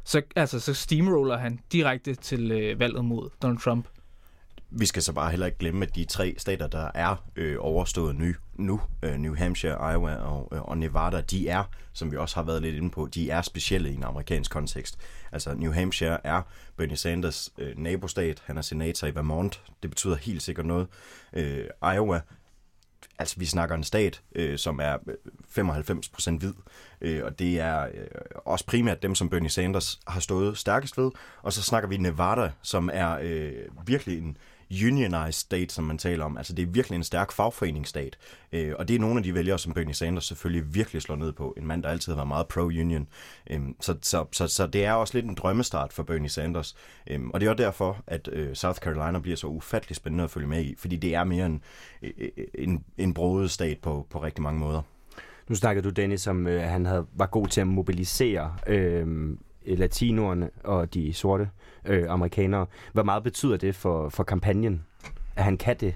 så, 0.04 0.22
altså, 0.36 0.60
så 0.60 0.74
steamroller 0.74 1.38
han 1.38 1.60
direkte 1.72 2.16
til 2.16 2.52
øh, 2.52 2.80
valget 2.80 3.06
mod 3.06 3.30
Donald 3.42 3.58
Trump. 3.60 3.88
Vi 4.74 4.86
skal 4.86 5.02
så 5.02 5.14
bare 5.14 5.30
heller 5.30 5.46
ikke 5.46 5.58
glemme, 5.58 5.86
at 5.86 5.96
de 5.96 6.06
tre 6.06 6.36
stater, 6.38 6.68
der 6.68 6.92
er 6.96 7.16
øh, 7.36 7.56
overstået 7.60 8.16
nu, 8.16 8.34
nu 8.56 8.82
øh, 9.04 9.16
New 9.16 9.36
Hampshire, 9.36 9.94
Iowa 9.94 10.16
og, 10.16 10.50
øh, 10.52 10.62
og 10.62 10.78
Nevada, 10.78 11.22
de 11.22 11.48
er, 11.48 11.64
som 11.94 12.12
vi 12.12 12.18
også 12.18 12.36
har 12.36 12.44
været 12.44 12.62
lidt 12.62 12.76
inde 12.76 12.90
på, 12.90 13.08
de 13.14 13.30
er 13.30 13.42
specielle 13.42 13.92
i 13.92 13.96
en 13.96 14.04
amerikansk 14.04 14.52
kontekst. 14.52 14.98
Altså 15.32 15.54
New 15.54 15.72
Hampshire 15.72 16.28
er 16.28 16.42
Bernie 16.78 16.98
Sanders 16.98 17.50
øh, 17.58 17.78
nabostat, 17.78 18.42
han 18.46 18.58
er 18.58 18.62
senator 18.62 19.08
i 19.08 19.16
Vermont, 19.16 19.62
det 19.82 19.90
betyder 19.90 20.16
helt 20.16 20.42
sikkert 20.42 20.66
noget. 20.66 20.88
Øh, 21.34 21.66
Iowa 21.96 22.22
altså 23.20 23.36
vi 23.38 23.46
snakker 23.46 23.76
en 23.76 23.84
stat, 23.84 24.22
øh, 24.36 24.58
som 24.58 24.80
er 24.80 24.98
øh, 25.58 25.66
95% 25.66 26.38
hvid, 26.38 26.54
øh, 27.02 27.26
og 27.26 27.40
det 27.40 27.60
er 27.60 27.84
øh, 27.84 28.08
også 28.46 28.66
primært 28.66 29.04
dem, 29.04 29.16
som 29.16 29.30
Bernie 29.30 29.50
Sanders 29.50 30.00
har 30.08 30.20
stået 30.20 30.58
stærkest 30.58 30.98
ved. 30.98 31.12
Og 31.42 31.54
så 31.54 31.62
snakker 31.64 31.90
vi 31.90 31.98
Nevada, 31.98 32.52
som 32.62 32.90
er 32.94 33.18
øh, 33.22 33.54
virkelig 33.86 34.18
en, 34.18 34.38
unionized 34.88 35.32
state, 35.32 35.74
som 35.74 35.84
man 35.84 35.98
taler 35.98 36.26
om. 36.26 36.38
Altså 36.38 36.54
det 36.54 36.64
er 36.64 36.68
virkelig 36.68 36.96
en 36.96 37.04
stærk 37.04 37.32
fagforeningsstat. 37.32 38.18
Øh, 38.52 38.74
og 38.80 38.88
det 38.88 38.96
er 38.96 39.00
nogle 39.00 39.18
af 39.18 39.24
de 39.24 39.34
vælgere, 39.34 39.60
som 39.60 39.74
Bernie 39.74 39.94
Sanders 39.94 40.26
selvfølgelig 40.26 40.76
virkelig 40.76 41.02
slår 41.02 41.16
ned 41.16 41.32
på. 41.34 41.54
En 41.58 41.68
mand, 41.68 41.84
der 41.84 41.90
altid 41.90 42.12
har 42.12 42.18
været 42.18 42.28
meget 42.28 42.48
pro-union. 42.48 43.08
Øh, 43.50 43.62
så, 43.80 43.96
så, 44.02 44.26
så, 44.32 44.48
så 44.48 44.68
det 44.68 44.86
er 44.86 44.94
også 44.94 45.18
lidt 45.18 45.26
en 45.26 45.36
drømmestart 45.36 45.94
for 45.94 46.04
Bernie 46.04 46.30
Sanders. 46.30 46.76
Øh, 47.08 47.20
og 47.34 47.40
det 47.40 47.48
er 47.48 47.52
også 47.52 47.64
derfor, 47.64 48.04
at 48.08 48.30
øh, 48.32 48.56
South 48.56 48.80
Carolina 48.80 49.20
bliver 49.20 49.38
så 49.38 49.48
ufattelig 49.48 49.96
spændende 49.96 50.24
at 50.24 50.32
følge 50.32 50.48
med 50.48 50.64
i, 50.64 50.76
fordi 50.78 50.96
det 50.96 51.16
er 51.16 51.24
mere 51.24 51.46
en, 51.46 51.62
øh, 52.02 52.12
øh, 52.18 52.30
en, 52.56 52.84
en 52.98 53.14
brodet 53.14 53.52
stat 53.52 53.78
på, 53.82 54.08
på 54.10 54.24
rigtig 54.24 54.44
mange 54.44 54.60
måder. 54.60 54.82
Nu 55.48 55.56
snakkede 55.56 55.86
du, 55.86 55.90
Dennis, 55.90 56.28
om 56.28 56.48
øh, 56.48 56.62
han 56.62 56.86
havde, 56.86 57.06
var 57.14 57.26
god 57.26 57.48
til 57.48 57.62
at 57.62 57.68
mobilisere 57.68 58.56
øh, 58.68 59.38
Øh, 59.66 59.80
latinoerne 59.80 60.50
og 60.64 60.94
de 60.94 61.14
sorte 61.14 61.50
øh, 61.86 62.06
amerikanere. 62.10 62.66
Hvor 62.94 63.04
meget 63.04 63.24
betyder 63.24 63.58
det 63.58 63.76
for, 63.76 64.10
for 64.10 64.24
kampagnen, 64.24 64.86
at 65.36 65.44
han 65.44 65.58
kan 65.58 65.78
det? 65.78 65.96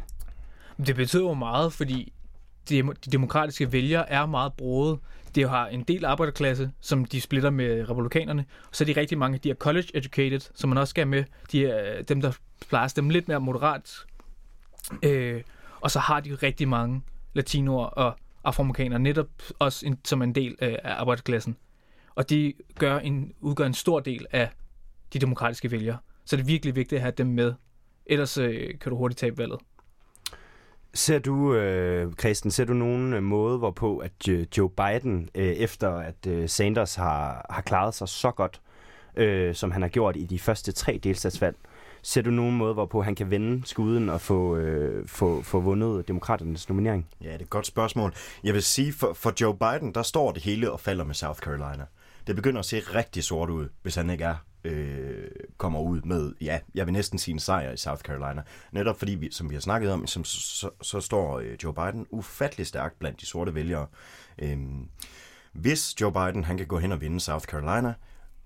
Det 0.86 0.96
betyder 0.96 1.24
jo 1.24 1.34
meget, 1.34 1.74
fordi 1.74 2.14
de, 2.70 2.84
de 2.84 3.12
demokratiske 3.12 3.72
vælgere 3.72 4.10
er 4.10 4.26
meget 4.26 4.54
brode. 4.54 5.00
De 5.36 5.48
har 5.48 5.68
en 5.68 5.84
del 5.84 6.06
arbejderklasse, 6.06 6.72
som 6.82 7.06
de 7.06 7.22
splitter 7.22 7.50
med 7.50 7.90
republikanerne. 7.90 8.46
Og 8.70 8.76
så 8.76 8.84
er 8.84 8.86
de 8.86 9.00
rigtig 9.00 9.18
mange, 9.18 9.38
de 9.38 9.50
er 9.50 9.56
college 9.56 9.88
educated, 9.94 10.40
som 10.56 10.70
man 10.70 10.78
også 10.78 10.90
skal 10.90 11.08
med. 11.08 11.24
De 11.52 11.66
er 11.66 11.98
øh, 11.98 12.04
dem, 12.04 12.22
der 12.22 12.32
plejer 12.70 12.86
at 12.86 12.92
stemme 12.92 13.12
lidt 13.12 13.28
mere 13.28 13.40
moderat. 13.40 14.06
Øh, 15.04 15.42
og 15.82 15.92
så 15.92 16.00
har 16.00 16.20
de 16.20 16.36
rigtig 16.36 16.68
mange 16.68 17.02
latinoer 17.34 17.86
og 17.86 18.16
afroamerikanere, 18.44 19.00
netop 19.00 19.28
også 19.60 19.86
en, 19.86 20.00
som 20.06 20.22
en 20.22 20.36
del 20.36 20.56
øh, 20.62 20.76
af 20.84 21.00
arbejderklassen. 21.00 21.58
Og 22.16 22.30
de 22.30 22.54
gør 22.80 23.00
en, 23.00 23.34
udgør 23.42 23.66
en 23.66 23.74
stor 23.74 24.00
del 24.00 24.26
af 24.32 24.50
de 25.14 25.20
demokratiske 25.20 25.72
vælgere. 25.72 25.98
Så 26.26 26.36
det 26.36 26.42
er 26.42 26.48
virkelig 26.48 26.76
vigtigt 26.76 27.00
at 27.00 27.02
have 27.02 27.14
dem 27.18 27.28
med. 27.28 27.54
Ellers 28.06 28.38
øh, 28.38 28.80
kan 28.80 28.90
du 28.90 28.98
hurtigt 28.98 29.20
tabe 29.20 29.38
valget. 29.38 29.60
Ser 30.94 31.20
du, 31.20 31.54
øh, 31.54 32.14
Christen, 32.14 32.52
ser 32.52 32.66
du 32.66 32.74
nogen 32.74 33.14
øh, 33.14 33.24
måde, 33.24 33.58
hvorpå 33.58 33.98
at 33.98 34.28
Joe 34.58 34.70
Biden, 34.70 35.30
øh, 35.36 35.48
efter 35.48 35.90
at 35.90 36.28
øh, 36.28 36.50
Sanders 36.50 36.96
har, 36.96 37.46
har 37.50 37.62
klaret 37.62 37.94
sig 37.94 38.10
så 38.10 38.32
godt, 38.32 38.62
øh, 39.16 39.56
som 39.56 39.72
han 39.72 39.82
har 39.82 39.90
gjort 39.90 40.16
i 40.16 40.26
de 40.26 40.40
første 40.40 40.72
tre 40.72 41.00
delstatsvalg, 41.04 41.56
ser 42.02 42.22
du 42.22 42.30
nogen 42.30 42.58
måde, 42.58 42.74
hvorpå 42.74 43.02
han 43.02 43.16
kan 43.16 43.32
vende 43.32 43.68
skuden 43.68 44.10
og 44.10 44.22
få, 44.22 44.56
øh, 44.56 45.08
få, 45.08 45.42
få 45.42 45.60
vundet 45.60 46.08
demokraternes 46.08 46.70
nominering? 46.70 47.08
Ja, 47.22 47.28
det 47.28 47.36
er 47.36 47.40
et 47.40 47.50
godt 47.50 47.68
spørgsmål. 47.68 48.14
Jeg 48.44 48.54
vil 48.54 48.64
sige, 48.64 48.94
for, 48.94 49.14
for 49.14 49.34
Joe 49.42 49.58
Biden, 49.58 49.94
der 49.94 50.04
står 50.04 50.32
det 50.32 50.44
hele 50.44 50.72
og 50.72 50.80
falder 50.80 51.04
med 51.04 51.16
South 51.16 51.40
Carolina. 51.40 51.86
Det 52.28 52.36
begynder 52.36 52.60
at 52.60 52.66
se 52.66 52.80
rigtig 52.80 53.24
sort 53.24 53.50
ud, 53.50 53.70
hvis 53.82 53.96
han 53.96 54.10
ikke 54.10 54.24
er 54.24 54.36
øh, 54.64 55.28
kommer 55.58 55.80
ud 55.80 56.02
med, 56.02 56.34
ja, 56.42 56.60
jeg 56.76 56.86
vil 56.86 56.94
næsten 56.94 57.20
sige 57.20 57.34
en 57.34 57.40
sejr 57.40 57.72
i 57.72 57.78
South 57.78 58.02
Carolina. 58.02 58.44
Netop 58.72 59.00
fordi, 59.00 59.16
vi, 59.16 59.32
som 59.32 59.50
vi 59.50 59.56
har 59.56 59.62
snakket 59.62 59.92
om, 59.92 60.08
som, 60.08 60.24
så, 60.24 60.70
så 60.82 61.02
står 61.02 61.40
øh, 61.40 61.58
Joe 61.64 61.74
Biden 61.74 62.08
ufattelig 62.10 62.68
stærkt 62.68 63.00
blandt 63.00 63.22
de 63.22 63.26
sorte 63.26 63.56
vælgere. 63.56 63.88
Øh, 64.40 64.58
hvis 65.54 66.02
Joe 66.02 66.12
Biden 66.12 66.44
han 66.44 66.58
kan 66.58 66.68
gå 66.68 66.80
hen 66.80 66.92
og 66.92 67.02
vinde 67.02 67.20
South 67.20 67.46
Carolina, 67.46 67.94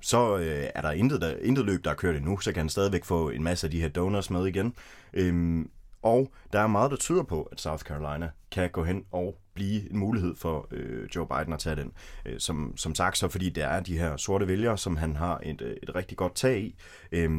så 0.02 0.38
øh, 0.38 0.70
er 0.76 0.82
der 0.82 0.92
intet, 0.92 1.22
der, 1.22 1.36
intet 1.42 1.65
løb, 1.65 1.84
der 1.84 1.92
er 1.92 1.96
kørt 1.96 2.15
endnu, 2.15 2.38
så 2.38 2.52
kan 2.52 2.60
han 2.60 2.70
stadigvæk 2.70 3.06
få 3.06 3.30
en 3.30 3.44
masse 3.44 3.68
af 3.68 3.72
de 3.72 3.82
her 3.82 3.89
donors 3.89 4.30
med 4.30 4.46
igen. 4.46 4.74
Øh, 5.13 5.65
og 6.02 6.32
der 6.54 6.60
er 6.60 6.68
meget, 6.68 6.92
der 6.92 6.98
tyder 6.98 7.24
på, 7.24 7.44
at 7.44 7.62
South 7.62 7.84
Carolina 7.84 8.30
kan 8.52 8.70
gå 8.70 8.84
hen 8.84 9.06
og 9.12 9.38
blive 9.60 9.91
en 9.91 9.98
mulighed 9.98 10.36
for 10.36 10.67
øh, 10.72 11.08
Joe 11.15 11.28
Biden 11.28 11.54
at 11.54 11.60
tage 11.60 11.76
den. 11.76 11.91
Øh, 12.26 12.39
som, 12.39 12.74
som 12.78 12.95
sagt, 12.95 13.17
så 13.17 13.28
fordi 13.28 13.50
der 13.50 13.67
er 13.67 13.80
de 13.80 13.98
her 13.98 14.17
sorte 14.17 14.48
vælgere, 14.48 14.78
som 14.78 14.98
han 14.98 15.15
har 15.15 15.39
et, 15.43 15.62
øh, 15.62 15.76
et 15.84 15.95
rigtig 15.95 16.17
godt 16.17 16.36
tag 16.36 16.62
i. 16.62 16.76
Øh, 17.12 17.30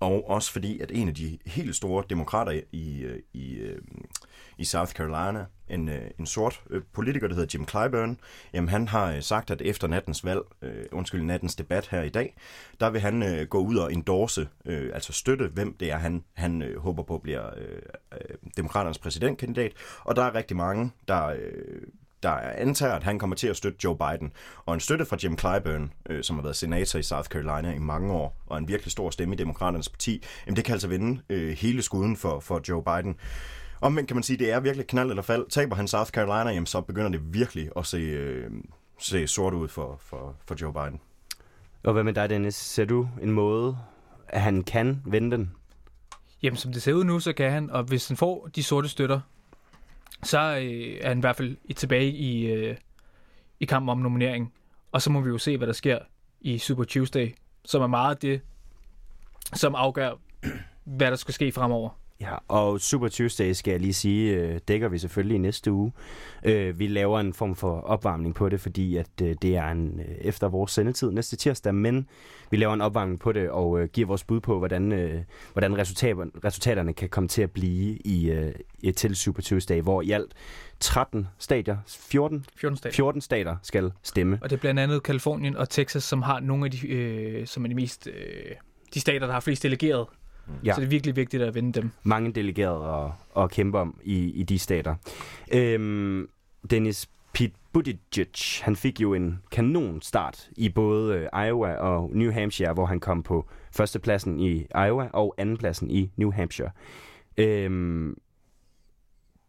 og 0.00 0.30
også 0.30 0.52
fordi, 0.52 0.80
at 0.80 0.90
en 0.94 1.08
af 1.08 1.14
de 1.14 1.38
helt 1.46 1.76
store 1.76 2.04
demokrater 2.10 2.52
i, 2.52 3.04
i, 3.32 3.54
øh, 3.54 3.74
øh, 3.74 3.78
i 4.58 4.64
South 4.64 4.92
Carolina, 4.92 5.46
en, 5.68 5.88
øh, 5.88 6.10
en 6.18 6.26
sort 6.26 6.62
politiker, 6.92 7.28
der 7.28 7.34
hedder 7.34 7.58
Jim 7.58 7.68
Clyburn, 7.68 8.20
jamen 8.52 8.68
han 8.68 8.88
har 8.88 9.20
sagt, 9.20 9.50
at 9.50 9.62
efter 9.62 9.88
nattens 9.88 10.24
valg, 10.24 10.40
øh, 10.62 10.84
undskyld, 10.92 11.22
nattens 11.22 11.56
debat 11.56 11.88
her 11.88 12.02
i 12.02 12.08
dag, 12.08 12.36
der 12.80 12.90
vil 12.90 13.00
han 13.00 13.22
øh, 13.22 13.48
gå 13.48 13.58
ud 13.58 13.76
og 13.76 13.92
endorse, 13.92 14.48
øh, 14.64 14.90
altså 14.94 15.12
støtte, 15.12 15.48
hvem 15.48 15.76
det 15.80 15.90
er, 15.90 15.96
han, 15.96 16.24
han 16.34 16.62
øh, 16.62 16.78
håber 16.78 17.02
på 17.02 17.18
bliver 17.18 17.50
øh, 17.56 18.36
demokraternes 18.56 18.98
præsidentkandidat. 18.98 19.72
Og 20.04 20.16
der 20.16 20.22
er 20.22 20.34
rigtig 20.34 20.56
mange, 20.56 20.90
der, 21.08 21.26
øh, 21.26 21.82
der 22.24 22.30
antager, 22.32 22.92
at 22.92 23.02
han 23.02 23.18
kommer 23.18 23.36
til 23.36 23.48
at 23.48 23.56
støtte 23.56 23.78
Joe 23.84 23.96
Biden. 23.96 24.32
Og 24.66 24.74
en 24.74 24.80
støtte 24.80 25.04
fra 25.04 25.16
Jim 25.22 25.38
Clyburn, 25.38 25.92
øh, 26.10 26.22
som 26.22 26.36
har 26.36 26.42
været 26.42 26.56
senator 26.56 26.98
i 26.98 27.02
South 27.02 27.28
Carolina 27.28 27.74
i 27.74 27.78
mange 27.78 28.12
år, 28.12 28.36
og 28.46 28.58
en 28.58 28.68
virkelig 28.68 28.92
stor 28.92 29.10
stemme 29.10 29.34
i 29.34 29.38
Demokraternes 29.38 29.88
parti, 29.88 30.24
jamen 30.46 30.56
det 30.56 30.64
kan 30.64 30.72
altså 30.72 30.88
vinde 30.88 31.20
øh, 31.28 31.56
hele 31.56 31.82
skuden 31.82 32.16
for, 32.16 32.40
for 32.40 32.60
Joe 32.68 32.82
Biden. 32.82 33.16
Omvendt 33.80 34.08
kan 34.08 34.16
man 34.16 34.22
sige, 34.22 34.34
at 34.34 34.40
det 34.40 34.52
er 34.52 34.60
virkelig 34.60 34.86
knald 34.86 35.10
eller 35.10 35.22
fald. 35.22 35.46
Taber 35.50 35.76
han 35.76 35.88
South 35.88 36.10
Carolina, 36.10 36.50
jamen 36.50 36.66
så 36.66 36.80
begynder 36.80 37.08
det 37.08 37.34
virkelig 37.34 37.70
at 37.76 37.86
se, 37.86 37.96
øh, 37.96 38.50
se 38.98 39.26
sort 39.26 39.54
ud 39.54 39.68
for, 39.68 40.00
for, 40.00 40.36
for 40.46 40.56
Joe 40.60 40.72
Biden. 40.72 41.00
Og 41.84 41.92
hvad 41.92 42.02
med 42.02 42.12
dig, 42.12 42.30
Dennis? 42.30 42.54
Ser 42.54 42.84
du 42.84 43.08
en 43.22 43.30
måde, 43.30 43.78
at 44.28 44.40
han 44.40 44.62
kan 44.62 45.02
vende 45.06 45.36
den? 45.36 45.50
Jamen, 46.42 46.56
som 46.56 46.72
det 46.72 46.82
ser 46.82 46.92
ud 46.92 47.04
nu, 47.04 47.20
så 47.20 47.32
kan 47.32 47.50
han, 47.50 47.70
og 47.70 47.82
hvis 47.82 48.08
han 48.08 48.16
får 48.16 48.48
de 48.54 48.62
sorte 48.62 48.88
støtter, 48.88 49.20
så 50.22 50.38
øh, 50.38 50.98
er 51.00 51.08
han 51.08 51.18
i 51.18 51.20
hvert 51.20 51.36
fald 51.36 51.74
tilbage 51.74 52.10
i, 52.10 52.46
øh, 52.46 52.76
i 53.60 53.64
kampen 53.64 53.88
om 53.88 53.98
nominering. 53.98 54.52
Og 54.92 55.02
så 55.02 55.10
må 55.10 55.20
vi 55.20 55.28
jo 55.28 55.38
se, 55.38 55.56
hvad 55.56 55.66
der 55.66 55.72
sker 55.72 55.98
i 56.40 56.58
Super 56.58 56.84
Tuesday, 56.84 57.34
som 57.64 57.82
er 57.82 57.86
meget 57.86 58.22
det, 58.22 58.40
som 59.52 59.74
afgør, 59.74 60.12
hvad 60.84 61.10
der 61.10 61.16
skal 61.16 61.34
ske 61.34 61.52
fremover. 61.52 61.90
Ja, 62.24 62.36
og 62.48 62.80
Super 62.80 63.08
Tuesday, 63.08 63.52
skal 63.52 63.70
jeg 63.70 63.80
lige 63.80 63.94
sige, 63.94 64.34
øh, 64.34 64.60
dækker 64.68 64.88
vi 64.88 64.98
selvfølgelig 64.98 65.34
i 65.34 65.38
næste 65.38 65.72
uge. 65.72 65.92
Øh, 66.44 66.78
vi 66.78 66.86
laver 66.86 67.20
en 67.20 67.34
form 67.34 67.54
for 67.54 67.80
opvarmning 67.80 68.34
på 68.34 68.48
det, 68.48 68.60
fordi 68.60 68.96
at 68.96 69.10
øh, 69.22 69.36
det 69.42 69.56
er 69.56 69.68
en, 69.68 70.00
efter 70.20 70.48
vores 70.48 70.72
sendetid 70.72 71.10
næste 71.10 71.36
tirsdag, 71.36 71.74
men 71.74 72.08
vi 72.50 72.56
laver 72.56 72.74
en 72.74 72.80
opvarmning 72.80 73.20
på 73.20 73.32
det 73.32 73.50
og 73.50 73.88
giver 73.92 74.06
vores 74.06 74.24
bud 74.24 74.40
på, 74.40 74.58
hvordan, 74.58 75.24
hvordan 75.52 75.78
resultaterne, 75.78 76.30
resultaterne 76.44 76.92
kan 76.92 77.08
komme 77.08 77.28
til 77.28 77.42
at 77.42 77.50
blive 77.50 77.98
i, 78.04 78.50
i 78.78 78.92
til 78.92 79.16
Super 79.16 79.42
Tuesday, 79.42 79.80
hvor 79.80 80.02
i 80.02 80.10
alt 80.10 80.32
13 80.80 81.28
stadier, 81.38 81.76
14, 81.86 82.46
14 82.56 82.76
stater. 82.76 82.96
14 82.96 83.20
stater 83.20 83.56
skal 83.62 83.92
stemme. 84.02 84.38
Og 84.42 84.50
det 84.50 84.56
er 84.56 84.60
blandt 84.60 84.80
andet 84.80 85.02
Kalifornien 85.02 85.56
og 85.56 85.70
Texas, 85.70 86.04
som 86.04 86.22
har 86.22 86.40
nogle 86.40 86.64
af 86.64 86.70
de, 86.70 86.88
øh, 86.88 87.46
som 87.46 87.64
er 87.64 87.68
de 87.68 87.74
mest, 87.74 88.06
øh, 88.06 88.54
de 88.94 89.00
stater, 89.00 89.26
der 89.26 89.32
har 89.32 89.40
flest 89.40 89.62
delegeret 89.62 90.06
Ja. 90.64 90.74
Så 90.74 90.80
det 90.80 90.86
er 90.86 90.90
virkelig 90.90 91.16
vigtigt 91.16 91.42
at 91.42 91.54
vinde 91.54 91.80
dem. 91.80 91.90
Mange 92.02 92.32
delegerede 92.32 93.04
at, 93.36 93.42
at 93.42 93.50
kæmpe 93.50 93.78
om 93.78 94.00
i, 94.04 94.30
i 94.30 94.42
de 94.42 94.58
stater. 94.58 94.94
Øhm, 95.52 96.28
Dennis 96.70 97.08
Pete 97.34 97.54
Buttigieg, 97.72 98.62
han 98.62 98.76
fik 98.76 99.00
jo 99.00 99.14
en 99.14 99.42
kanon 99.50 100.02
start 100.02 100.48
i 100.56 100.68
både 100.68 101.14
øh, 101.14 101.46
Iowa 101.46 101.74
og 101.74 102.10
New 102.14 102.32
Hampshire, 102.32 102.72
hvor 102.72 102.86
han 102.86 103.00
kom 103.00 103.22
på 103.22 103.48
førstepladsen 103.72 104.40
i 104.40 104.66
Iowa 104.74 105.08
og 105.12 105.34
andenpladsen 105.38 105.90
i 105.90 106.10
New 106.16 106.32
Hampshire. 106.32 106.70
Øhm, 107.36 108.16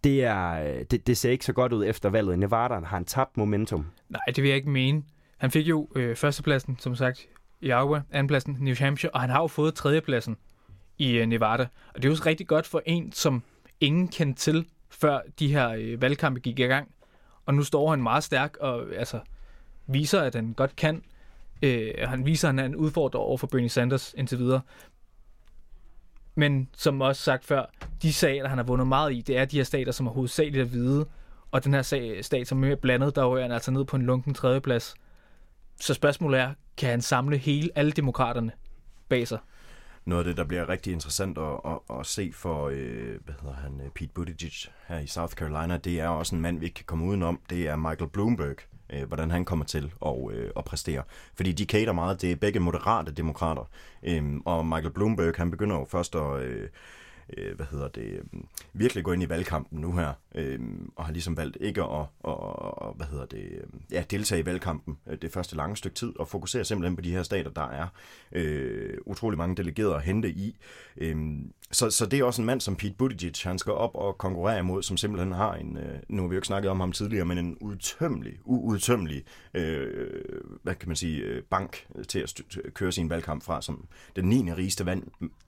det, 0.04 0.24
er, 0.24 0.84
det, 0.84 1.08
det 1.08 1.18
ser 1.18 1.32
ikke 1.32 1.46
så 1.46 1.54
godt 1.54 1.74
ud 1.74 1.86
efter 1.86 2.10
valget 2.10 2.34
i 2.34 2.38
Nevada. 2.38 2.74
Har 2.74 2.86
han 2.86 3.06
tabt 3.06 3.38
momentum? 3.38 3.86
Nej, 4.10 4.22
det 4.28 4.44
vil 4.44 4.48
jeg 4.50 4.56
ikke 4.56 4.70
mene. 4.70 5.04
Han 5.38 5.52
fik 5.52 5.70
jo 5.70 5.88
øh, 5.96 6.16
førstepladsen, 6.16 6.78
som 6.80 6.96
sagt, 6.96 7.28
i 7.62 7.68
Iowa, 7.68 8.02
andenpladsen 8.12 8.58
i 8.60 8.64
New 8.64 8.76
Hampshire, 8.80 9.12
og 9.14 9.22
han 9.22 9.30
har 9.30 9.42
jo 9.42 9.48
fået 9.48 9.74
tredjepladsen 9.74 10.38
i 10.98 11.18
øh, 11.18 11.26
Nevada. 11.26 11.68
Og 11.94 12.02
det 12.02 12.06
er 12.06 12.10
jo 12.10 12.18
rigtig 12.26 12.48
godt 12.48 12.68
for 12.68 12.82
en, 12.86 13.12
som 13.12 13.44
ingen 13.80 14.08
kendte 14.08 14.42
til, 14.42 14.66
før 14.90 15.20
de 15.40 15.54
her 15.54 15.70
øh, 15.70 16.02
valgkampe 16.02 16.40
gik 16.40 16.60
i 16.60 16.64
gang. 16.64 16.92
Og 17.46 17.54
nu 17.54 17.64
står 17.64 17.90
han 17.90 18.04
meget 18.04 18.24
stærk 18.24 18.58
og 18.60 18.84
altså, 18.96 19.20
viser, 19.88 20.22
at 20.22 20.36
han 20.36 20.54
godt 20.54 20.76
kan. 20.76 21.04
Øh, 21.62 21.94
han 22.04 22.26
viser, 22.26 22.48
at 22.48 22.54
han 22.54 22.60
er 22.60 22.66
en 22.66 22.76
udfordrer 22.76 23.20
over 23.20 23.38
for 23.38 23.48
Bernie 23.48 23.70
Sanders 23.70 24.14
indtil 24.18 24.40
videre. 24.40 24.62
Men 26.36 26.70
som 26.78 27.02
også 27.02 27.22
sagt 27.22 27.46
før, 27.46 27.66
de 28.02 28.14
stater, 28.14 28.48
han 28.48 28.58
har 28.58 28.66
vundet 28.66 28.88
meget 28.88 29.14
i, 29.14 29.22
det 29.22 29.38
er 29.38 29.46
de 29.46 29.58
her 29.58 29.64
stater, 29.64 29.92
som 29.92 30.08
er 30.08 30.12
hovedsageligt 30.12 30.62
at 30.62 30.74
vide. 30.74 31.06
Og 31.52 31.64
den 31.64 31.74
her 31.74 31.82
sag, 31.82 32.26
stat, 32.26 32.48
som 32.48 32.64
er 32.64 32.68
mere 32.68 32.76
blandet, 32.76 33.16
der 33.16 33.26
rører 33.26 33.42
han 33.42 33.52
altså 33.52 33.72
ned 33.72 33.86
på 33.86 33.96
en 33.96 34.02
lunken 34.02 34.34
tredjeplads. 34.34 34.96
Så 35.82 35.94
spørgsmålet 35.94 36.40
er, 36.40 36.54
kan 36.78 36.90
han 36.90 37.02
samle 37.02 37.38
hele 37.38 37.70
alle 37.76 37.92
demokraterne 37.92 38.52
bag 39.10 39.28
sig? 39.28 39.40
Noget 40.06 40.20
af 40.20 40.26
det, 40.26 40.38
der 40.38 40.44
bliver 40.44 40.70
rigtig 40.70 40.94
interessant 40.94 41.38
at, 41.38 41.60
at, 41.66 42.00
at 42.00 42.06
se 42.06 42.32
for, 42.34 42.70
øh, 42.74 43.20
hvad 43.26 43.36
hedder 43.42 43.56
han, 43.56 43.82
øh, 43.86 43.90
Pete 43.90 44.14
Buttigieg 44.14 44.74
her 44.88 45.00
i 45.00 45.08
South 45.08 45.34
Carolina, 45.34 45.78
det 45.78 46.00
er 46.00 46.08
også 46.08 46.36
en 46.36 46.42
mand, 46.42 46.60
vi 46.60 46.66
ikke 46.66 46.76
kan 46.76 46.86
komme 46.86 47.06
udenom. 47.06 47.40
Det 47.50 47.68
er 47.68 47.76
Michael 47.76 48.10
Bloomberg, 48.10 48.56
øh, 48.90 49.04
hvordan 49.08 49.32
han 49.32 49.46
kommer 49.46 49.66
til 49.66 49.94
at, 50.06 50.16
øh, 50.32 50.52
at 50.58 50.66
præstere. 50.66 51.04
Fordi 51.36 51.52
de 51.52 51.66
cater 51.66 51.94
meget, 51.94 52.22
det 52.22 52.32
er 52.32 52.36
begge 52.36 52.60
moderate 52.60 53.12
demokrater. 53.12 53.70
Øh, 54.04 54.24
og 54.46 54.66
Michael 54.66 54.94
Bloomberg, 54.94 55.34
han 55.38 55.52
begynder 55.52 55.76
jo 55.76 55.86
først 55.86 56.16
at... 56.16 56.42
Øh, 56.42 56.70
øh, 57.38 57.56
hvad 57.56 57.66
hedder 57.72 57.88
det, 57.88 58.04
øh, 58.04 58.42
virkelig 58.74 59.04
gå 59.04 59.12
ind 59.12 59.24
i 59.24 59.30
valgkampen 59.30 59.82
nu 59.82 59.92
her, 59.92 60.14
øh, 60.36 60.60
og 60.96 61.06
har 61.06 61.14
ligesom 61.14 61.38
valgt 61.38 61.58
ikke 61.62 61.82
at, 61.82 62.06
og, 62.20 62.94
hvad 62.96 63.08
hedder 63.08 63.26
det, 63.26 63.44
øh, 63.52 63.64
ja, 63.92 64.04
deltage 64.10 64.42
i 64.42 64.46
valgkampen 64.46 64.98
øh, 65.08 65.18
det 65.22 65.32
første 65.32 65.56
lange 65.56 65.78
stykke 65.78 65.96
tid, 65.96 66.20
og 66.20 66.28
fokusere 66.28 66.66
simpelthen 66.66 66.96
på 66.96 67.02
de 67.02 67.12
her 67.12 67.24
stater, 67.24 67.52
der 67.52 67.70
er 67.70 67.88
øh, 68.32 68.98
utrolig 69.06 69.38
mange 69.38 69.56
delegerede 69.56 69.96
at 69.96 70.04
hente 70.04 70.30
i. 70.30 70.56
Øh, 70.98 71.16
så, 71.72 71.90
så 71.90 72.06
det 72.06 72.20
er 72.20 72.24
også 72.24 72.42
en 72.42 72.46
mand 72.46 72.62
som 72.62 72.76
Pete 72.76 72.96
Buttigieg, 72.98 73.34
han 73.44 73.60
skal 73.60 73.74
op 73.74 73.92
og 73.96 74.18
konkurrere 74.18 74.60
imod, 74.60 74.84
som 74.84 74.98
simpelthen 74.98 75.32
har 75.32 75.54
en, 75.54 75.78
øh, 75.78 76.00
nu 76.10 76.22
har 76.22 76.30
vi 76.30 76.34
jo 76.34 76.38
ikke 76.38 76.48
snakket 76.48 76.72
om 76.72 76.80
ham 76.80 76.92
tidligere, 76.92 77.26
men 77.26 77.38
en 77.38 77.58
udtømmelig, 77.62 78.34
uudtømmelig, 78.46 79.24
øh, 79.54 80.42
hvad 80.64 80.76
kan 80.76 80.90
man 80.90 80.96
sige, 80.96 81.18
øh, 81.18 81.44
bank 81.44 81.88
til 82.08 82.20
at 82.20 82.42
køre 82.74 82.92
sin 82.92 83.10
valgkamp 83.10 83.44
fra, 83.44 83.62
som 83.62 83.88
den 84.16 84.26
9. 84.26 84.54
rigeste, 84.54 84.84
mand, 84.84 85.04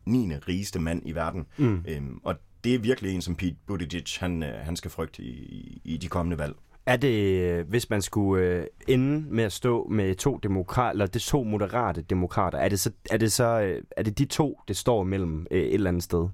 9. 0.05 0.35
rigeste 0.35 0.79
mand 0.79 1.01
i 1.05 1.11
verden. 1.11 1.45
Mm. 1.57 1.85
Øhm, 1.87 2.19
og 2.23 2.35
det 2.63 2.75
er 2.75 2.79
virkelig 2.79 3.15
en, 3.15 3.21
som 3.21 3.35
Pete 3.35 3.55
Buttigieg, 3.67 4.05
han, 4.19 4.43
øh, 4.43 4.53
han 4.59 4.75
skal 4.75 4.91
frygte 4.91 5.23
i, 5.23 5.81
i 5.83 5.97
de 5.97 6.07
kommende 6.07 6.37
valg. 6.37 6.55
Er 6.87 6.97
det, 6.97 7.41
øh, 7.41 7.69
hvis 7.69 7.89
man 7.89 8.01
skulle 8.01 8.45
øh, 8.45 8.65
ende 8.87 9.25
med 9.29 9.43
at 9.43 9.51
stå 9.51 9.87
med 9.87 10.15
to 10.15 10.37
demokrater, 10.37 10.91
eller 10.91 11.05
det 11.05 11.21
to 11.21 11.43
moderate 11.43 12.01
demokrater, 12.01 12.57
er 12.57 12.69
det 12.69 12.79
så, 12.79 12.91
er 13.11 13.17
det, 13.17 13.31
så 13.31 13.61
øh, 13.61 13.83
er 13.97 14.03
det 14.03 14.17
de 14.17 14.25
to, 14.25 14.59
det 14.67 14.77
står 14.77 15.03
mellem 15.03 15.47
øh, 15.51 15.61
et 15.61 15.73
eller 15.73 15.89
andet 15.89 16.03
sted? 16.03 16.27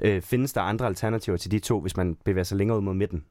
Øh, 0.00 0.22
findes 0.22 0.52
der 0.52 0.60
andre 0.60 0.86
alternativer 0.86 1.36
til 1.36 1.50
de 1.50 1.58
to, 1.58 1.80
hvis 1.80 1.96
man 1.96 2.16
bevæger 2.24 2.44
sig 2.44 2.58
længere 2.58 2.78
ud 2.78 2.82
mod 2.82 2.94
midten? 2.94 3.24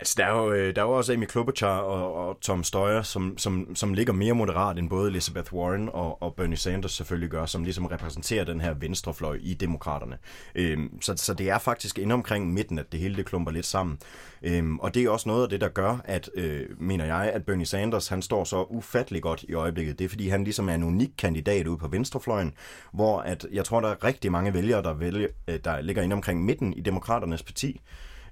Altså, 0.00 0.14
der 0.18 0.24
er 0.24 0.38
jo, 0.38 0.52
øh, 0.52 0.76
der 0.76 0.82
er 0.82 0.86
jo 0.86 0.92
også 0.92 1.12
Amy 1.12 1.24
Klobuchar 1.24 1.78
og, 1.78 2.14
og 2.14 2.40
Tom 2.40 2.64
Steyer, 2.64 3.02
som, 3.02 3.38
som, 3.38 3.74
som 3.74 3.94
ligger 3.94 4.12
mere 4.12 4.34
moderat 4.34 4.78
end 4.78 4.90
både 4.90 5.10
Elizabeth 5.10 5.54
Warren 5.54 5.88
og, 5.92 6.22
og 6.22 6.34
Bernie 6.34 6.56
Sanders 6.56 6.92
selvfølgelig 6.92 7.30
gør, 7.30 7.46
som 7.46 7.64
ligesom 7.64 7.86
repræsenterer 7.86 8.44
den 8.44 8.60
her 8.60 8.74
venstrefløj 8.74 9.38
i 9.42 9.54
demokraterne. 9.54 10.18
Øhm, 10.54 11.00
så, 11.00 11.16
så 11.16 11.34
det 11.34 11.50
er 11.50 11.58
faktisk 11.58 11.98
inde 11.98 12.12
omkring 12.12 12.52
midten, 12.52 12.78
at 12.78 12.92
det 12.92 13.00
hele 13.00 13.16
det 13.16 13.26
klumper 13.26 13.52
lidt 13.52 13.66
sammen. 13.66 13.98
Øhm, 14.42 14.78
og 14.78 14.94
det 14.94 15.04
er 15.04 15.10
også 15.10 15.28
noget 15.28 15.42
af 15.42 15.48
det, 15.48 15.60
der 15.60 15.68
gør, 15.68 15.98
at, 16.04 16.30
øh, 16.34 16.66
mener 16.78 17.04
jeg, 17.04 17.30
at 17.34 17.44
Bernie 17.44 17.66
Sanders, 17.66 18.08
han 18.08 18.22
står 18.22 18.44
så 18.44 18.62
ufattelig 18.62 19.22
godt 19.22 19.44
i 19.48 19.54
øjeblikket. 19.54 19.98
Det 19.98 20.04
er, 20.04 20.08
fordi 20.08 20.28
han 20.28 20.44
ligesom 20.44 20.68
er 20.68 20.74
en 20.74 20.82
unik 20.82 21.10
kandidat 21.18 21.66
ude 21.66 21.78
på 21.78 21.88
venstrefløjen, 21.88 22.52
hvor 22.92 23.18
at, 23.18 23.46
jeg 23.52 23.64
tror, 23.64 23.80
der 23.80 23.88
er 23.88 24.04
rigtig 24.04 24.32
mange 24.32 24.54
vælgere, 24.54 24.82
der, 24.82 24.94
vælger, 24.94 25.28
øh, 25.48 25.58
der 25.64 25.80
ligger 25.80 26.02
inde 26.02 26.14
omkring 26.14 26.44
midten 26.44 26.72
i 26.72 26.80
demokraternes 26.80 27.42
parti, 27.42 27.80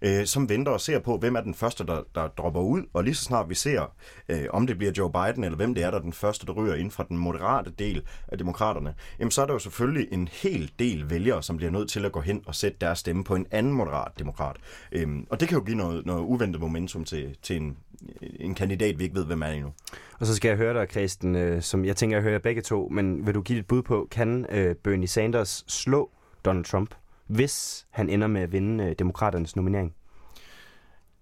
øh, 0.02 0.26
som 0.26 0.48
venter 0.48 0.72
og 0.72 0.80
ser 0.80 0.98
på, 0.98 1.18
hvem 1.18 1.36
er 1.36 1.40
den 1.40 1.54
første, 1.54 1.86
der, 1.86 2.02
der 2.14 2.28
dropper 2.28 2.60
ud. 2.60 2.82
Og 2.92 3.04
lige 3.04 3.14
så 3.14 3.24
snart 3.24 3.48
vi 3.48 3.54
ser, 3.54 3.94
øh, 4.28 4.44
om 4.50 4.66
det 4.66 4.78
bliver 4.78 4.92
Joe 4.98 5.12
Biden, 5.12 5.44
eller 5.44 5.56
hvem 5.56 5.74
det 5.74 5.84
er, 5.84 5.90
der 5.90 5.98
er 5.98 6.02
den 6.02 6.12
første, 6.12 6.46
der 6.46 6.52
ryger 6.52 6.74
ind 6.74 6.90
fra 6.90 7.04
den 7.08 7.18
moderate 7.18 7.70
del 7.78 8.02
af 8.28 8.38
demokraterne, 8.38 8.94
jamen 9.18 9.30
så 9.30 9.42
er 9.42 9.46
der 9.46 9.52
jo 9.52 9.58
selvfølgelig 9.58 10.08
en 10.12 10.28
hel 10.32 10.70
del 10.78 11.10
vælgere, 11.10 11.42
som 11.42 11.56
bliver 11.56 11.70
nødt 11.70 11.90
til 11.90 12.04
at 12.04 12.12
gå 12.12 12.20
hen 12.20 12.42
og 12.46 12.54
sætte 12.54 12.78
deres 12.80 12.98
stemme 12.98 13.24
på 13.24 13.34
en 13.34 13.46
anden 13.50 13.72
moderat 13.72 14.12
demokrat. 14.18 14.56
Øh, 14.92 15.08
og 15.30 15.40
det 15.40 15.48
kan 15.48 15.58
jo 15.58 15.64
give 15.64 15.76
noget, 15.76 16.06
noget 16.06 16.20
uventet 16.20 16.60
momentum 16.60 17.04
til, 17.04 17.36
til 17.42 17.56
en, 17.56 17.76
en 18.20 18.54
kandidat, 18.54 18.98
vi 18.98 19.04
ikke 19.04 19.16
ved, 19.16 19.24
hvem 19.24 19.42
er 19.42 19.46
endnu. 19.46 19.72
Og 20.20 20.26
så 20.26 20.34
skal 20.34 20.48
jeg 20.48 20.56
høre 20.56 20.74
dig, 20.74 20.88
Christen, 20.90 21.34
øh, 21.36 21.62
som 21.62 21.84
jeg 21.84 21.96
tænker, 21.96 22.16
jeg 22.16 22.22
hører 22.22 22.38
begge 22.38 22.62
to, 22.62 22.88
men 22.88 23.26
vil 23.26 23.34
du 23.34 23.42
give 23.42 23.58
et 23.58 23.66
bud 23.66 23.82
på, 23.82 24.08
kan 24.10 24.46
øh, 24.50 24.74
Bernie 24.74 25.08
Sanders 25.08 25.64
slå 25.68 26.10
Donald 26.44 26.64
Trump? 26.64 26.94
Hvis 27.28 27.86
han 27.90 28.10
ender 28.10 28.26
med 28.26 28.40
at 28.40 28.52
vinde 28.52 28.84
øh, 28.84 28.94
demokraternes 28.98 29.56
nominering? 29.56 29.94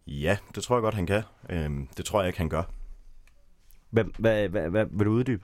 Ja, 0.07 0.37
det 0.55 0.63
tror 0.63 0.77
jeg 0.77 0.83
godt, 0.83 0.95
han 0.95 1.07
kan. 1.07 1.23
Øhm, 1.51 1.89
det 1.97 2.05
tror 2.05 2.21
jeg 2.21 2.29
ikke, 2.29 2.39
han 2.39 2.49
gør. 2.49 2.63
Hvad, 3.91 4.05
hvad, 4.19 4.49
hvad, 4.49 4.71
hvad 4.71 4.87
vil 4.91 5.07
du 5.07 5.11
uddybe? 5.11 5.43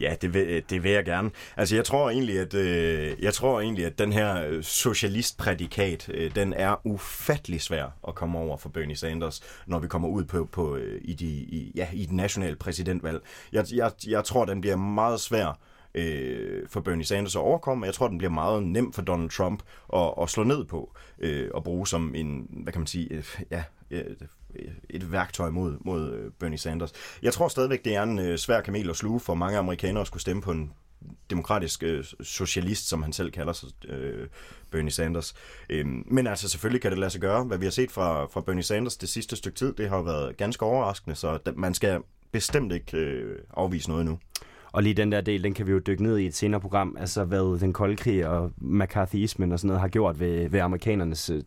Ja, 0.00 0.14
det 0.22 0.34
vil, 0.34 0.64
det 0.70 0.82
vil 0.82 0.90
jeg 0.90 1.04
gerne. 1.04 1.30
Altså, 1.56 1.74
jeg 1.74 1.84
tror 1.84 2.10
egentlig, 2.10 2.38
at 2.38 2.54
øh, 2.54 3.22
jeg 3.22 3.34
tror 3.34 3.60
egentlig, 3.60 3.86
at 3.86 3.98
den 3.98 4.12
her 4.12 4.46
øh, 4.46 4.62
socialistprædikat, 4.62 6.08
øh, 6.08 6.34
den 6.34 6.52
er 6.52 6.86
ufattelig 6.86 7.60
svær 7.60 7.98
at 8.08 8.14
komme 8.14 8.38
over 8.38 8.56
for 8.56 8.68
Bernie 8.68 8.96
Sanders, 8.96 9.40
når 9.66 9.78
vi 9.78 9.88
kommer 9.88 10.08
ud 10.08 10.24
på, 10.24 10.48
på 10.52 10.76
øh, 10.76 11.00
i, 11.04 11.14
de, 11.14 11.26
i, 11.26 11.72
ja, 11.74 11.88
i 11.92 12.06
den 12.06 12.16
nationale 12.16 12.56
præsidentvalg. 12.56 13.22
Jeg, 13.52 13.64
jeg, 13.74 13.92
jeg 14.06 14.24
tror, 14.24 14.44
den 14.44 14.60
bliver 14.60 14.76
meget 14.76 15.20
svær 15.20 15.58
øh, 15.94 16.68
for 16.68 16.80
Bernie 16.80 17.04
Sanders 17.04 17.36
at 17.36 17.40
overkomme. 17.40 17.86
Jeg 17.86 17.94
tror, 17.94 18.08
den 18.08 18.18
bliver 18.18 18.30
meget 18.30 18.62
nem 18.62 18.92
for 18.92 19.02
Donald 19.02 19.30
Trump 19.30 19.62
at, 19.94 20.14
at 20.22 20.30
slå 20.30 20.42
ned 20.42 20.64
på 20.64 20.94
øh, 21.18 21.50
og 21.54 21.64
bruge 21.64 21.86
som 21.86 22.14
en, 22.14 22.46
hvad 22.50 22.72
kan 22.72 22.80
man 22.80 22.86
sige, 22.86 23.14
øh, 23.14 23.24
ja, 23.50 23.64
et, 23.90 24.28
et 24.90 25.12
værktøj 25.12 25.50
mod, 25.50 25.76
mod 25.80 26.12
øh, 26.12 26.30
Bernie 26.38 26.58
Sanders. 26.58 26.92
Jeg 27.22 27.32
tror 27.32 27.48
stadigvæk, 27.48 27.84
det 27.84 27.94
er 27.94 28.02
en 28.02 28.18
øh, 28.18 28.38
svær 28.38 28.60
kamel 28.60 28.90
at 28.90 28.96
sluge 28.96 29.20
for 29.20 29.34
mange 29.34 29.58
amerikanere 29.58 30.00
at 30.00 30.06
skulle 30.06 30.20
stemme 30.20 30.42
på 30.42 30.52
en 30.52 30.72
demokratisk 31.30 31.82
øh, 31.82 32.04
socialist, 32.20 32.88
som 32.88 33.02
han 33.02 33.12
selv 33.12 33.30
kalder 33.30 33.52
sig, 33.52 33.68
øh, 33.88 34.28
Bernie 34.70 34.90
Sanders. 34.90 35.34
Øhm, 35.70 36.04
men 36.06 36.26
altså 36.26 36.48
selvfølgelig 36.48 36.82
kan 36.82 36.90
det 36.90 36.98
lade 36.98 37.10
sig 37.10 37.20
gøre. 37.20 37.44
Hvad 37.44 37.58
vi 37.58 37.66
har 37.66 37.70
set 37.70 37.90
fra, 37.90 38.24
fra 38.26 38.40
Bernie 38.40 38.62
Sanders 38.62 38.96
det 38.96 39.08
sidste 39.08 39.36
stykke 39.36 39.58
tid, 39.58 39.72
det 39.72 39.88
har 39.88 40.02
været 40.02 40.36
ganske 40.36 40.64
overraskende, 40.64 41.16
så 41.16 41.38
man 41.56 41.74
skal 41.74 42.00
bestemt 42.32 42.72
ikke 42.72 42.96
øh, 42.96 43.38
afvise 43.50 43.88
noget 43.88 44.04
nu. 44.04 44.18
Og 44.72 44.82
lige 44.82 44.94
den 44.94 45.12
der 45.12 45.20
del, 45.20 45.44
den 45.44 45.54
kan 45.54 45.66
vi 45.66 45.72
jo 45.72 45.78
dykke 45.78 46.02
ned 46.02 46.18
i 46.18 46.26
et 46.26 46.34
senere 46.34 46.60
program, 46.60 46.96
altså 47.00 47.24
hvad 47.24 47.60
den 47.60 47.72
kolde 47.72 47.96
krig 47.96 48.26
og 48.26 48.52
McCarthyismen 48.56 49.52
og 49.52 49.58
sådan 49.58 49.66
noget 49.66 49.80
har 49.80 49.88
gjort 49.88 50.20
ved, 50.20 50.48
ved 50.48 50.60
amerikanernes, 50.60 51.30
øh, 51.30 51.42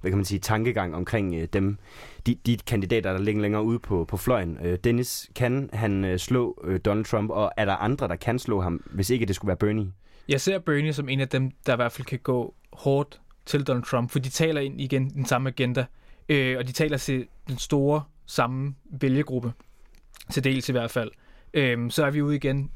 hvad 0.00 0.10
kan 0.10 0.18
man 0.18 0.24
sige, 0.24 0.38
tankegang 0.38 0.94
omkring 0.94 1.34
øh, 1.34 1.48
dem, 1.52 1.78
de, 2.26 2.34
de 2.46 2.56
kandidater, 2.66 3.12
der 3.12 3.20
ligger 3.20 3.42
længere 3.42 3.62
ude 3.62 3.78
på, 3.78 4.04
på 4.04 4.16
fløjen. 4.16 4.58
Øh, 4.62 4.78
Dennis, 4.84 5.30
kan 5.34 5.70
han 5.72 6.18
slå 6.18 6.64
Donald 6.84 7.04
Trump, 7.04 7.30
og 7.30 7.52
er 7.56 7.64
der 7.64 7.76
andre, 7.76 8.08
der 8.08 8.16
kan 8.16 8.38
slå 8.38 8.60
ham, 8.60 8.82
hvis 8.90 9.10
ikke 9.10 9.26
det 9.26 9.34
skulle 9.34 9.48
være 9.48 9.56
Bernie? 9.56 9.92
Jeg 10.28 10.40
ser 10.40 10.58
Bernie 10.58 10.92
som 10.92 11.08
en 11.08 11.20
af 11.20 11.28
dem, 11.28 11.50
der 11.66 11.72
i 11.72 11.76
hvert 11.76 11.92
fald 11.92 12.06
kan 12.06 12.18
gå 12.18 12.54
hårdt 12.72 13.20
til 13.46 13.62
Donald 13.62 13.84
Trump, 13.84 14.10
for 14.10 14.18
de 14.18 14.28
taler 14.28 14.60
ind 14.60 14.80
igen 14.80 15.10
den 15.10 15.26
samme 15.26 15.48
agenda, 15.48 15.84
øh, 16.28 16.58
og 16.58 16.66
de 16.66 16.72
taler 16.72 16.96
til 16.96 17.26
den 17.48 17.58
store 17.58 18.02
samme 18.26 18.74
vælgegruppe, 19.00 19.52
til 20.32 20.44
dels 20.44 20.68
i 20.68 20.72
hvert 20.72 20.90
fald 20.90 21.10
øhm, 21.54 21.90
så 21.90 22.04
er 22.04 22.10
vi 22.10 22.22
ude 22.22 22.36
igen. 22.36 22.70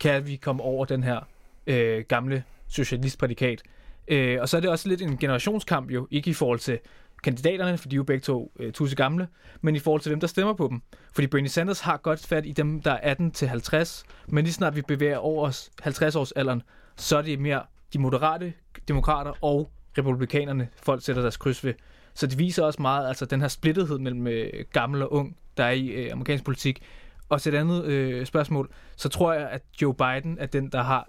Kan 0.00 0.26
vi 0.26 0.36
komme 0.36 0.62
over 0.62 0.84
den 0.84 1.02
her 1.02 1.20
øh, 1.66 2.04
gamle 2.08 2.44
socialistprædikat? 2.68 3.62
Øh, 4.08 4.40
og 4.40 4.48
så 4.48 4.56
er 4.56 4.60
det 4.60 4.70
også 4.70 4.88
lidt 4.88 5.02
en 5.02 5.18
generationskamp 5.18 5.90
jo, 5.90 6.08
ikke 6.10 6.30
i 6.30 6.34
forhold 6.34 6.58
til 6.58 6.78
kandidaterne, 7.22 7.78
for 7.78 7.88
de 7.88 7.94
er 7.94 7.96
jo 7.96 8.02
begge 8.02 8.20
to 8.20 8.52
øh, 8.58 8.72
tusse 8.72 8.96
gamle, 8.96 9.28
men 9.60 9.76
i 9.76 9.78
forhold 9.78 10.00
til 10.00 10.12
dem, 10.12 10.20
der 10.20 10.26
stemmer 10.26 10.52
på 10.54 10.68
dem. 10.68 10.82
Fordi 11.12 11.26
Bernie 11.26 11.48
Sanders 11.48 11.80
har 11.80 11.96
godt 11.96 12.26
fat 12.26 12.46
i 12.46 12.52
dem, 12.52 12.80
der 12.82 12.90
er 12.90 13.00
18 13.02 13.30
til 13.30 13.48
50, 13.48 14.04
men 14.26 14.44
lige 14.44 14.54
snart 14.54 14.76
vi 14.76 14.82
bevæger 14.82 15.16
over 15.16 15.46
os 15.46 15.70
50 15.82 16.16
års 16.16 16.32
alderen, 16.32 16.62
så 16.96 17.18
er 17.18 17.22
det 17.22 17.38
mere 17.40 17.62
de 17.92 17.98
moderate 17.98 18.52
demokrater 18.88 19.44
og 19.44 19.70
republikanerne, 19.98 20.68
folk 20.82 21.04
sætter 21.04 21.22
deres 21.22 21.36
kryds 21.36 21.64
ved. 21.64 21.74
Så 22.14 22.26
det 22.26 22.38
viser 22.38 22.64
også 22.64 22.82
meget, 22.82 23.08
altså 23.08 23.24
den 23.24 23.40
her 23.40 23.48
splittethed 23.48 23.98
mellem 23.98 24.26
øh, 24.26 24.52
gammel 24.72 25.02
og 25.02 25.12
ung, 25.12 25.36
der 25.56 25.64
er 25.64 25.70
i 25.70 25.86
øh, 25.88 26.12
amerikansk 26.12 26.44
politik, 26.44 26.82
og 27.28 27.42
til 27.42 27.54
et 27.54 27.58
andet 27.58 27.84
øh, 27.84 28.26
spørgsmål, 28.26 28.70
så 28.96 29.08
tror 29.08 29.32
jeg, 29.32 29.48
at 29.48 29.62
Joe 29.82 29.94
Biden 29.94 30.38
er 30.40 30.46
den, 30.46 30.68
der 30.68 30.82
har 30.82 31.08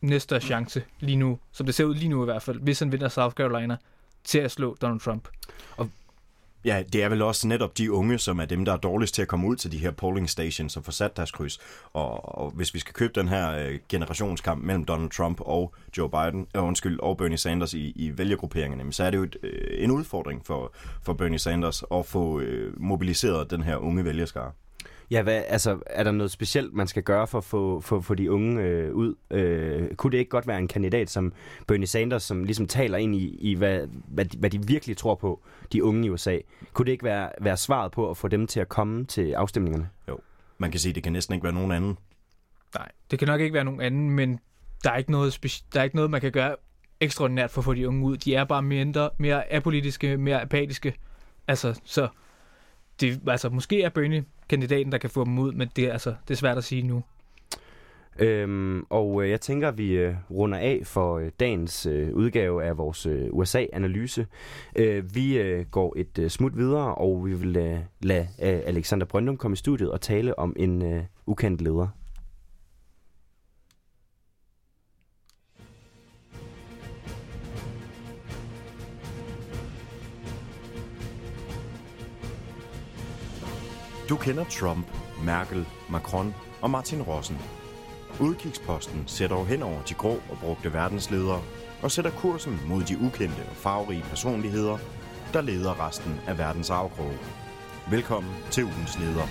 næste 0.00 0.40
chance 0.40 0.84
lige 1.00 1.16
nu, 1.16 1.38
som 1.52 1.66
det 1.66 1.74
ser 1.74 1.84
ud 1.84 1.94
lige 1.94 2.08
nu 2.08 2.22
i 2.22 2.24
hvert 2.24 2.42
fald, 2.42 2.60
hvis 2.60 2.78
han 2.78 2.92
vinder 2.92 3.08
South 3.08 3.34
Carolina, 3.34 3.76
til 4.24 4.38
at 4.38 4.50
slå 4.50 4.76
Donald 4.80 5.00
Trump. 5.00 5.28
Og 5.76 5.90
Ja, 6.66 6.82
det 6.92 7.02
er 7.02 7.08
vel 7.08 7.22
også 7.22 7.48
netop 7.48 7.78
de 7.78 7.92
unge, 7.92 8.18
som 8.18 8.40
er 8.40 8.44
dem, 8.44 8.64
der 8.64 8.72
er 8.72 8.76
dårligst 8.76 9.14
til 9.14 9.22
at 9.22 9.28
komme 9.28 9.46
ud 9.46 9.56
til 9.56 9.72
de 9.72 9.78
her 9.78 9.90
polling 9.90 10.30
stations 10.30 10.76
og 10.76 10.84
få 10.84 10.90
sat 10.90 11.16
deres 11.16 11.30
kryds. 11.30 11.58
Og, 11.92 12.38
og 12.38 12.50
hvis 12.50 12.74
vi 12.74 12.78
skal 12.78 12.94
købe 12.94 13.20
den 13.20 13.28
her 13.28 13.50
øh, 13.50 13.78
generationskamp 13.88 14.64
mellem 14.64 14.84
Donald 14.84 15.10
Trump 15.10 15.40
og 15.40 15.74
Joe 15.98 16.10
Biden, 16.10 16.46
øh, 16.56 16.64
undskyld, 16.64 17.00
og 17.00 17.16
Bernie 17.16 17.38
Sanders 17.38 17.74
i, 17.74 17.92
i 17.96 18.18
vælgergrupperingerne, 18.18 18.92
så 18.92 19.04
er 19.04 19.10
det 19.10 19.18
jo 19.18 19.22
et, 19.22 19.36
øh, 19.42 19.84
en 19.84 19.90
udfordring 19.90 20.46
for, 20.46 20.72
for 21.02 21.12
Bernie 21.12 21.38
Sanders 21.38 21.84
at 21.94 22.06
få 22.06 22.40
øh, 22.40 22.80
mobiliseret 22.80 23.50
den 23.50 23.62
her 23.62 23.76
unge 23.76 24.04
vælgerskare. 24.04 24.52
Ja, 25.10 25.22
hvad, 25.22 25.42
altså, 25.48 25.78
er 25.86 26.04
der 26.04 26.10
noget 26.10 26.30
specielt, 26.30 26.74
man 26.74 26.86
skal 26.86 27.02
gøre 27.02 27.26
for 27.26 27.38
at 27.38 27.44
få 27.44 27.80
for, 27.80 28.00
for 28.00 28.14
de 28.14 28.32
unge 28.32 28.62
øh, 28.62 28.94
ud? 28.94 29.14
Øh, 29.30 29.94
kunne 29.94 30.12
det 30.12 30.18
ikke 30.18 30.28
godt 30.28 30.46
være 30.46 30.58
en 30.58 30.68
kandidat 30.68 31.10
som 31.10 31.32
Bernie 31.66 31.86
Sanders, 31.86 32.22
som 32.22 32.44
ligesom 32.44 32.66
taler 32.66 32.98
ind 32.98 33.14
i, 33.14 33.36
i 33.40 33.54
hvad, 33.54 33.86
hvad, 34.08 34.24
de, 34.24 34.38
hvad 34.38 34.50
de 34.50 34.66
virkelig 34.66 34.96
tror 34.96 35.14
på, 35.14 35.42
de 35.72 35.84
unge 35.84 36.06
i 36.06 36.10
USA? 36.10 36.38
Kunne 36.72 36.86
det 36.86 36.92
ikke 36.92 37.04
være, 37.04 37.30
være 37.40 37.56
svaret 37.56 37.92
på 37.92 38.10
at 38.10 38.16
få 38.16 38.28
dem 38.28 38.46
til 38.46 38.60
at 38.60 38.68
komme 38.68 39.04
til 39.04 39.32
afstemningerne? 39.32 39.88
Jo, 40.08 40.18
man 40.58 40.70
kan 40.70 40.80
sige, 40.80 40.90
at 40.90 40.94
det 40.94 41.02
kan 41.02 41.12
næsten 41.12 41.34
ikke 41.34 41.44
være 41.44 41.54
nogen 41.54 41.72
anden. 41.72 41.98
Nej, 42.74 42.88
det 43.10 43.18
kan 43.18 43.28
nok 43.28 43.40
ikke 43.40 43.54
være 43.54 43.64
nogen 43.64 43.80
anden, 43.80 44.10
men 44.10 44.40
der 44.84 44.90
er 44.90 44.96
ikke 44.96 45.10
noget, 45.10 45.62
der 45.74 45.80
er 45.80 45.84
ikke 45.84 45.96
noget 45.96 46.10
man 46.10 46.20
kan 46.20 46.32
gøre 46.32 46.56
ekstraordinært 47.00 47.50
for 47.50 47.60
at 47.60 47.64
få 47.64 47.74
de 47.74 47.88
unge 47.88 48.04
ud. 48.04 48.16
De 48.16 48.34
er 48.34 48.44
bare 48.44 48.62
mindre, 48.62 49.10
mere 49.18 49.52
apolitiske, 49.52 50.16
mere 50.16 50.42
apatiske. 50.42 50.94
Altså, 51.48 51.80
så 51.84 52.08
det, 53.00 53.20
altså, 53.26 53.48
måske 53.48 53.82
er 53.82 53.88
Bernie 53.88 54.24
kandidaten, 54.48 54.92
der 54.92 54.98
kan 54.98 55.10
få 55.10 55.24
dem 55.24 55.38
ud, 55.38 55.52
men 55.52 55.70
det, 55.76 55.90
altså, 55.90 56.14
det 56.28 56.34
er 56.34 56.38
svært 56.38 56.58
at 56.58 56.64
sige 56.64 56.82
nu. 56.82 57.02
Øhm, 58.18 58.86
og 58.90 59.24
øh, 59.24 59.30
jeg 59.30 59.40
tænker, 59.40 59.68
at 59.68 59.78
vi 59.78 59.92
øh, 59.92 60.14
runder 60.30 60.58
af 60.58 60.80
for 60.84 61.18
øh, 61.18 61.30
dagens 61.40 61.86
øh, 61.86 62.14
udgave 62.14 62.64
af 62.64 62.78
vores 62.78 63.06
øh, 63.06 63.28
USA-analyse. 63.30 64.26
Øh, 64.76 65.14
vi 65.14 65.38
øh, 65.38 65.66
går 65.70 65.94
et 65.96 66.18
øh, 66.18 66.30
smut 66.30 66.56
videre, 66.56 66.94
og 66.94 67.26
vi 67.26 67.34
vil 67.34 67.56
øh, 67.56 67.78
lade 68.02 68.28
øh, 68.42 68.60
Alexander 68.66 69.06
Brøndum 69.06 69.36
komme 69.36 69.52
i 69.52 69.56
studiet 69.56 69.90
og 69.90 70.00
tale 70.00 70.38
om 70.38 70.56
en 70.56 70.82
øh, 70.82 71.02
ukendt 71.26 71.60
leder. 71.60 71.88
Du 84.08 84.16
kender 84.16 84.44
Trump, 84.44 84.86
Merkel, 85.24 85.66
Macron 85.90 86.34
og 86.62 86.70
Martin 86.70 87.02
Rossen. 87.02 87.38
Udkigsposten 88.20 89.02
sætter 89.06 89.44
hen 89.44 89.62
over 89.62 89.82
de 89.82 89.94
grå 89.94 90.10
og 90.30 90.38
brugte 90.40 90.72
verdensledere 90.72 91.42
og 91.82 91.90
sætter 91.90 92.10
kursen 92.10 92.60
mod 92.68 92.82
de 92.82 92.98
ukendte 92.98 93.42
og 93.50 93.56
farverige 93.56 94.02
personligheder, 94.02 94.78
der 95.32 95.40
leder 95.40 95.86
resten 95.86 96.20
af 96.26 96.38
verdens 96.38 96.70
afkroge. 96.70 97.18
Velkommen 97.90 98.32
til 98.50 98.64
ugens 98.64 98.98
leder. 98.98 99.26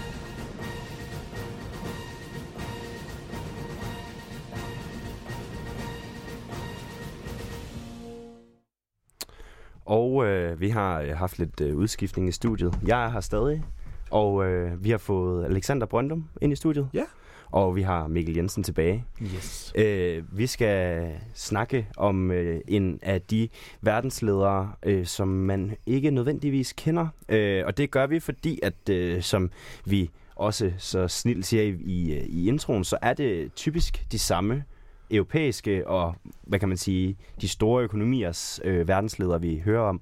Og 9.86 10.26
øh, 10.26 10.60
vi 10.62 10.70
har 10.70 11.02
øh, 11.02 11.18
haft 11.18 11.40
lidt 11.40 11.62
øh, 11.62 11.78
udskiftning 11.78 12.30
i 12.30 12.32
studiet. 12.32 12.80
Jeg 12.88 13.06
er 13.06 13.10
her 13.10 13.20
stadig, 13.20 13.64
og 14.12 14.46
øh, 14.46 14.84
vi 14.84 14.90
har 14.90 14.98
fået 14.98 15.46
Alexander 15.46 15.86
Brøndum 15.86 16.28
ind 16.42 16.54
i 16.54 16.56
studiet. 16.56 16.90
Ja. 16.94 17.04
Og 17.52 17.76
vi 17.76 17.82
har 17.82 18.08
Mikkel 18.08 18.36
Jensen 18.36 18.64
tilbage. 18.64 19.06
Yes. 19.22 19.74
Øh, 19.76 20.24
vi 20.38 20.48
skal 20.48 21.10
snakke 21.34 21.88
om 21.98 22.32
øh, 22.32 22.62
en 22.68 23.00
af 23.02 23.22
de 23.22 23.50
verdensledere, 23.82 24.72
øh, 24.84 25.06
som 25.06 25.28
man 25.28 25.76
ikke 25.86 26.12
nødvendigvis 26.12 26.74
kender. 26.74 27.08
Øh, 27.30 27.64
og 27.66 27.78
det 27.78 27.92
gør 27.92 28.08
vi, 28.08 28.20
fordi 28.20 28.60
at 28.64 28.90
øh, 28.90 29.22
som 29.22 29.52
vi 29.86 30.10
også 30.36 30.72
så 30.78 31.08
snilt 31.08 31.46
siger 31.46 31.64
i, 31.64 31.70
i, 31.70 32.20
i 32.28 32.48
introen, 32.48 32.84
så 32.84 32.98
er 33.02 33.14
det 33.14 33.54
typisk 33.54 34.06
de 34.12 34.20
samme 34.20 34.64
europæiske 35.12 35.88
og, 35.88 36.16
hvad 36.44 36.60
kan 36.60 36.70
man 36.70 36.78
sige, 36.78 37.18
de 37.42 37.48
store 37.48 37.84
økonomiers 37.84 38.60
øh, 38.64 38.88
verdensledere, 38.88 39.42
vi 39.42 39.62
hører 39.66 39.82
om. 39.82 40.02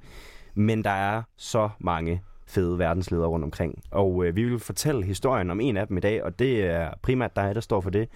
Men 0.56 0.84
der 0.84 0.90
er 0.90 1.22
så 1.38 1.70
mange 1.80 2.22
fede 2.54 2.80
verdensledere 2.80 3.28
rundt 3.28 3.44
omkring. 3.44 3.84
Og 3.92 4.26
øh, 4.26 4.36
vi 4.36 4.44
vil 4.44 4.60
fortælle 4.60 5.06
historien 5.06 5.50
om 5.50 5.60
en 5.60 5.78
af 5.78 5.88
dem 5.88 5.98
i 5.98 6.00
dag, 6.00 6.24
og 6.24 6.40
det 6.40 6.66
er 6.66 6.92
primært 7.02 7.36
dig, 7.36 7.56
der 7.56 7.62
står 7.62 7.82
for 7.82 7.90
det. 7.90 8.10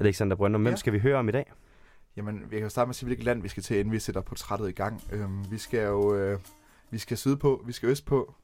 Alexander 0.00 0.36
Brøndum, 0.36 0.62
hvem 0.62 0.72
ja. 0.72 0.76
skal 0.76 0.92
vi 0.92 0.98
høre 0.98 1.18
om 1.18 1.28
i 1.28 1.32
dag? 1.32 1.52
Jamen, 2.16 2.40
vi 2.50 2.56
kan 2.56 2.62
jo 2.62 2.68
starte 2.68 2.86
med 2.86 2.90
at 2.90 2.96
sige, 2.96 3.06
hvilket 3.06 3.24
land 3.24 3.42
vi 3.42 3.48
skal 3.48 3.62
til, 3.62 3.78
inden 3.78 3.92
vi 3.92 3.98
sætter 3.98 4.20
portrættet 4.20 4.68
i 4.68 4.72
gang. 4.72 5.02
Øhm, 5.12 5.50
vi 5.50 5.58
skal 5.58 5.86
jo 5.86 6.14
øh, 6.14 6.38
vi 6.92 6.98
skal 6.98 7.16
syd 7.16 7.36
på, 7.36 7.62
vi 7.66 7.72
skal 7.72 7.88
øst 7.88 8.04
på, 8.04 8.34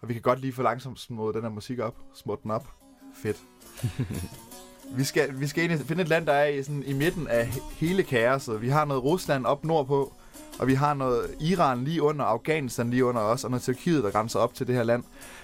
og 0.00 0.08
vi 0.08 0.12
kan 0.12 0.22
godt 0.22 0.40
lige 0.40 0.52
for 0.52 0.62
langsomt 0.62 1.00
små 1.00 1.32
den 1.32 1.42
her 1.42 1.48
musik 1.48 1.78
op, 1.78 1.96
små 2.14 2.38
den 2.42 2.50
op. 2.50 2.68
Fedt. 3.22 3.42
vi 4.98 5.04
skal, 5.04 5.40
vi 5.40 5.46
skal 5.46 5.64
egentlig 5.64 5.86
finde 5.86 6.02
et 6.02 6.08
land, 6.08 6.26
der 6.26 6.32
er 6.32 6.46
i, 6.46 6.62
sådan, 6.62 6.82
i 6.82 6.92
midten 6.92 7.28
af 7.28 7.46
hele 7.76 8.02
kaoset. 8.02 8.62
Vi 8.62 8.68
har 8.68 8.84
noget 8.84 9.04
Rusland 9.04 9.46
op 9.46 9.64
nordpå, 9.64 10.12
og 10.58 10.66
vi 10.66 10.74
har 10.74 10.94
noget 10.94 11.26
Iran 11.40 11.84
lige 11.84 12.02
under, 12.02 12.24
Afghanistan 12.24 12.90
lige 12.90 13.04
under 13.04 13.20
os, 13.20 13.44
og 13.44 13.50
noget 13.50 13.62
Tyrkiet, 13.62 14.04
der 14.04 14.10
grænser 14.10 14.38
op 14.38 14.54
til 14.54 14.66
det 14.66 14.74
her 14.74 14.82
land. 14.82 15.02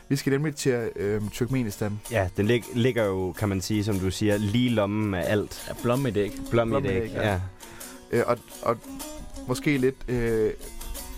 Vi 0.09 0.16
skal 0.16 0.30
nemlig 0.30 0.54
til 0.56 0.90
øh, 0.96 1.22
Turkmenistan. 1.32 2.00
Ja, 2.11 2.28
den 2.36 2.46
lig- 2.46 2.64
ligger 2.74 3.04
jo, 3.04 3.32
kan 3.32 3.48
man 3.48 3.61
sige, 3.61 3.84
som 3.84 3.98
du 3.98 4.11
siger, 4.11 4.36
lige 4.36 4.70
lommen 4.70 5.14
af 5.14 5.32
alt. 5.32 5.64
Ja, 5.68 5.72
blom 5.82 6.06
i 6.06 6.11
dæk. 6.11 6.32
Blom 6.50 6.76
i 6.76 6.80
dæk, 6.80 7.12
ja. 7.12 7.28
ja. 7.32 7.40
Øh, 8.12 8.22
og, 8.26 8.38
og 8.62 8.76
måske 9.48 9.78
lidt 9.78 9.96
øh, 10.09 10.52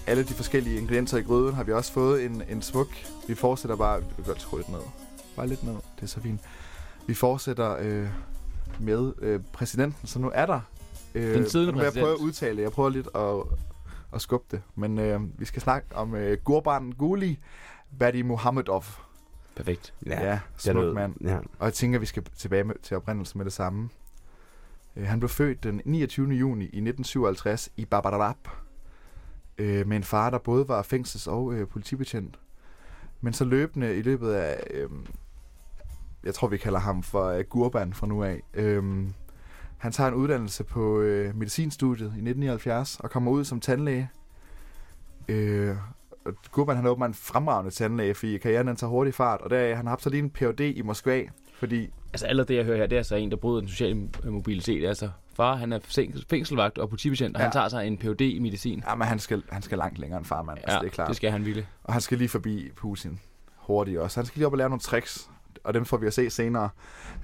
alle 0.06 0.22
de 0.22 0.32
forskellige 0.34 0.78
ingredienser 0.78 1.18
i 1.18 1.22
gryden 1.22 1.54
har 1.54 1.64
vi 1.64 1.72
også 1.72 1.92
fået 1.92 2.24
en, 2.24 2.42
en 2.50 2.62
smuk. 2.62 2.88
Vi 3.28 3.34
fortsætter 3.34 3.76
bare, 3.76 4.00
vi 4.00 4.06
kan 4.16 4.24
godt 4.24 4.42
skrue 4.42 4.60
lidt 4.60 4.68
ned. 4.68 4.80
Bare 5.36 5.46
lidt 5.48 5.64
ned, 5.64 5.72
det 5.72 6.02
er 6.02 6.06
så 6.06 6.20
fint. 6.20 6.40
Vi 7.06 7.14
fortsætter 7.14 7.76
øh, 7.80 8.06
med 8.80 9.12
øh, 9.22 9.40
præsidenten, 9.52 10.06
så 10.08 10.18
nu 10.18 10.30
er 10.34 10.46
der 10.46 10.60
Øh, 11.14 11.34
den 11.34 11.50
siddende 11.50 11.72
præsident. 11.72 11.94
Jeg 11.96 12.02
prøver 12.02 12.14
at 12.14 12.20
udtale 12.20 12.62
Jeg 12.62 12.72
prøver 12.72 12.88
lidt 12.88 13.08
at 13.14 13.42
at 14.12 14.20
skubbe 14.20 14.46
det. 14.50 14.62
Men 14.74 14.98
øh, 14.98 15.40
vi 15.40 15.44
skal 15.44 15.62
snakke 15.62 15.96
om 15.96 16.14
øh, 16.14 16.38
Gurban 16.44 16.92
Guli 16.92 17.38
Badi 17.98 18.22
Mohammedov. 18.22 18.84
Perfekt. 19.56 19.94
Ja, 20.06 20.24
ja 20.26 20.40
smuk 20.56 20.94
mand. 20.94 21.14
Ja. 21.20 21.36
Og 21.36 21.64
jeg 21.64 21.74
tænker, 21.74 21.98
at 21.98 22.00
vi 22.00 22.06
skal 22.06 22.24
tilbage 22.36 22.64
med, 22.64 22.74
til 22.82 22.96
oprindelsen 22.96 23.38
med 23.38 23.44
det 23.44 23.52
samme. 23.52 23.88
Øh, 24.96 25.06
han 25.06 25.20
blev 25.20 25.28
født 25.28 25.62
den 25.64 25.80
29. 25.84 26.28
juni 26.28 26.64
i 26.64 26.66
1957 26.66 27.68
i 27.76 27.84
Babarab. 27.84 28.48
Øh, 29.58 29.86
med 29.86 29.96
en 29.96 30.04
far, 30.04 30.30
der 30.30 30.38
både 30.38 30.68
var 30.68 30.82
fængsels- 30.82 31.30
og 31.30 31.54
øh, 31.54 31.68
politibetjent. 31.68 32.38
Men 33.20 33.32
så 33.32 33.44
løbende 33.44 33.96
i 33.96 34.02
løbet 34.02 34.32
af... 34.32 34.62
Øh, 34.70 34.90
jeg 36.24 36.34
tror, 36.34 36.48
vi 36.48 36.56
kalder 36.56 36.78
ham 36.78 37.02
for 37.02 37.24
øh, 37.24 37.44
Gurban 37.44 37.94
fra 37.94 38.06
nu 38.06 38.24
af. 38.24 38.42
Øh, 38.54 39.08
Han 39.80 39.92
tager 39.92 40.08
en 40.08 40.14
uddannelse 40.14 40.64
på 40.64 41.00
øh, 41.00 41.36
medicinstudiet 41.36 42.04
i 42.04 42.06
1979 42.06 43.00
og 43.00 43.10
kommer 43.10 43.30
ud 43.30 43.44
som 43.44 43.60
tandlæge. 43.60 44.10
Øh, 45.28 45.76
og 46.24 46.34
Gurban 46.52 46.76
han 46.76 46.86
er 46.86 46.90
åbenbart 46.90 47.10
en 47.10 47.14
fremragende 47.14 47.70
tandlæge, 47.70 48.14
fordi 48.14 48.38
karrieren 48.38 48.66
den 48.66 48.76
tager 48.76 48.90
hurtig 48.90 49.14
fart, 49.14 49.40
og 49.40 49.50
der 49.50 49.74
han 49.76 49.86
har 49.86 49.90
haft 49.90 50.02
så 50.02 50.10
lige 50.10 50.22
en 50.22 50.30
Ph.D. 50.30 50.60
i 50.60 50.82
Moskva, 50.82 51.22
fordi... 51.54 51.90
Altså 52.12 52.26
allerede 52.26 52.48
det, 52.48 52.56
jeg 52.56 52.64
hører 52.64 52.76
her, 52.76 52.86
det 52.86 52.96
er 52.96 53.00
altså 53.00 53.16
en, 53.16 53.30
der 53.30 53.36
bryder 53.36 53.60
den 53.60 53.68
sociale 53.68 54.08
mobilitet. 54.24 54.88
Altså 54.88 55.10
far, 55.36 55.56
han 55.56 55.72
er 55.72 55.78
fængsel, 55.84 56.24
fængselvagt 56.30 56.78
og 56.78 56.88
politibetjent, 56.88 57.36
og 57.36 57.40
ja. 57.40 57.44
han 57.44 57.52
tager 57.52 57.68
sig 57.68 57.86
en 57.86 57.98
Ph.D. 57.98 58.20
i 58.20 58.38
medicin. 58.38 58.82
Ja, 58.88 58.94
men 58.94 59.06
han 59.06 59.18
skal, 59.18 59.42
han 59.48 59.62
skal 59.62 59.78
langt 59.78 59.98
længere 59.98 60.18
end 60.18 60.26
farmand, 60.26 60.58
altså, 60.58 60.76
Ja, 60.76 60.80
det 60.80 60.86
er 60.86 60.90
klart. 60.90 61.08
det 61.08 61.16
skal 61.16 61.30
han 61.30 61.44
ville. 61.44 61.66
Og 61.84 61.92
han 61.92 62.02
skal 62.02 62.18
lige 62.18 62.28
forbi 62.28 62.70
Putin 62.76 63.20
hurtigt 63.56 63.98
også. 63.98 64.20
Han 64.20 64.26
skal 64.26 64.38
lige 64.38 64.46
op 64.46 64.52
og 64.52 64.58
lære 64.58 64.68
nogle 64.68 64.80
tricks, 64.80 65.30
og 65.64 65.74
dem 65.74 65.84
får 65.84 65.96
vi 65.96 66.06
at 66.06 66.14
se 66.14 66.30
senere. 66.30 66.68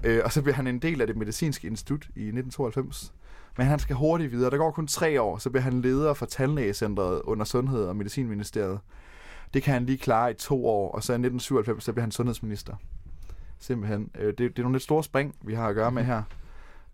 Øh, 0.05 0.21
og 0.25 0.33
så 0.33 0.43
bliver 0.43 0.55
han 0.55 0.67
en 0.67 0.79
del 0.79 1.01
af 1.01 1.07
det 1.07 1.17
medicinske 1.17 1.67
institut 1.67 2.03
i 2.03 2.27
1992. 2.29 3.15
Men 3.59 3.67
han 3.67 3.79
skal 3.79 3.97
hurtigt 3.97 4.33
videre. 4.33 4.51
Der 4.51 4.57
går 4.57 4.71
kun 4.71 4.87
tre 4.87 5.23
år, 5.23 5.39
så 5.39 5.51
bliver 5.51 5.63
han 5.63 5.81
leder 5.81 6.15
for 6.15 6.27
tandlægecentret 6.27 7.23
under 7.23 7.45
Sundhed 7.45 7.85
og 7.85 7.97
Medicinministeriet. 7.97 8.81
Det 9.55 9.63
kan 9.63 9.75
han 9.75 9.87
lige 9.87 9.99
klare 9.99 10.31
i 10.31 10.35
to 10.35 10.67
år, 10.67 10.93
og 10.93 11.03
så 11.03 11.13
i 11.13 11.15
1997, 11.15 11.85
så 11.85 11.93
bliver 11.93 12.03
han 12.03 12.11
sundhedsminister. 12.11 12.77
Simpelthen. 13.59 14.11
Øh, 14.15 14.27
det, 14.27 14.39
det 14.39 14.59
er 14.59 14.63
nogle 14.63 14.75
lidt 14.75 14.83
store 14.83 15.05
spring, 15.05 15.35
vi 15.43 15.55
har 15.55 15.69
at 15.69 15.75
gøre 15.75 15.93
med 15.93 16.05
her. 16.05 16.23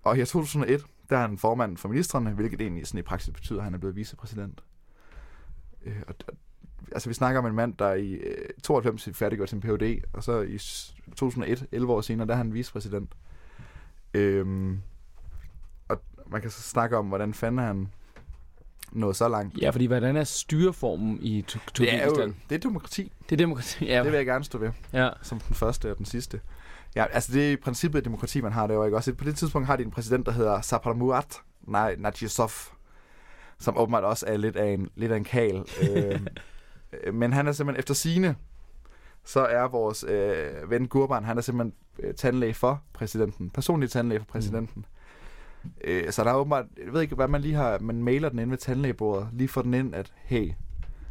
Og 0.02 0.18
i 0.18 0.24
2001, 0.24 0.84
der 1.10 1.16
er 1.16 1.20
han 1.20 1.38
formand 1.38 1.76
for 1.76 1.88
ministerne, 1.88 2.30
hvilket 2.30 2.60
egentlig 2.60 2.86
sådan 2.86 2.98
i 2.98 3.02
praksis 3.02 3.34
betyder, 3.34 3.58
at 3.58 3.64
han 3.64 3.74
er 3.74 3.78
blevet 3.78 3.96
vicepræsident. 3.96 4.64
Øh, 5.84 6.02
og, 6.08 6.14
og, 6.28 6.34
altså 6.92 7.08
vi 7.10 7.14
snakker 7.14 7.40
om 7.40 7.46
en 7.46 7.54
mand, 7.54 7.74
der 7.78 7.92
i 7.94 8.12
øh, 8.12 8.48
92 8.62 9.08
færdiggjort 9.12 9.50
sin 9.50 9.60
Ph.D., 9.60 10.02
og 10.12 10.24
så 10.24 10.40
i 10.40 10.58
s- 10.58 10.94
2001, 11.16 11.66
11 11.72 11.92
år 11.92 12.00
senere, 12.00 12.26
der 12.26 12.32
er 12.32 12.36
han 12.36 12.54
vicepræsident. 12.54 13.10
Øhm, 14.14 14.80
og 15.88 16.02
man 16.26 16.40
kan 16.40 16.50
så 16.50 16.62
snakke 16.62 16.96
om, 16.96 17.06
hvordan 17.06 17.34
fanden 17.34 17.58
han 17.64 17.88
nået 18.92 19.16
så 19.16 19.28
langt. 19.28 19.58
Ja, 19.58 19.70
fordi 19.70 19.86
hvordan 19.86 20.16
er 20.16 20.24
styreformen 20.24 21.18
i 21.22 21.42
Tur- 21.42 21.60
Det 21.78 21.94
er 21.94 22.04
jo 22.04 22.08
Turkmenistan? 22.10 22.42
det 22.48 22.54
er 22.54 22.58
demokrati. 22.60 23.12
Det 23.24 23.32
er 23.32 23.36
demokrati, 23.36 23.86
ja. 23.86 24.02
Det 24.02 24.12
vil 24.12 24.16
jeg 24.16 24.26
gerne 24.26 24.44
stå 24.44 24.58
ved. 24.58 24.70
Ja. 24.92 25.08
Som 25.22 25.40
den 25.40 25.54
første 25.56 25.90
og 25.90 25.98
den 25.98 26.06
sidste. 26.06 26.40
Ja, 26.96 27.04
altså 27.10 27.32
det 27.32 27.48
er 27.48 27.52
i 27.52 27.56
princippet 27.56 27.98
et 27.98 28.04
demokrati, 28.04 28.40
man 28.40 28.52
har 28.52 28.66
derovre, 28.66 28.86
ikke 28.86 28.96
også? 28.96 29.14
På 29.14 29.24
det 29.24 29.36
tidspunkt 29.36 29.66
har 29.66 29.76
de 29.76 29.82
en 29.82 29.90
præsident, 29.90 30.26
der 30.26 30.32
hedder 30.32 30.60
Saparmurat 30.60 31.36
Nej, 31.62 31.94
Najisov, 31.98 32.50
som 33.58 33.78
åbenbart 33.78 34.04
også 34.04 34.26
er 34.28 34.36
lidt 34.36 34.56
af 34.56 34.72
en, 34.72 34.88
lidt 34.96 35.12
af 35.12 35.16
en 35.16 35.24
kal. 35.24 35.56
øh, 35.82 36.20
men 37.12 37.32
han 37.32 37.46
er 37.46 37.52
simpelthen, 37.52 37.78
efter 37.78 37.94
sine, 37.94 38.34
så 39.24 39.40
er 39.40 39.68
vores 39.68 40.04
øh, 40.08 40.70
ven 40.70 40.88
Gurban, 40.88 41.24
han 41.24 41.38
er 41.38 41.42
simpelthen 41.42 41.72
øh, 41.98 42.14
tandlæge 42.14 42.54
for 42.54 42.82
præsidenten. 42.92 43.50
Personlig 43.50 43.90
tandlæge 43.90 44.18
for 44.20 44.26
præsidenten. 44.26 44.84
Mm. 45.64 45.70
Øh, 45.84 46.12
så 46.12 46.24
der 46.24 46.30
er 46.30 46.34
åbenbart, 46.34 46.64
jeg 46.84 46.92
ved 46.92 47.00
ikke, 47.02 47.14
hvad 47.14 47.28
man 47.28 47.40
lige 47.40 47.54
har, 47.54 47.78
man 47.78 48.02
mailer 48.02 48.28
den 48.28 48.38
ind 48.38 48.50
ved 48.50 48.58
tandlægebordet, 48.58 49.28
lige 49.32 49.48
får 49.48 49.62
den 49.62 49.74
ind, 49.74 49.94
at 49.94 50.12
hey, 50.24 50.52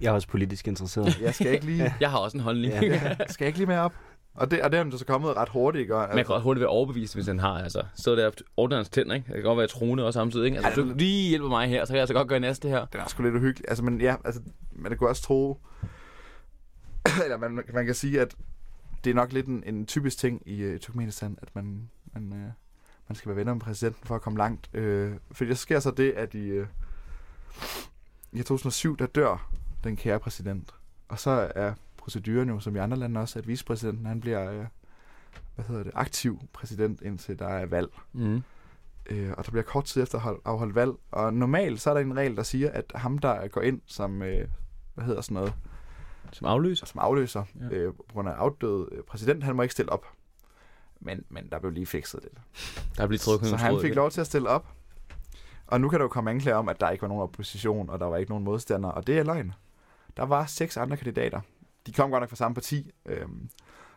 Jeg 0.02 0.08
er 0.10 0.12
også 0.12 0.28
politisk 0.28 0.68
interesseret. 0.68 1.22
jeg 1.22 1.36
skal 1.36 1.48
ikke 1.54 1.66
lige... 1.66 1.94
Jeg 2.00 2.12
har 2.12 2.18
også 2.18 2.38
en 2.38 2.44
holdning. 2.44 2.74
Ja. 2.74 2.82
ja, 2.86 3.16
skal 3.30 3.46
jeg 3.46 3.48
ikke 3.48 3.60
lige 3.60 3.68
med 3.68 3.78
op? 3.78 3.94
Og 4.34 4.52
det, 4.52 4.62
og 4.62 4.72
det 4.72 4.80
er 4.80 4.84
han 4.84 4.92
så 4.92 5.06
kommet 5.06 5.38
ret 5.38 5.50
hurtigt, 5.50 5.82
ikke? 5.82 5.96
Og, 5.96 6.16
Man 6.16 6.26
kan 6.26 6.42
hurtigt 6.42 6.62
være 6.62 6.70
overbevist, 6.70 7.14
hvis 7.16 7.28
han 7.28 7.40
har, 7.40 7.64
altså. 7.64 7.84
Så 7.96 8.16
der 8.16 8.32
ordner 8.58 8.76
hans 8.78 8.90
tænder, 8.90 9.16
ikke? 9.16 9.26
Det 9.28 9.34
kan 9.36 9.44
godt 9.44 9.58
være 9.58 9.68
troende 9.68 10.06
også 10.06 10.18
samtidig, 10.18 10.46
ikke? 10.46 10.58
Altså, 10.58 10.68
Altså- 10.68 10.84
hvis 10.84 10.94
du 10.94 10.98
lige 10.98 11.30
hjælper 11.30 11.50
mig 11.50 11.70
her, 11.70 11.86
så 11.86 11.90
kan 11.90 11.96
jeg 11.96 12.02
altså 12.02 12.14
godt 12.14 12.28
gøre 12.28 12.40
næste 12.40 12.70
her. 12.70 12.86
Det 12.86 13.02
er 13.02 13.08
sgu 13.08 13.24
lidt 13.24 13.36
uhyggeligt. 13.36 13.70
Altså, 13.70 13.84
men 13.84 14.02
ja, 14.02 14.16
altså, 14.26 14.42
man 14.72 14.98
kunne 14.98 15.10
også 15.10 15.22
tro... 15.22 15.60
eller 17.24 17.38
man, 17.38 17.64
man 17.74 17.86
kan 17.86 17.96
sige, 17.96 18.22
at 18.22 18.36
det 19.04 19.10
er 19.10 19.14
nok 19.14 19.34
lidt 19.34 19.46
en, 19.46 19.64
en 19.66 19.86
typisk 19.86 20.18
ting 20.18 20.42
i 20.46 20.74
uh, 20.74 20.80
Turkmenistan, 20.80 21.38
at 21.42 21.48
man, 21.56 21.90
man, 22.14 22.24
uh, 22.24 22.38
man 23.08 23.16
skal 23.16 23.30
være 23.30 23.36
venner 23.36 23.54
med 23.54 23.62
præsidenten 23.62 24.08
for 24.08 24.16
at 24.16 24.22
komme 24.22 24.38
langt. 24.40 24.70
Uh, 24.78 25.12
fordi 25.32 25.50
der 25.50 25.56
sker 25.56 25.80
så 25.80 25.92
det, 25.92 26.12
at 26.12 26.34
i, 26.34 26.60
uh, 26.60 26.66
i 28.34 28.44
2007, 28.44 28.98
der 28.98 29.06
dør 29.06 29.50
den 29.84 29.96
kære 29.96 30.20
præsident. 30.20 30.74
Og 31.08 31.20
så 31.20 31.52
er 31.56 31.74
proceduren 32.02 32.50
jo, 32.50 32.60
som 32.60 32.76
i 32.76 32.80
andre 32.80 32.98
lande 32.98 33.20
også, 33.20 33.40
at 33.40 33.48
vicepræsidenten, 33.48 34.06
han 34.06 34.22
bliver, 34.22 34.60
uh, 34.60 34.66
hvad 35.56 35.66
hedder 35.66 35.84
det, 35.84 35.92
aktiv 35.96 36.40
præsident, 36.54 37.02
indtil 37.02 37.40
der 37.40 37.48
er 37.48 37.66
valg. 37.66 37.88
Mm. 38.14 38.44
Øh, 39.10 39.32
og 39.38 39.46
der 39.46 39.52
bliver 39.52 39.64
kort 39.64 39.86
tid 39.86 40.04
efter 40.04 40.20
hold- 40.20 40.42
afholdt 40.46 40.76
valg. 40.76 40.92
Og 41.12 41.34
normalt 41.34 41.82
så 41.82 41.90
er 41.90 41.94
der 41.94 42.02
en 42.02 42.18
regel, 42.18 42.36
der 42.36 42.44
siger, 42.44 42.72
at 42.72 42.92
ham, 42.96 43.18
der 43.18 43.48
går 43.48 43.62
ind 43.62 43.82
som, 43.86 44.22
øh, 44.22 44.48
hvad 44.94 45.06
hedder 45.06 45.22
sådan 45.22 45.36
noget? 45.36 45.54
Som 46.32 46.48
afløser. 46.48 46.86
Som 46.86 47.00
afløser, 47.00 47.44
Ja. 47.60 47.76
øh, 47.76 47.94
på 47.94 48.06
grund 48.14 48.30
af 48.30 48.34
afdød 48.34 48.88
øh, 48.92 49.04
præsident, 49.04 49.44
han 49.44 49.56
må 49.56 49.62
ikke 49.62 49.72
stille 49.74 49.92
op. 49.92 50.06
Men, 51.00 51.24
men 51.30 51.50
der 51.52 51.60
blev 51.60 51.72
lige 51.72 51.86
fikset 51.86 52.20
lidt. 52.24 52.34
Der 52.98 53.04
er 53.04 53.08
blevet 53.08 53.22
trukket 53.22 53.48
Så 53.48 53.56
nogle 53.56 53.64
han 53.74 53.82
fik 53.82 53.96
lov 53.96 54.12
til 54.12 54.22
at 54.22 54.28
stille 54.28 54.50
op. 54.50 54.68
Og 55.68 55.82
nu 55.82 55.90
kan 55.90 56.00
der 56.00 56.04
jo 56.06 56.10
komme 56.10 56.30
anklager 56.32 56.58
om, 56.58 56.70
at 56.70 56.82
der 56.82 56.90
ikke 56.90 57.02
var 57.02 57.08
nogen 57.08 57.24
opposition, 57.24 57.90
og 57.90 58.00
der 58.00 58.06
var 58.06 58.18
ikke 58.18 58.32
nogen 58.32 58.44
modstandere. 58.44 58.92
Og 58.92 59.08
det 59.08 59.18
er 59.20 59.24
løgn. 59.24 59.54
Der 60.18 60.24
var 60.24 60.46
seks 60.46 60.78
andre 60.78 60.98
kandidater. 60.98 61.42
De 61.88 61.94
kom 61.94 62.12
godt 62.12 62.22
nok 62.22 62.30
fra 62.30 62.36
samme 62.36 62.56
parti. 62.56 62.92
Øhm, 63.06 63.50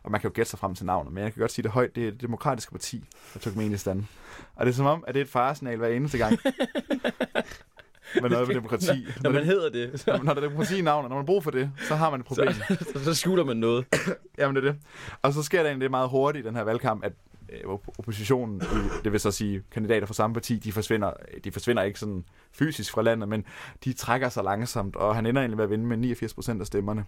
og 0.03 0.11
man 0.11 0.20
kan 0.20 0.30
jo 0.30 0.32
gætte 0.35 0.51
sig 0.51 0.59
frem 0.59 0.74
til 0.74 0.87
navnet, 0.87 1.12
men 1.12 1.24
jeg 1.24 1.32
kan 1.32 1.41
godt 1.41 1.53
sige 1.53 1.62
det 1.62 1.70
højt. 1.70 1.97
Det 1.97 2.07
er 2.07 2.11
det 2.11 2.20
demokratiske 2.20 2.72
parti 2.72 3.05
fra 3.12 3.41
Turkmenistan. 3.41 4.09
Og 4.55 4.66
det 4.66 4.72
er 4.72 4.76
som 4.76 4.87
om, 4.87 5.05
at 5.07 5.14
det 5.14 5.20
er 5.20 5.24
et 5.24 5.30
faresignal 5.30 5.78
hver 5.78 5.89
eneste 5.89 6.18
gang. 6.18 6.39
med 8.22 8.30
noget 8.30 8.49
med 8.49 8.55
demokrati. 8.55 9.07
Når 9.22 9.30
man 9.30 9.45
hedder 9.45 9.70
det. 9.70 10.07
Når, 10.07 10.22
når 10.22 10.35
der 10.35 10.43
er 10.43 10.49
demokrati 10.49 10.78
i 10.78 10.82
navnet, 10.82 11.11
når 11.11 11.16
man 11.16 11.26
bruger 11.26 11.41
for 11.41 11.51
det, 11.51 11.70
så 11.89 11.95
har 11.95 12.11
man 12.11 12.20
et 12.20 12.26
problem. 12.26 12.53
Så, 12.53 12.85
så, 12.93 13.05
så 13.05 13.14
skjuler 13.14 13.45
man 13.45 13.57
noget. 13.57 13.87
Jamen 14.39 14.57
det 14.57 14.64
er 14.64 14.72
det. 14.72 14.80
Og 15.22 15.32
så 15.32 15.43
sker 15.43 15.59
der 15.59 15.68
egentlig 15.68 15.85
det 15.85 15.91
meget 15.91 16.09
hurtigt 16.09 16.45
i 16.45 16.49
den 16.49 16.57
her 16.57 16.62
valgkamp, 16.62 17.05
at 17.05 17.12
øh, 17.49 17.70
op- 17.70 17.89
oppositionen, 17.99 18.62
det 19.05 19.12
vil 19.12 19.20
så 19.20 19.30
sige 19.30 19.62
kandidater 19.70 20.07
fra 20.07 20.14
samme 20.14 20.35
parti, 20.35 20.57
de 20.57 20.72
forsvinder, 20.72 21.11
de 21.45 21.53
forsvinder 21.53 21.82
ikke 21.82 21.99
sådan 21.99 22.24
fysisk 22.53 22.93
fra 22.93 23.03
landet, 23.03 23.28
men 23.28 23.45
de 23.85 23.93
trækker 23.93 24.28
sig 24.28 24.45
langsomt, 24.45 24.97
og 24.97 25.14
han 25.14 25.26
ender 25.26 25.43
egentlig 25.43 25.57
med 25.57 25.64
at 25.64 25.70
vinde 25.70 25.87
med 25.87 25.97
89 25.97 26.35
procent 26.35 26.61
af 26.61 26.66
stemmerne. 26.66 27.05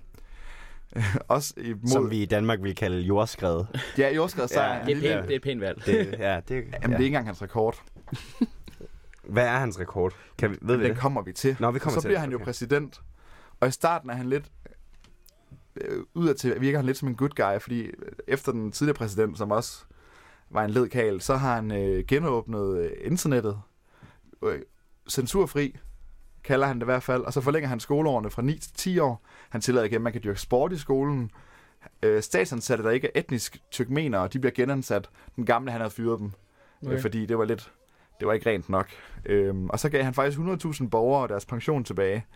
Også 1.29 1.55
imod... 1.57 1.89
Som 1.89 2.11
vi 2.11 2.23
i 2.23 2.27
Danmark 2.27 2.63
vil 2.63 2.75
kalde 2.75 3.01
jordskred. 3.01 3.65
Ja, 3.99 4.15
jordskred 4.15 4.49
sejr. 4.49 4.85
Det 4.85 4.97
er 4.97 5.01
pænt, 5.01 5.25
det 5.29 5.33
er 5.33 5.37
et 5.37 5.43
pænt 5.43 5.61
valg. 5.61 5.87
Det, 5.87 6.15
ja, 6.19 6.41
det, 6.49 6.55
Jamen, 6.55 6.67
det 6.73 6.83
er 6.83 6.91
ikke 6.91 7.07
engang 7.07 7.27
hans 7.27 7.43
rekord. 7.43 7.83
Hvad 9.25 9.45
er 9.47 9.59
hans 9.59 9.81
rekord? 9.81 10.13
Kan 10.39 10.51
vi, 10.51 10.57
ved 10.63 10.77
vi 10.77 10.83
Den 10.85 10.91
det? 10.93 11.01
kommer 11.01 11.23
vi 11.23 11.33
til. 11.33 11.57
Nå, 11.61 11.71
vi 11.71 11.79
kommer 11.79 11.95
så 11.95 12.01
til 12.01 12.09
bliver 12.09 12.19
det. 12.19 12.21
han 12.21 12.31
jo 12.31 12.37
Okay. 12.37 12.45
præsident. 12.45 13.01
Og 13.61 13.69
i 13.69 13.71
starten 13.71 14.11
er 14.11 14.15
han 14.15 14.29
lidt... 14.29 14.45
Øh, 15.81 16.03
udadtil 16.15 16.61
virker 16.61 16.79
han 16.79 16.87
lidt 16.87 16.97
som 16.97 17.09
en 17.09 17.15
good 17.17 17.31
guy, 17.31 17.61
fordi 17.61 17.81
øh, 17.83 17.93
efter 18.29 18.53
den 18.53 18.73
tidligere 18.73 18.97
præsident, 18.97 19.39
som 19.39 19.51
også 19.51 19.85
var 20.51 20.65
en 20.65 20.71
led 20.71 20.89
kal, 20.89 21.21
så 21.21 21.37
har 21.37 21.55
han 21.55 21.73
øh, 21.73 22.05
genåbnet 22.09 22.79
øh, 22.79 22.91
internettet. 23.05 23.61
Øh, 24.45 24.59
censurfri, 25.11 25.77
kalder 26.47 26.67
han 26.67 26.77
det 26.77 26.83
i 26.83 26.85
hvert 26.85 27.03
fald. 27.03 27.23
Og 27.23 27.33
så 27.33 27.41
forlænger 27.41 27.69
han 27.69 27.81
skoleårene 27.81 28.31
fra 28.31 28.43
9 28.43 28.59
til 28.59 28.73
10 28.75 28.99
år. 28.99 29.23
Han 29.49 29.61
tillader 29.61 29.87
igen, 29.87 29.97
at 29.97 30.03
man 30.03 30.13
kan 30.13 30.23
dyrke 30.25 30.41
sport 30.41 30.73
i 30.73 30.79
skolen. 30.79 31.31
Øh, 32.03 32.23
statsansatte, 32.23 32.85
der 32.85 32.91
ikke 32.91 33.07
er 33.15 33.21
etnisk 33.21 33.59
turkmenere, 33.71 34.29
de 34.29 34.39
bliver 34.39 34.53
genansat. 34.55 35.11
Den 35.37 35.47
gamle, 35.47 35.71
han 35.71 35.81
havde 35.81 35.91
fyret 35.91 36.19
dem. 36.19 36.27
Okay. 36.27 36.87
Okay. 36.87 36.97
Øh, 36.97 37.03
fordi 37.03 37.27
det 37.27 37.39
var 37.39 37.45
lidt... 37.45 37.73
Det 38.21 38.29
var 38.29 38.35
ikke 38.35 38.51
rent 38.51 38.69
nok. 38.69 38.89
Øhm, 39.27 39.71
og 39.71 39.79
så 39.79 39.89
gav 39.89 40.05
han 40.05 40.15
faktisk 40.15 40.39
100.000 40.39 40.89
borgere 40.89 41.29
deres 41.29 41.47
pension 41.47 41.85
tilbage. 41.85 42.27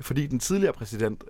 Fordi 0.00 0.26
den 0.26 0.38
tidligere 0.38 0.72
præsident 0.72 1.24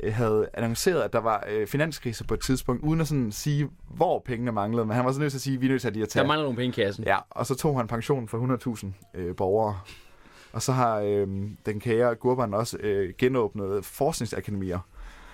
øh, 0.00 0.14
havde 0.14 0.48
annonceret, 0.54 1.02
at 1.02 1.12
der 1.12 1.18
var 1.18 1.44
øh, 1.48 1.66
finanskrise 1.66 2.24
på 2.24 2.34
et 2.34 2.40
tidspunkt, 2.40 2.82
uden 2.82 3.00
at 3.00 3.08
sådan 3.08 3.32
sige, 3.32 3.68
hvor 3.90 4.22
pengene 4.24 4.52
manglede. 4.52 4.86
Men 4.86 4.96
han 4.96 5.04
var 5.04 5.12
så 5.12 5.20
nødt 5.20 5.32
til 5.32 5.38
at 5.38 5.42
sige, 5.42 5.54
at 5.54 5.60
vi 5.60 5.66
er 5.66 5.70
nødt 5.70 5.80
til 5.80 5.88
at 5.88 5.94
lige 5.94 6.02
at 6.02 6.08
tage. 6.08 6.22
Der 6.22 6.28
mangler 6.28 6.44
nogle 6.44 6.56
penge 6.56 6.82
i 6.82 6.84
kassen. 6.84 7.04
Ja, 7.04 7.18
og 7.30 7.46
så 7.46 7.54
tog 7.54 7.76
han 7.76 7.86
pension 7.86 8.28
for 8.28 8.86
100.000 9.14 9.20
øh, 9.20 9.36
borgere. 9.36 9.78
Og 10.52 10.62
så 10.62 10.72
har 10.72 10.98
øh, 11.00 11.28
den 11.66 11.80
kære 11.80 12.14
Gurban 12.14 12.54
også 12.54 12.76
øh, 12.80 13.14
genåbnet 13.18 13.84
forskningsakademier, 13.84 14.78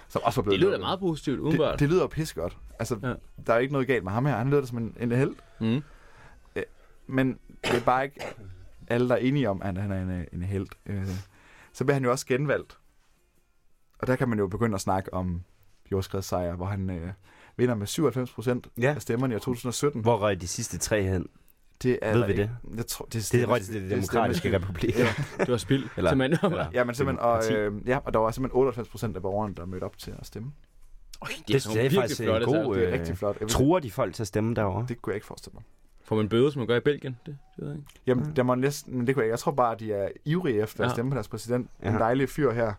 som 0.09 0.23
også 0.25 0.41
var 0.41 0.43
blevet 0.43 0.61
Det 0.61 0.69
lyder 0.69 0.79
meget 0.79 1.01
positivt, 1.01 1.41
udenbart. 1.41 1.73
Det, 1.73 1.81
det 1.81 1.89
lyder 1.89 2.07
pissegodt. 2.07 2.57
Altså, 2.79 2.99
Ja. 3.03 3.09
ja. 3.09 3.14
der 3.47 3.55
er 3.55 3.59
ikke 3.59 3.73
noget 3.73 3.87
galt 3.89 4.05
med 4.05 4.12
ham 4.12 4.27
her. 4.27 4.37
Han 4.37 4.49
lyder 4.51 4.61
da 4.61 4.66
som 4.66 4.79
en, 4.79 4.97
en 5.01 5.12
held. 5.12 5.35
Mm. 5.61 5.83
Øh, 6.57 6.62
men 7.07 7.39
det 7.64 7.75
er 7.75 7.85
bare 7.85 8.05
ikke 8.05 8.21
alle, 8.89 9.09
der 9.09 9.14
er 9.14 9.19
enige 9.19 9.51
om, 9.51 9.62
at 9.62 9.77
han 9.79 9.93
er 9.93 10.03
en, 10.03 10.27
en 10.33 10.43
held. 10.43 10.66
Øh, 10.87 11.07
så 11.73 11.85
bliver 11.85 11.95
han 11.95 12.05
jo 12.05 12.11
også 12.11 12.27
genvalgt. 12.27 12.79
Og 13.99 14.07
der 14.07 14.16
kan 14.16 14.29
man 14.29 14.39
jo 14.39 14.47
begynde 14.47 14.75
at 14.75 14.81
snakke 14.81 15.14
om 15.14 15.43
jordskredssejr, 15.93 16.55
hvor 16.57 16.66
han 16.66 16.91
øh, 16.91 17.12
vinder 17.57 17.75
med 17.75 17.87
97 17.87 18.33
procent 18.33 18.69
Ja. 18.81 18.95
af 18.95 19.03
stemmerne 19.03 19.35
i 19.37 19.39
2017. 19.39 20.01
Hvor 20.03 20.16
røg 20.16 20.41
de 20.41 20.49
sidste 20.49 20.79
tre 20.79 21.03
hen? 21.03 21.27
Det 21.83 21.99
er 22.03 22.12
Ved 22.12 22.24
vi 22.26 22.33
ikke- 22.33 22.43
det? 22.43 22.76
Jeg 22.76 22.87
tror, 22.87 23.05
det, 23.12 23.29
Det 23.33 23.49
røg 23.49 23.61
til 23.62 23.83
det 23.83 23.91
demokratiske 23.91 24.55
republik. 24.57 24.99
Ja. 24.99 25.07
Det 25.39 25.49
var 25.49 25.57
spild. 25.57 25.85
Eller- 25.97 26.11
Simpelthen. 26.11 26.53
eller- 26.53 26.66
Ja, 26.74 26.85
men 26.85 26.95
simpelthen, 26.95 27.24
og, 27.26 27.53
øh, 27.53 27.89
ja, 27.89 27.99
og 28.05 28.12
der 28.14 28.18
var 28.20 28.31
simpelthen 28.31 28.59
98 28.59 28.89
procent 28.89 29.16
af 29.16 29.22
borgerne, 29.22 29.55
der 29.55 29.64
mødte 29.66 29.85
op 29.85 29.99
til 29.99 30.14
at 30.20 30.26
stemme. 30.26 30.53
Øj, 31.22 31.29
Det, 31.29 31.39
det, 31.49 31.64
det 31.74 31.87
er 31.87 31.91
faktisk 32.01 32.20
en 32.20 32.26
god... 32.26 32.74
Det 32.74 32.83
er 32.85 32.89
Øh, 32.89 32.93
rigtig 32.93 33.18
flot. 33.18 33.37
Jeg 33.41 33.49
Truer 33.49 33.79
de 33.81 33.91
folk 33.91 34.14
til 34.14 34.22
at 34.22 34.26
stemme 34.26 34.55
derovre? 34.55 34.87
Det 34.89 35.03
kunne 35.03 35.11
jeg 35.12 35.16
ikke 35.16 35.26
forestille 35.26 35.55
mig. 35.55 35.62
Får 36.05 36.16
man 36.16 36.29
bøde, 36.29 36.53
som 36.53 36.61
man 36.61 36.66
gør 36.66 36.76
i 36.76 36.81
Belgien? 36.81 37.16
Det, 37.26 37.37
det 37.57 37.64
ved 37.64 37.68
jeg 37.68 37.76
ikke. 37.79 37.89
Jamen, 38.07 38.33
der 38.37 38.43
må 38.43 38.55
næsten, 38.55 38.97
men 38.99 39.07
det 39.07 39.14
kunne 39.14 39.22
jeg, 39.24 39.31
jeg 39.31 39.39
tror 39.39 39.53
bare, 39.53 39.72
at 39.74 39.81
de 39.81 39.93
er 39.93 40.09
ivrige 40.24 40.62
efter 40.62 40.85
at 40.85 40.89
Ja. 40.89 40.95
stemme 40.95 41.11
på 41.11 41.14
deres 41.14 41.29
præsident. 41.29 41.70
En 41.83 41.93
Ja. 41.93 41.99
dejlig 41.99 42.29
fyr 42.29 42.53
her. 42.53 42.72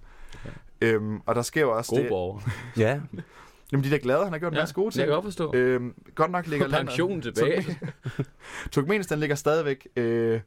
Øhm, 0.81 1.21
og 1.25 1.35
der 1.35 1.41
sker 1.41 1.61
jo 1.61 1.77
også 1.77 1.89
Gode 1.91 2.01
det, 2.01 2.09
borgere. 2.09 2.41
Ja. 2.77 2.99
Jamen, 3.71 3.83
de 3.83 3.87
er 3.89 3.91
da 3.91 3.99
glade, 4.03 4.23
han 4.23 4.31
har 4.33 4.39
gjort 4.39 4.51
en 4.53 4.55
Ja, 4.57 4.61
masse 4.61 4.75
gode 4.75 4.85
det 4.85 4.93
ting. 4.93 5.01
kan 5.01 5.09
jeg 5.09 5.15
godt 5.15 5.25
forstå. 5.25 5.51
Øhm, 5.55 5.93
godt 6.15 6.31
nok 6.31 6.47
ligger 6.47 6.69
Få 6.69 6.75
pensionen 6.75 7.21
tilbage. 7.27 7.79
Turkmenistan 8.71 9.19
ligger 9.19 9.35
stadigvæk 9.35 9.87
øh, 9.95 10.41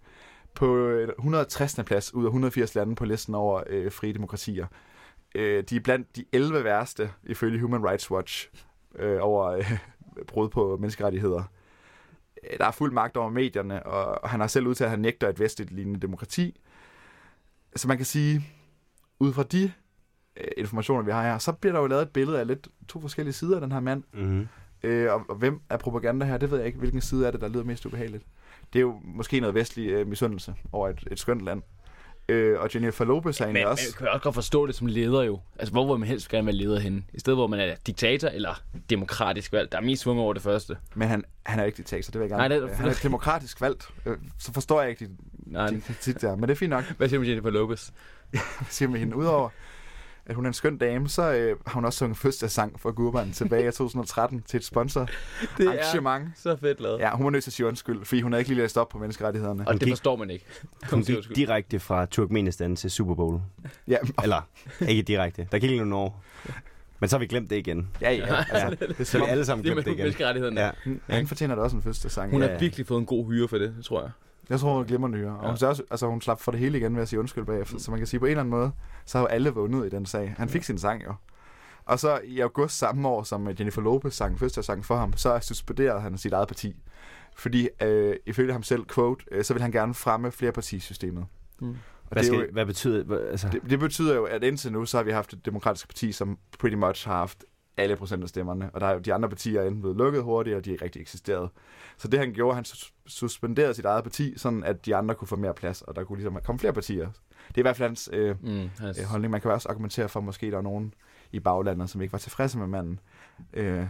på 0.55 0.89
160. 1.19 1.79
plads 1.87 2.15
ud 2.15 2.25
af 2.25 2.29
180 2.29 2.75
lande 2.75 2.95
på 2.95 3.05
listen 3.05 3.35
over 3.35 3.63
øh, 3.67 3.93
frie 3.93 4.13
demokratier. 4.13 4.67
Øh, 5.35 5.65
de 5.65 5.77
er 5.77 5.81
blandt 5.81 6.17
de 6.17 6.25
11 6.33 6.65
værste, 6.65 7.11
ifølge 7.25 7.61
Human 7.61 7.85
Rights 7.89 8.11
Watch, 8.11 8.51
øh, 8.99 9.19
over 9.21 9.47
øh, 9.51 9.73
brud 10.27 10.49
på 10.49 10.77
menneskerettigheder. 10.81 11.43
Øh, 12.53 12.59
Der 12.59 12.65
er 12.67 12.71
fuld 12.71 12.93
magt 12.93 13.17
over 13.17 13.31
medierne, 13.31 13.83
og 13.87 14.31
han 14.31 14.41
har 14.41 14.47
selv 14.47 14.67
udtalt, 14.67 14.87
at 14.87 14.91
han 14.91 14.99
nægter 15.01 15.29
et 15.29 15.41
vestligt 15.41 15.71
lignende 15.73 16.01
demokrati. 16.01 16.61
Så 17.77 17.89
man 17.89 17.97
kan 17.97 18.07
sige, 18.07 18.45
ud 19.21 19.33
fra 19.33 19.43
de 19.43 19.73
informationer, 20.57 21.03
vi 21.03 21.11
har 21.11 21.23
her, 21.23 21.39
så 21.39 21.53
bliver 21.53 21.73
der 21.73 21.81
jo 21.81 21.87
lavet 21.87 22.03
et 22.03 22.09
billede 22.11 22.41
af 22.41 22.47
lidt 22.47 22.69
to 22.89 23.01
forskellige 23.01 23.33
sider 23.33 23.55
af 23.55 23.61
den 23.61 23.73
her 23.73 23.81
mand. 23.81 24.03
Mm-hmm. 24.13 24.49
Øh, 24.83 25.13
og, 25.13 25.23
og 25.29 25.35
hvem 25.37 25.61
er 25.71 25.77
propaganda 25.77 26.27
her, 26.27 26.37
det 26.39 26.51
ved 26.51 26.59
jeg 26.59 26.67
ikke. 26.67 26.79
Hvilken 26.79 27.01
side 27.01 27.27
er 27.27 27.31
det, 27.31 27.41
der 27.41 27.49
lyder 27.49 27.65
mest 27.65 27.87
ubehageligt? 27.87 28.25
Det 28.73 28.79
er 28.79 28.81
jo 28.81 29.01
måske 29.05 29.41
noget 29.41 29.55
vestlig 29.55 29.89
øh, 29.91 30.07
misundelse 30.07 30.55
over 30.73 30.89
et, 30.89 31.09
et 31.11 31.19
skønt 31.19 31.41
land. 31.43 31.63
Øh, 32.29 32.61
og 32.61 32.71
Jennifer 32.75 33.05
Lopez 33.05 33.41
er 33.41 33.47
Men 33.47 33.57
egentlig 33.57 33.65
man 33.65 33.71
også... 33.71 33.97
kan 33.97 34.07
jo 34.07 34.13
også 34.13 34.23
godt 34.23 34.35
forstå 34.35 34.67
det 34.67 34.75
som 34.75 34.87
leder 34.87 35.23
jo. 35.23 35.41
Altså, 35.59 35.73
hvor 35.73 35.93
vil 35.93 35.99
man 36.01 36.09
helst 36.09 36.29
gerne 36.29 36.47
være 36.47 36.55
leder 36.55 36.81
henne? 36.81 37.03
I 37.15 37.21
stedet, 37.21 37.37
hvor 37.37 37.47
man 37.47 37.61
er 37.61 37.75
diktator 37.87 38.29
eller 38.29 38.63
demokratisk 38.91 39.53
valgt. 39.53 39.73
Der 39.73 39.79
er 39.79 39.83
mest 39.83 40.03
svung 40.03 40.21
over 40.21 40.33
det 40.33 40.43
første. 40.43 40.77
Men 40.95 41.09
han, 41.09 41.25
han 41.47 41.61
er 41.61 41.65
ikke 41.65 41.77
diktator, 41.77 42.11
det 42.11 42.21
vil 42.21 42.29
jeg 42.29 42.37
Nej, 42.37 42.49
gerne. 42.49 42.63
det 42.67 42.71
er- 42.73 42.77
han 42.77 42.89
er 42.89 42.95
demokratisk 43.03 43.61
valgt. 43.61 43.89
Øh, 44.07 44.17
Så 44.39 44.53
forstår 44.53 44.81
jeg 44.81 44.91
ikke 44.91 45.05
dit, 45.05 45.11
Nej. 45.47 45.67
dit 45.71 45.85
kritik 45.85 46.21
der, 46.21 46.35
men 46.37 46.43
det 46.43 46.51
er 46.51 46.55
fint 46.55 46.71
nok. 46.71 46.85
Hvad 46.97 47.09
siger 47.09 47.19
du 47.19 47.21
med 47.23 47.29
Jennifer 47.29 47.51
Lopez? 47.51 47.89
Hvad 48.31 48.41
siger 48.71 48.89
med 48.89 48.99
hende? 49.01 49.17
Udover 49.17 49.49
at 50.27 50.35
hun 50.35 50.45
er 50.45 50.49
en 50.49 50.55
skøn 50.55 50.77
dame, 50.79 51.09
så 51.09 51.33
øh, 51.33 51.57
har 51.67 51.75
hun 51.75 51.85
også 51.85 51.99
sunget 51.99 52.17
fødselsdagssang 52.19 52.81
for 52.81 52.91
Gurban 52.93 53.33
tilbage 53.33 53.69
i 53.69 53.73
2013 53.83 54.43
til 54.47 54.57
et 54.57 54.65
sponsor 54.65 55.01
Det 55.59 55.67
er 55.67 55.71
arrangement. 55.71 56.29
så 56.37 56.57
fedt 56.57 56.81
lavet. 56.81 56.99
Ja, 56.99 57.17
hun 57.17 57.25
var 57.25 57.31
nødt 57.31 57.45
til 57.45 57.51
at 57.51 57.55
sige 57.55 57.67
undskyld, 57.67 58.05
fordi 58.05 58.21
hun 58.21 58.33
havde 58.33 58.41
ikke 58.41 58.51
lige 58.51 58.63
læst 58.63 58.79
op 58.79 58.89
på 58.89 58.99
menneskerettighederne. 58.99 59.69
Og 59.69 59.81
det 59.81 59.89
forstår 59.89 60.17
man 60.17 60.31
ikke. 60.31 60.45
Hun 60.91 61.03
gik 61.03 61.37
direkte 61.37 61.81
fra 61.81 62.07
Turkmenistan 62.07 62.77
til 62.77 62.91
Super 62.91 63.15
Bowl. 63.15 63.41
Ja. 63.89 63.97
Eller, 64.23 64.49
ikke 64.89 65.03
direkte. 65.03 65.49
Der 65.53 65.59
gik 65.59 65.71
lige 65.71 65.79
nogle 65.79 65.97
år. 65.97 66.25
Men 67.01 67.09
så 67.09 67.17
har 67.17 67.21
vi 67.21 67.27
glemt 67.27 67.51
det 67.51 67.57
igen. 67.57 67.89
Ja, 68.01 68.11
ja. 68.11 68.35
Altså, 68.37 68.57
ja. 68.57 68.87
det 68.87 69.01
er 69.01 69.05
så 69.05 69.19
vi 69.19 69.25
alle 69.25 69.45
sammen 69.45 69.65
Det 69.65 69.71
er 69.71 69.75
glemt 69.75 69.85
det 69.85 69.91
med 69.91 69.95
igen. 69.95 70.05
menneskerettighederne. 70.05 70.61
Ja. 70.61 70.71
Ja, 71.09 71.15
han 71.15 71.27
fortjener 71.27 71.55
da 71.55 71.61
også 71.61 71.77
en 71.77 71.83
fødselsdagssang. 71.83 72.31
Hun 72.31 72.43
ja, 72.43 72.49
har 72.51 72.59
virkelig 72.59 72.87
fået 72.87 73.01
en 73.01 73.07
god 73.07 73.27
hyre 73.33 73.49
for 73.49 73.59
det, 73.59 73.75
tror 73.85 74.01
jeg. 74.03 74.11
Jeg 74.51 74.61
tror, 74.61 74.73
hun 74.73 74.83
er 74.83 74.87
glimrende 74.87 75.19
hyre. 75.19 75.31
Og 75.31 75.47
hun, 75.47 75.57
ja. 75.61 75.67
også, 75.67 75.83
altså, 75.91 76.07
hun 76.07 76.21
slap 76.21 76.41
for 76.41 76.53
det 76.53 76.61
hele 76.61 76.79
igen 76.79 76.95
ved 76.95 77.03
at 77.03 77.09
sige 77.09 77.21
undskyld 77.21 77.45
bagefter. 77.45 77.79
Så 77.79 77.91
man 77.91 78.01
kan 78.01 78.07
sige, 78.07 78.21
på 78.21 78.27
en 78.27 78.31
eller 78.31 78.41
anden 78.41 78.51
måde, 78.51 78.73
så 79.05 79.19
har 79.19 79.23
jo 79.23 79.27
alle 79.27 79.51
vundet 79.51 79.87
i 79.87 79.89
den 79.89 80.07
sag. 80.07 80.35
Han 80.39 80.49
fik 80.49 80.63
sin 80.63 80.79
sang 80.79 81.05
jo. 81.05 81.15
Og 81.85 81.99
så 81.99 82.21
i 82.25 82.41
august 82.41 82.79
samme 82.79 83.09
år, 83.09 83.23
som 83.23 83.49
Jennifer 83.49 83.83
Lopez 83.83 84.15
sang 84.15 84.39
fødselsdagssang 84.39 84.85
for 84.85 84.97
ham, 84.97 85.13
så 85.17 85.39
suspenderede 85.43 86.01
han 86.01 86.19
sit 86.19 86.33
eget 86.33 86.49
parti. 86.49 86.77
Fordi 87.37 87.69
øh, 87.83 88.17
ifølge 88.27 88.53
ham 88.53 88.63
selv, 88.63 88.85
quote, 88.95 89.25
øh, 89.31 89.45
så 89.45 89.55
vil 89.55 89.63
han 89.63 89.73
gerne 89.73 89.95
fremme 89.95 90.31
flerpartisystemet. 90.31 91.27
Mm. 91.61 91.69
Og 91.69 91.77
Hvad, 92.09 92.23
det, 92.23 92.27
skal, 92.27 92.39
jo, 92.39 92.47
hvad 92.53 92.67
betyder 92.67 93.05
hvad, 93.05 93.19
altså, 93.19 93.49
det, 93.49 93.63
det 93.71 93.79
betyder 93.79 94.15
jo, 94.15 94.25
at 94.25 94.45
indtil 94.45 94.73
nu, 94.73 94.85
så 94.85 94.97
har 94.97 95.05
vi 95.05 95.11
haft 95.11 95.33
et 95.33 95.47
demokratisk 95.47 95.89
parti, 95.89 96.13
som 96.13 96.39
pretty 96.59 96.77
much 96.77 97.09
har 97.09 97.17
haft 97.17 97.45
alle 97.77 97.97
procent 97.97 98.23
af 98.23 98.29
stemmerne. 98.29 98.71
Og 98.73 98.81
der 98.81 98.87
er 98.87 98.99
de 98.99 99.15
andre 99.15 99.29
partier 99.29 99.61
er 99.61 99.67
enten 99.67 99.81
blevet 99.81 99.97
lukket 99.97 100.23
hurtigt, 100.23 100.57
og 100.57 100.65
de 100.65 100.71
er 100.71 100.75
ikke 100.75 100.85
rigtig 100.85 101.01
eksisteret. 101.01 101.51
Så 101.97 102.09
det 102.09 102.19
han 102.21 102.33
gjorde, 102.33 102.55
han 102.55 102.65
sus- 102.65 102.93
suspenderede 103.07 103.75
sit 103.75 103.85
eget 103.85 104.03
parti, 104.05 104.35
sådan 104.39 104.65
at 104.65 104.87
de 104.87 104.97
andre 104.97 105.15
kunne 105.15 105.29
få 105.29 105.37
mere 105.37 105.55
plads, 105.55 105.83
og 105.83 105.97
der 105.97 106.05
kunne 106.05 106.17
ligesom 106.17 106.39
komme 106.45 106.59
flere 106.59 106.73
partier. 106.73 107.07
Det 107.49 107.55
er 107.55 107.59
i 107.59 107.63
hvert 107.63 107.77
fald 107.77 107.89
hans, 107.89 108.11
øh, 108.13 108.37
Mm, 108.43 108.71
hans- 108.79 108.99
øh, 109.01 109.05
holdning. 109.05 109.31
Man 109.31 109.41
kan 109.41 109.51
også 109.51 109.69
argumentere 109.69 110.09
for, 110.09 110.21
at 110.21 110.25
måske 110.25 110.51
der 110.51 110.59
er 110.59 110.63
nogen 110.63 110.95
i 111.33 111.41
baglandet, 111.41 111.91
som 111.91 112.01
ikke 112.03 112.13
var 112.13 112.19
tilfredse 112.19 112.59
med 112.59 112.67
manden. 112.67 113.01
Øh, 113.55 113.87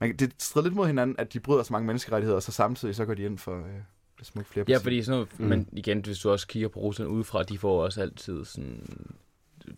man, 0.00 0.16
det 0.16 0.32
strider 0.38 0.64
lidt 0.66 0.74
mod 0.76 0.86
hinanden, 0.86 1.16
at 1.18 1.32
de 1.32 1.40
bryder 1.40 1.62
så 1.62 1.72
mange 1.72 1.86
menneskerettigheder, 1.86 2.36
og 2.36 2.42
så 2.42 2.52
samtidig 2.52 2.94
så 2.94 3.04
går 3.04 3.14
de 3.14 3.22
ind 3.22 3.38
for 3.38 3.56
øh, 3.56 3.62
smukke 4.22 4.50
flere 4.50 4.64
Ja, 4.68 4.76
fordi 4.78 5.02
sådan 5.02 5.16
noget, 5.16 5.40
mm. 5.40 5.46
men 5.46 5.68
igen, 5.72 6.00
hvis 6.04 6.18
du 6.18 6.30
også 6.30 6.46
kigger 6.46 6.68
på 6.68 6.80
Rusland 6.80 7.10
udefra, 7.10 7.42
de 7.42 7.58
får 7.58 7.84
også 7.84 8.00
altid 8.02 8.44
sådan 8.44 8.86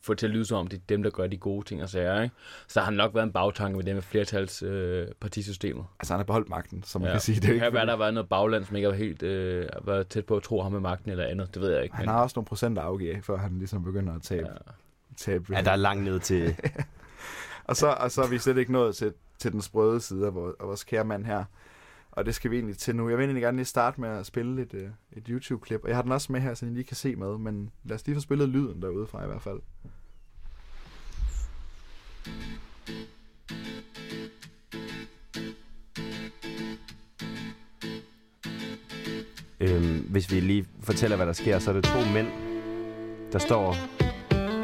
få 0.03 0.15
til 0.15 0.27
at 0.27 0.33
lyde 0.33 0.45
som 0.45 0.59
om, 0.59 0.67
det 0.67 0.77
er 0.77 0.83
dem, 0.89 1.03
der 1.03 1.11
gør 1.11 1.27
de 1.27 1.37
gode 1.37 1.67
ting 1.67 1.83
og 1.83 1.89
sager, 1.89 2.23
ikke? 2.23 2.35
Så 2.69 2.81
har 2.81 2.85
han 2.85 2.95
nok 2.95 3.15
været 3.15 3.27
en 3.27 3.33
bagtanke 3.33 3.77
med 3.77 3.85
det 3.85 3.95
med 3.95 4.03
flertals 4.03 4.63
øh, 4.63 5.07
partisystemet. 5.21 5.85
Altså, 6.01 6.13
han 6.13 6.19
har 6.19 6.25
beholdt 6.25 6.49
magten, 6.49 6.83
som 6.83 7.01
man 7.01 7.09
ja. 7.09 7.15
kan 7.15 7.21
sige. 7.21 7.35
Det, 7.35 7.43
Det 7.43 7.49
det 7.49 7.55
ikke 7.55 7.65
kan 7.65 7.73
være, 7.73 7.87
der 7.87 7.93
har 7.93 7.99
været 7.99 8.15
noget 8.15 8.29
bagland, 8.29 8.65
som 8.65 8.77
ikke 8.77 8.89
har 8.89 8.97
helt 8.97 9.23
øh, 9.23 9.69
været 9.85 10.09
tæt 10.09 10.27
på 10.27 10.37
at 10.37 10.43
tro 10.43 10.63
ham 10.63 10.73
med 10.73 10.81
magten 10.81 11.11
eller 11.11 11.25
andet. 11.25 11.55
Det 11.55 11.63
ved 11.63 11.73
jeg 11.73 11.83
ikke. 11.83 11.97
Han 11.97 12.09
har 12.09 12.23
også 12.23 12.35
nogle 12.37 12.47
procent 12.47 12.79
at 12.79 12.85
afgive 12.85 13.17
af, 13.17 13.25
før 13.25 13.37
han 13.37 13.59
ligesom 13.59 13.85
begynder 13.85 14.15
at 14.15 14.23
tabe. 14.23 14.49
Ja. 14.49 14.73
tabe 15.17 15.57
Ja, 15.57 15.63
der 15.63 15.71
er 15.71 15.77
langt 15.77 16.05
ned 16.05 16.21
til... 16.21 16.57
og, 17.69 17.77
så, 17.77 17.97
og 18.01 18.11
så 18.11 18.23
er 18.23 18.29
vi 18.29 18.39
slet 18.39 18.57
ikke 18.57 18.73
nået 18.73 18.97
til, 18.97 19.13
til 19.39 19.53
den 19.53 19.63
sprøde 19.63 20.01
side 20.01 20.27
af 20.27 20.35
vores, 20.35 20.55
af 20.61 20.67
vores 20.67 20.85
kære 20.85 21.05
mand 21.05 21.25
her. 21.25 21.45
Og 22.13 22.27
det 22.27 22.35
skal 22.35 22.51
vi 22.51 22.57
egentlig 22.57 22.79
til 22.79 22.97
nu. 22.97 23.09
Jeg 23.09 23.19
vil 23.19 23.25
egentlig 23.25 23.43
gerne 23.43 23.57
lige 23.57 23.65
starte 23.65 24.01
med 24.01 24.09
at 24.09 24.27
spille 24.27 24.63
et, 24.63 24.75
øh, 24.75 24.89
et 25.13 25.27
YouTube-klip. 25.29 25.81
Og 25.83 25.89
jeg 25.89 25.97
har 25.97 26.03
den 26.03 26.13
også 26.13 26.33
med 26.33 26.41
her, 26.41 26.55
så 26.55 26.67
I 26.67 26.69
lige 26.69 26.85
kan 26.85 26.97
se 26.97 27.17
med. 27.17 27.39
Men 27.39 27.71
lad 27.85 27.95
os 27.95 28.07
lige 28.07 28.17
få 28.17 28.21
spillet 28.21 28.49
lyden 28.49 28.83
derude 28.83 29.07
fra 29.07 29.25
i 29.25 29.27
hvert 29.27 29.43
fald. 29.43 29.61
Øhm, 39.61 40.07
hvis 40.11 40.33
vi 40.33 40.41
lige 40.41 40.67
fortæller, 40.83 41.17
hvad 41.17 41.27
der 41.27 41.33
sker, 41.33 41.59
så 41.59 41.71
er 41.71 41.75
det 41.75 41.85
to 41.85 41.99
mænd, 42.15 42.29
der 43.33 43.39
står... 43.39 43.77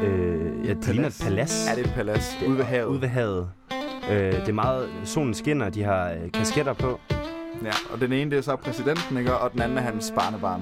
Øh, 0.03 0.67
ja, 0.67 0.73
det 0.73 0.87
ligner 0.87 1.07
et 1.07 1.21
palads. 1.23 1.67
Ja, 1.69 1.75
det 1.75 1.85
er 1.85 1.89
et 1.89 1.93
palads. 1.95 2.37
Ude 2.47 2.57
ved 2.57 2.65
havet. 2.65 2.87
Ude 2.87 3.01
ved 3.01 3.07
havet. 3.07 3.51
Øh, 4.11 4.31
det 4.33 4.49
er 4.49 4.53
meget... 4.53 4.89
Solen 5.03 5.33
skinner, 5.33 5.69
de 5.69 5.83
har 5.83 6.11
øh, 6.11 6.31
kasketter 6.31 6.73
på. 6.73 6.99
Ja, 7.63 7.71
og 7.89 7.99
den 7.99 8.13
ene 8.13 8.31
det 8.31 8.37
er 8.37 8.41
så 8.41 8.55
præsidenten, 8.55 9.17
ikke? 9.17 9.37
og 9.37 9.51
den 9.51 9.61
anden 9.61 9.77
er 9.77 9.81
hans 9.81 10.13
barnebarn. 10.15 10.61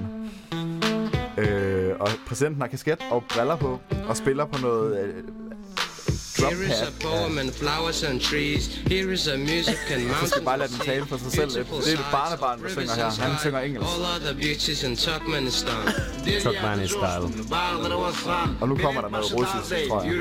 Øh, 1.38 1.94
og 2.00 2.08
præsidenten 2.26 2.60
har 2.60 2.68
kasket 2.68 2.98
og 3.10 3.24
briller 3.34 3.56
på, 3.56 3.80
og 4.08 4.16
spiller 4.16 4.44
på 4.44 4.60
noget 4.62 5.00
øh, 5.00 5.14
Here 6.38 6.64
is 6.64 6.80
a 6.82 6.90
poem 7.02 7.38
and 7.38 7.52
flowers 7.52 8.02
and 8.02 8.20
trees. 8.20 8.66
Here 8.66 9.12
is 9.12 9.28
a 9.28 9.36
music 9.36 9.78
and 9.90 10.02
mountains. 10.06 10.28
skal 10.30 10.40
jeg 10.40 10.44
bare 10.44 10.58
lade 10.58 10.72
den 10.72 10.78
tale 10.78 11.06
for 11.06 11.16
sig 11.16 11.32
selv. 11.32 11.50
Det 11.50 11.58
er 11.58 11.92
et 11.92 12.06
barnebarn, 12.12 12.62
der 12.62 12.68
synger 12.68 12.94
her. 12.94 13.22
Han 13.22 13.38
synger 13.40 13.60
engelsk. 13.60 13.88
All 13.94 14.04
other 14.16 14.34
beauties 14.42 14.82
in 14.82 14.96
Turkmenistan. 14.96 15.72
Turkmenistan. 16.42 17.22
Og 18.60 18.68
nu 18.68 18.76
kommer 18.76 19.00
der 19.00 19.08
noget 19.08 19.34
russisk, 19.34 19.88
tror 19.88 20.02
jeg. 20.02 20.12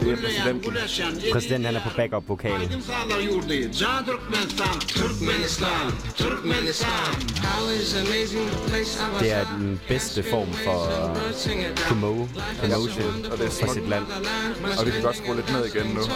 Det 0.00 0.12
er 0.12 0.16
præsidenten. 0.16 0.72
Præsidenten 1.32 1.64
han 1.64 1.76
er 1.76 1.80
på 1.80 1.90
backup-vokalen. 1.96 2.68
Det 9.20 9.32
er 9.32 9.44
den 9.58 9.80
bedste 9.88 10.22
form 10.22 10.52
for 10.52 11.10
uh, 11.10 11.16
promo, 11.88 12.26
promotion 12.60 13.26
Og 13.32 13.38
det 13.38 13.46
er 13.46 13.50
for 13.50 13.72
sit 13.72 13.88
land. 13.88 14.04
Og 14.80 14.86
vi 14.86 14.90
kan 14.90 15.02
godt 15.02 15.16
skrue 15.16 15.36
lidt 15.36 15.52
ned 15.52 15.64
igen 15.74 15.86
nu. 15.86 16.00
Øh, 16.00 16.06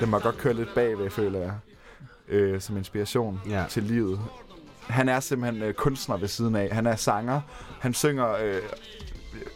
det 0.00 0.08
må 0.08 0.18
godt 0.18 0.38
køre 0.38 0.54
lidt 0.54 0.74
bagved, 0.74 1.10
føler 1.10 1.38
jeg. 1.40 1.52
Øh, 2.28 2.60
som 2.60 2.76
inspiration 2.76 3.40
Ja. 3.50 3.64
til 3.68 3.82
livet. 3.82 4.20
Han 4.88 5.08
er 5.08 5.20
simpelthen 5.20 5.62
øh, 5.62 5.74
kunstner 5.74 6.16
ved 6.16 6.28
siden 6.28 6.56
af. 6.56 6.68
Han 6.72 6.86
er 6.86 6.96
sanger. 6.96 7.40
Han 7.80 7.94
synger 7.94 8.32
øh, 8.32 8.62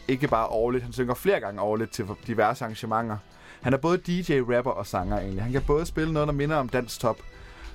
ikke 0.07 0.27
bare 0.27 0.47
årligt, 0.47 0.83
han 0.83 0.93
synger 0.93 1.13
flere 1.13 1.39
gange 1.39 1.61
årligt 1.61 1.91
til 1.91 2.05
diverse 2.27 2.63
arrangementer. 2.63 3.17
Han 3.61 3.73
er 3.73 3.77
både 3.77 3.97
DJ, 3.97 4.39
rapper 4.39 4.71
og 4.71 4.87
sanger 4.87 5.19
egentlig. 5.19 5.43
Han 5.43 5.51
kan 5.51 5.61
både 5.61 5.85
spille 5.85 6.13
noget, 6.13 6.27
der 6.27 6.33
minder 6.33 6.55
om 6.55 6.69
Dansk 6.69 6.99
Top. 6.99 7.17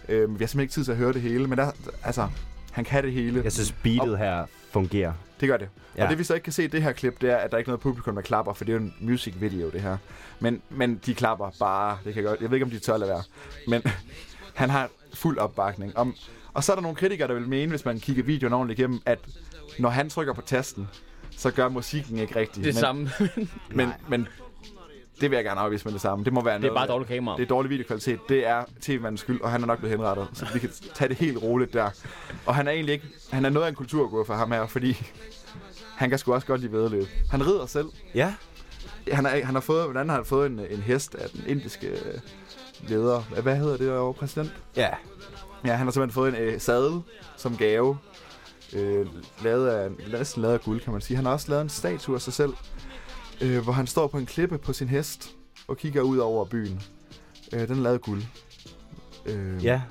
Øh, 0.09 0.19
vi 0.19 0.23
har 0.23 0.29
simpelthen 0.29 0.61
ikke 0.61 0.73
tid 0.73 0.85
til 0.85 0.93
at 0.93 0.99
høre 0.99 1.13
det 1.13 1.21
hele, 1.21 1.47
men 1.47 1.59
der, 1.59 1.71
altså, 2.05 2.29
han 2.73 2.85
kan 2.85 3.05
det 3.05 3.13
hele. 3.13 3.41
Jeg 3.45 3.53
synes, 3.53 3.73
beatet 3.73 4.19
her 4.19 4.47
fungerer. 4.73 5.13
Det 5.41 5.49
gør 5.49 5.57
det. 5.57 5.69
Ja. 5.97 6.05
Og 6.05 6.11
det 6.11 6.19
vi 6.19 6.25
så 6.25 6.35
ikke 6.35 6.45
kan 6.45 6.53
se 6.53 6.65
i 6.65 6.67
det 6.67 6.83
her 6.83 6.93
klip, 6.93 7.21
det 7.21 7.31
er, 7.31 7.37
at 7.37 7.51
der 7.51 7.57
er 7.57 7.59
ikke 7.59 7.71
noget 7.71 7.81
publikum, 7.81 8.15
der 8.15 8.23
klapper, 8.23 8.53
for 8.53 8.65
det 8.65 8.73
er 8.73 8.77
jo 8.77 8.83
en 8.83 8.95
music 9.01 9.35
video, 9.41 9.71
det 9.71 9.81
her. 9.81 9.97
Men, 10.41 10.63
men 10.71 11.01
de 11.07 11.15
klapper 11.15 11.51
bare. 11.61 11.99
Det 12.05 12.15
kan 12.15 12.23
jeg, 12.23 12.29
godt. 12.29 12.41
jeg 12.41 12.51
ved 12.51 12.57
ikke, 12.57 12.65
om 12.65 12.71
de 12.71 12.79
tør 12.79 12.97
lade 12.97 13.11
være. 13.11 13.23
Men 13.69 13.83
han 14.55 14.71
har 14.71 14.91
fuld 15.15 15.39
opbakning. 15.39 15.97
Om, 15.97 16.15
og 16.57 16.65
så 16.65 16.73
er 16.73 16.77
der 16.77 16.83
nogle 16.83 16.97
kritikere, 16.97 17.29
der 17.29 17.35
vil 17.35 17.49
mene, 17.49 17.71
hvis 17.71 17.85
man 17.85 18.01
kigger 18.01 18.23
videoen 18.23 18.53
ordentligt 18.53 18.79
igennem, 18.79 19.01
at 19.07 19.19
når 19.79 19.89
han 19.89 20.11
trykker 20.11 20.33
på 20.33 20.41
tasten, 20.41 20.89
så 21.31 21.51
gør 21.51 21.69
musikken 21.69 22.19
ikke 22.19 22.37
rigtigt. 22.37 22.65
Det 22.65 22.75
men, 22.75 22.81
samme. 22.81 23.11
men, 23.79 23.89
men 24.09 24.29
det 25.21 25.31
vil 25.31 25.37
jeg 25.37 25.45
gerne 25.45 25.61
afvise 25.61 25.85
med 25.85 25.93
det 25.93 26.01
samme. 26.01 26.25
Det 26.25 26.33
må 26.33 26.45
være 26.45 26.55
Det 26.55 26.65
er 26.65 26.69
noget, 26.69 26.79
bare 26.79 26.87
dårligt 26.87 27.11
kamera. 27.11 27.37
Det 27.37 27.43
er 27.43 27.47
dårlig 27.47 27.71
videokvalitet. 27.71 28.21
Det 28.29 28.47
er 28.47 28.65
tv-mandens 28.81 29.21
skyld, 29.21 29.41
og 29.41 29.51
han 29.51 29.63
er 29.63 29.67
nok 29.67 29.79
blevet 29.79 29.97
henrettet. 29.97 30.29
Så 30.33 30.47
vi 30.53 30.59
kan 30.59 30.71
tage 30.95 31.09
det 31.09 31.17
helt 31.17 31.43
roligt 31.43 31.73
der. 31.73 31.91
Og 32.47 32.55
han 32.55 32.69
er 32.69 32.73
egentlig 32.73 32.93
ikke... 32.93 33.07
Han 33.31 33.45
er 33.45 33.51
noget 33.51 33.67
af 33.67 33.71
en 33.71 33.77
kulturgård 33.77 34.27
for 34.27 34.35
ham 34.35 34.53
her, 34.53 34.67
fordi 34.67 35.07
han 35.97 36.11
kan 36.11 36.19
sgu 36.19 36.35
også 36.35 36.47
godt 36.47 36.61
lide 36.61 36.73
vedløb. 36.73 37.07
Han 37.31 37.47
rider 37.47 37.67
selv. 37.67 37.89
Ja. 38.15 38.35
Han, 39.13 39.27
er, 39.27 39.45
han 39.45 39.55
har 39.55 39.61
fået, 39.61 39.89
andet 39.89 40.07
har 40.07 40.15
han 40.15 40.25
fået 40.25 40.51
en, 40.51 40.61
en 40.71 40.81
hest 40.81 41.15
af 41.15 41.31
den 41.31 41.45
indiske 41.47 41.87
øh, 41.87 42.21
leder. 42.89 43.41
Hvad 43.43 43.57
hedder 43.57 43.77
det 43.77 43.99
over 43.99 44.13
præsident? 44.13 44.55
Ja. 44.77 44.89
Ja, 45.65 45.75
han 45.75 45.87
har 45.87 45.93
simpelthen 45.93 46.15
fået 46.15 46.29
en 46.29 46.35
øh, 46.35 46.61
sadel 46.61 47.01
som 47.37 47.57
gave. 47.57 47.99
Øh, 48.77 49.07
lavet 49.45 49.69
af, 49.69 49.91
næsten 50.13 50.43
lavet 50.43 50.55
af 50.55 50.61
guld, 50.61 50.81
kan 50.81 50.93
man 50.93 51.01
sige. 51.03 51.17
Han 51.17 51.25
har 51.27 51.33
også 51.33 51.49
lavet 51.51 51.63
en 51.63 51.69
statue 51.69 52.15
af 52.15 52.21
sig 52.21 52.33
selv, 52.33 52.53
øh, 53.41 53.59
hvor 53.63 53.73
han 53.73 53.87
står 53.87 54.07
på 54.07 54.19
en 54.19 54.27
klippe 54.27 54.59
på 54.59 54.73
sin 54.73 54.89
hest. 54.89 55.31
og 55.69 55.77
kigger 55.77 56.03
ud 56.03 56.19
over 56.19 56.45
byen. 56.45 56.83
Øh, 57.53 57.69
den 57.69 57.79
er 57.79 57.83
lavet 57.83 57.95
af 57.95 58.01
guld. 58.01 58.23
Øh, 59.27 59.65
Ja. 59.65 59.83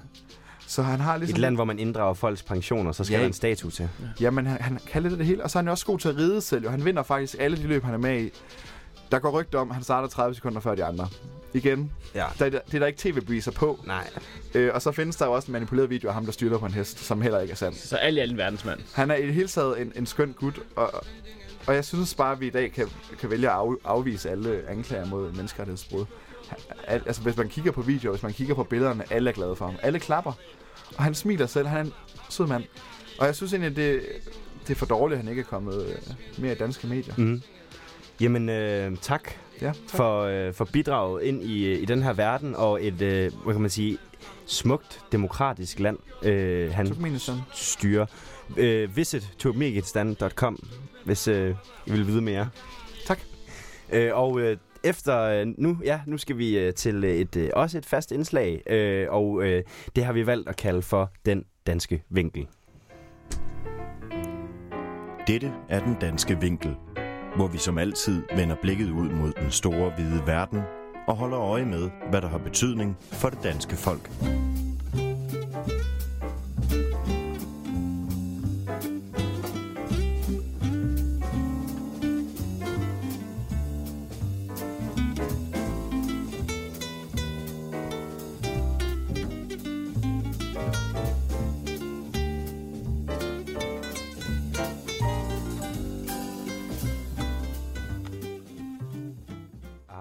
Så 0.67 0.81
han 0.83 0.99
har 0.99 1.17
ligesom... 1.17 1.33
Et 1.35 1.37
land, 1.41 1.55
hvor 1.55 1.63
man 1.65 1.79
inddrager 1.79 2.13
folks 2.13 2.43
pensioner, 2.43 2.91
så 2.91 3.03
skal 3.03 3.15
Ja. 3.15 3.19
der 3.21 3.27
en 3.27 3.33
statue 3.33 3.71
til. 3.71 3.89
Jamen, 4.21 4.45
han, 4.45 4.61
han 4.61 4.79
kan 4.87 5.01
lidt 5.01 5.13
af 5.13 5.17
det 5.17 5.27
hele, 5.27 5.43
og 5.43 5.51
så 5.51 5.57
er 5.57 5.61
han 5.61 5.67
jo 5.67 5.71
også 5.71 5.85
god 5.85 5.99
til 5.99 6.09
at 6.09 6.17
ride 6.17 6.41
selv, 6.41 6.65
og 6.65 6.71
han 6.71 6.85
vinder 6.85 7.03
faktisk 7.03 7.35
alle 7.39 7.57
de 7.57 7.63
løb, 7.67 7.83
han 7.83 7.93
er 7.93 7.97
med 7.97 8.21
i. 8.21 8.29
Der 9.11 9.19
går 9.19 9.29
rygter 9.39 9.59
om, 9.59 9.69
at 9.69 9.75
han 9.75 9.83
starter 9.83 10.07
30 10.07 10.35
sekunder 10.35 10.59
før 10.59 10.75
de 10.75 10.83
andre. 10.85 11.07
Igen. 11.55 11.91
Ja. 12.15 12.25
Der, 12.39 12.49
der, 12.49 12.59
det 12.65 12.73
er 12.73 12.79
der 12.79 12.87
ikke 12.87 12.99
tv-beviser 12.99 13.51
på. 13.51 13.79
Nej. 13.85 14.09
Øh, 14.53 14.71
og 14.73 14.81
så 14.81 14.91
findes 14.91 15.15
der 15.15 15.25
jo 15.25 15.31
også 15.31 15.47
en 15.47 15.53
manipuleret 15.53 15.89
video 15.89 16.07
af 16.07 16.13
ham, 16.13 16.25
der 16.25 16.31
styrter 16.31 16.57
på 16.57 16.65
en 16.65 16.71
hest, 16.71 16.99
som 16.99 17.21
heller 17.21 17.39
ikke 17.39 17.51
er 17.51 17.55
sandt. 17.55 17.77
Så 17.77 17.95
alt 17.95 18.17
i 18.17 18.19
alt 18.19 18.31
en 18.31 18.37
verdensmand. 18.37 18.79
Han 18.93 19.11
er 19.11 19.15
i 19.15 19.25
det 19.25 19.33
hele 19.33 19.47
taget 19.47 19.81
en, 19.81 19.91
en 19.95 20.05
skøn 20.05 20.33
gut, 20.33 20.59
og, 20.75 21.03
og 21.67 21.75
jeg 21.75 21.85
synes 21.85 22.15
bare, 22.15 22.31
at 22.31 22.39
vi 22.39 22.47
i 22.47 22.49
dag 22.49 22.71
kan, 22.71 22.87
kan 23.19 23.29
vælge 23.29 23.49
at 23.49 23.55
af, 23.55 23.73
afvise 23.83 24.29
alle 24.29 24.63
anklager 24.67 25.05
mod 25.05 25.31
menneskerettighedsbrud. 25.31 26.05
Al, 26.87 27.03
altså, 27.05 27.21
hvis 27.21 27.37
man 27.37 27.49
kigger 27.49 27.71
på 27.71 27.81
videoer, 27.81 28.13
hvis 28.13 28.23
man 28.23 28.33
kigger 28.33 28.55
på 28.55 28.63
billederne, 28.63 29.03
alle 29.09 29.29
er 29.29 29.33
glade 29.33 29.55
for 29.55 29.65
ham. 29.65 29.75
Alle 29.81 29.99
klapper. 29.99 30.31
Og 30.97 31.03
han 31.03 31.15
smiler 31.15 31.45
selv. 31.45 31.67
Han 31.67 31.79
er 31.79 31.83
en 31.83 31.93
sød 32.29 32.47
mand. 32.47 32.63
Og 33.19 33.25
jeg 33.25 33.35
synes 33.35 33.53
egentlig, 33.53 33.71
at 33.71 33.75
det, 33.75 34.01
det 34.67 34.73
er 34.73 34.75
for 34.75 34.85
dårligt, 34.85 35.17
at 35.17 35.23
han 35.23 35.29
ikke 35.29 35.39
er 35.39 35.45
kommet 35.45 35.85
øh, 35.85 35.95
mere 36.37 36.51
i 36.51 36.55
danske 36.55 36.87
medier. 36.87 37.13
Mm. 37.17 37.41
Jamen, 38.21 38.49
øh, 38.49 38.97
tak, 39.01 39.31
ja, 39.61 39.67
tak. 39.67 39.75
For, 39.87 40.21
øh, 40.21 40.53
for 40.53 40.65
bidraget 40.65 41.23
ind 41.23 41.43
i, 41.43 41.73
i 41.73 41.85
den 41.85 42.03
her 42.03 42.13
verden, 42.13 42.55
og 42.55 42.85
et, 42.85 43.01
øh, 43.01 43.31
hvad 43.43 43.53
kan 43.53 43.61
man 43.61 43.69
sige, 43.69 43.97
smukt, 44.45 45.01
demokratisk 45.11 45.79
land, 45.79 45.97
øh, 46.23 46.71
han 46.73 46.87
Turkmenistan. 46.87 47.35
styrer. 47.53 48.05
Øh, 48.57 48.97
visit 48.97 49.29
turkmenistan.com, 49.39 50.59
hvis 51.05 51.27
øh, 51.27 51.55
I 51.85 51.91
vil 51.91 52.07
vide 52.07 52.21
mere. 52.21 52.49
Tak. 53.05 53.19
Øh, 53.93 54.11
og 54.13 54.39
øh, 54.41 54.57
efter 54.83 55.21
øh, 55.21 55.47
nu, 55.57 55.77
ja, 55.83 56.01
nu 56.05 56.17
skal 56.17 56.37
vi 56.37 56.57
øh, 56.57 56.73
til 56.73 57.03
øh, 57.03 57.15
et 57.15 57.35
øh, 57.35 57.49
også 57.53 57.77
et 57.77 57.85
fast 57.85 58.11
indslag, 58.11 58.61
øh, 58.69 59.07
og 59.09 59.43
øh, 59.43 59.63
det 59.95 60.05
har 60.05 60.13
vi 60.13 60.25
valgt 60.25 60.49
at 60.49 60.55
kalde 60.55 60.81
for 60.81 61.11
den 61.25 61.45
danske 61.67 62.03
vinkel. 62.09 62.47
Dette 65.27 65.51
er 65.69 65.79
den 65.79 65.95
danske 66.01 66.39
vinkel, 66.41 66.75
hvor 67.35 67.47
vi 67.47 67.57
som 67.57 67.77
altid 67.77 68.23
vender 68.35 68.55
blikket 68.61 68.89
ud 68.89 69.09
mod 69.09 69.33
den 69.41 69.51
store 69.51 69.91
hvide 69.95 70.21
verden 70.25 70.61
og 71.07 71.15
holder 71.15 71.39
øje 71.39 71.65
med, 71.65 71.89
hvad 72.09 72.21
der 72.21 72.27
har 72.27 72.37
betydning 72.37 72.97
for 73.11 73.29
det 73.29 73.39
danske 73.43 73.75
folk. 73.75 74.09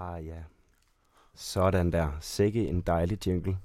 Ah 0.04 0.26
ja. 0.26 0.42
Sådan 1.34 1.92
der. 1.92 2.08
Sikke 2.20 2.68
en 2.68 2.80
dejlig 2.80 3.26
jingle. 3.26 3.58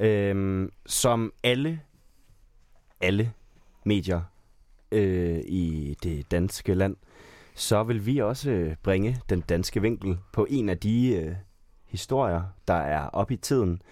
Øhm, 0.00 0.72
som 0.86 1.32
alle, 1.44 1.80
alle 3.00 3.32
medier 3.84 4.22
øh, 4.92 5.40
i 5.44 5.96
det 6.02 6.30
danske 6.30 6.74
land, 6.74 6.96
så 7.54 7.82
vil 7.82 8.06
vi 8.06 8.18
også 8.18 8.50
øh, 8.50 8.76
bringe 8.82 9.20
den 9.28 9.40
danske 9.40 9.82
vinkel 9.82 10.18
på 10.32 10.46
en 10.50 10.68
af 10.68 10.78
de 10.78 11.14
øh, 11.14 11.34
historier, 11.84 12.42
der 12.68 12.74
er 12.74 13.08
op 13.08 13.30
i 13.30 13.36
tiden. 13.36 13.82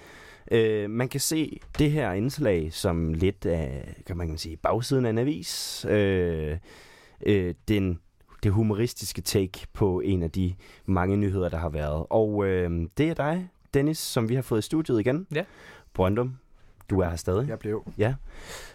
Øh, 0.51 0.91
man 0.91 1.09
kan 1.09 1.21
se 1.21 1.61
det 1.79 1.91
her 1.91 2.13
indslag 2.13 2.73
som 2.73 3.15
lidt 3.15 3.47
af, 3.47 3.95
kan 4.07 4.17
man 4.17 4.39
sige, 4.39 4.57
bagsiden 4.57 5.07
af 5.07 5.11
en 5.11 5.19
avis. 5.19 5.85
Øh, 5.89 6.59
øh, 7.27 7.55
den 7.69 8.01
det 8.45 8.53
humoristiske 8.53 9.21
take 9.23 9.67
på 9.73 10.01
en 10.01 10.23
af 10.23 10.31
de 10.31 10.55
mange 10.87 11.17
nyheder, 11.17 11.49
der 11.49 11.57
har 11.59 11.69
været. 11.69 12.07
Og 12.11 12.47
øh, 12.47 12.89
det 12.99 13.09
er 13.11 13.15
dig, 13.15 13.49
Dennis, 13.75 13.99
som 13.99 14.29
vi 14.29 14.35
har 14.35 14.43
fået 14.43 14.59
i 14.59 14.63
studiet 14.63 15.01
igen. 15.01 15.27
Ja. 15.35 15.45
Brøndum, 15.95 16.37
du 16.91 17.01
er 17.01 17.09
her 17.09 17.17
stadig. 17.17 17.49
Jeg 17.49 17.59
blev. 17.59 17.93
Ja. 17.99 18.15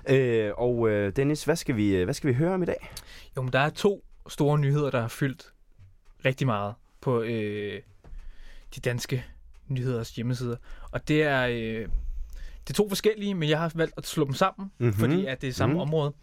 Øh, 0.10 0.52
og 0.58 0.90
øh, 0.90 1.16
Dennis, 1.16 1.44
hvad 1.44 1.56
skal, 1.56 1.76
vi, 1.76 2.04
hvad 2.04 2.14
skal 2.14 2.28
vi 2.28 2.34
høre 2.34 2.54
om 2.54 2.64
i 2.64 2.66
dag? 2.66 2.92
Jo, 3.38 3.42
men 3.42 3.54
der 3.54 3.60
er 3.60 3.70
to 3.70 4.04
store 4.30 4.60
nyheder, 4.60 4.90
der 4.92 5.02
har 5.02 5.08
fyldt 5.08 5.54
rigtig 6.26 6.48
meget 6.48 6.74
på 7.02 7.22
øh, 7.22 7.82
de 8.76 8.80
danske 8.80 9.26
nyheders 9.68 10.16
hjemmesider. 10.16 10.56
Og 10.92 11.08
det 11.08 11.24
er, 11.24 11.48
øh, 11.48 11.88
det 12.68 12.70
er 12.70 12.74
to 12.74 12.88
forskellige, 12.90 13.34
men 13.36 13.50
jeg 13.50 13.60
har 13.60 13.72
valgt 13.76 13.94
at 13.98 14.06
slå 14.08 14.26
dem 14.26 14.34
sammen, 14.34 14.72
Mhm. 14.78 14.86
mm-hmm. 14.88 15.00
fordi 15.00 15.26
at 15.26 15.42
det 15.42 15.50
er 15.50 15.54
samme 15.54 15.74
Mhm. 15.74 15.78
mm. 15.78 15.82
område. 15.82 16.14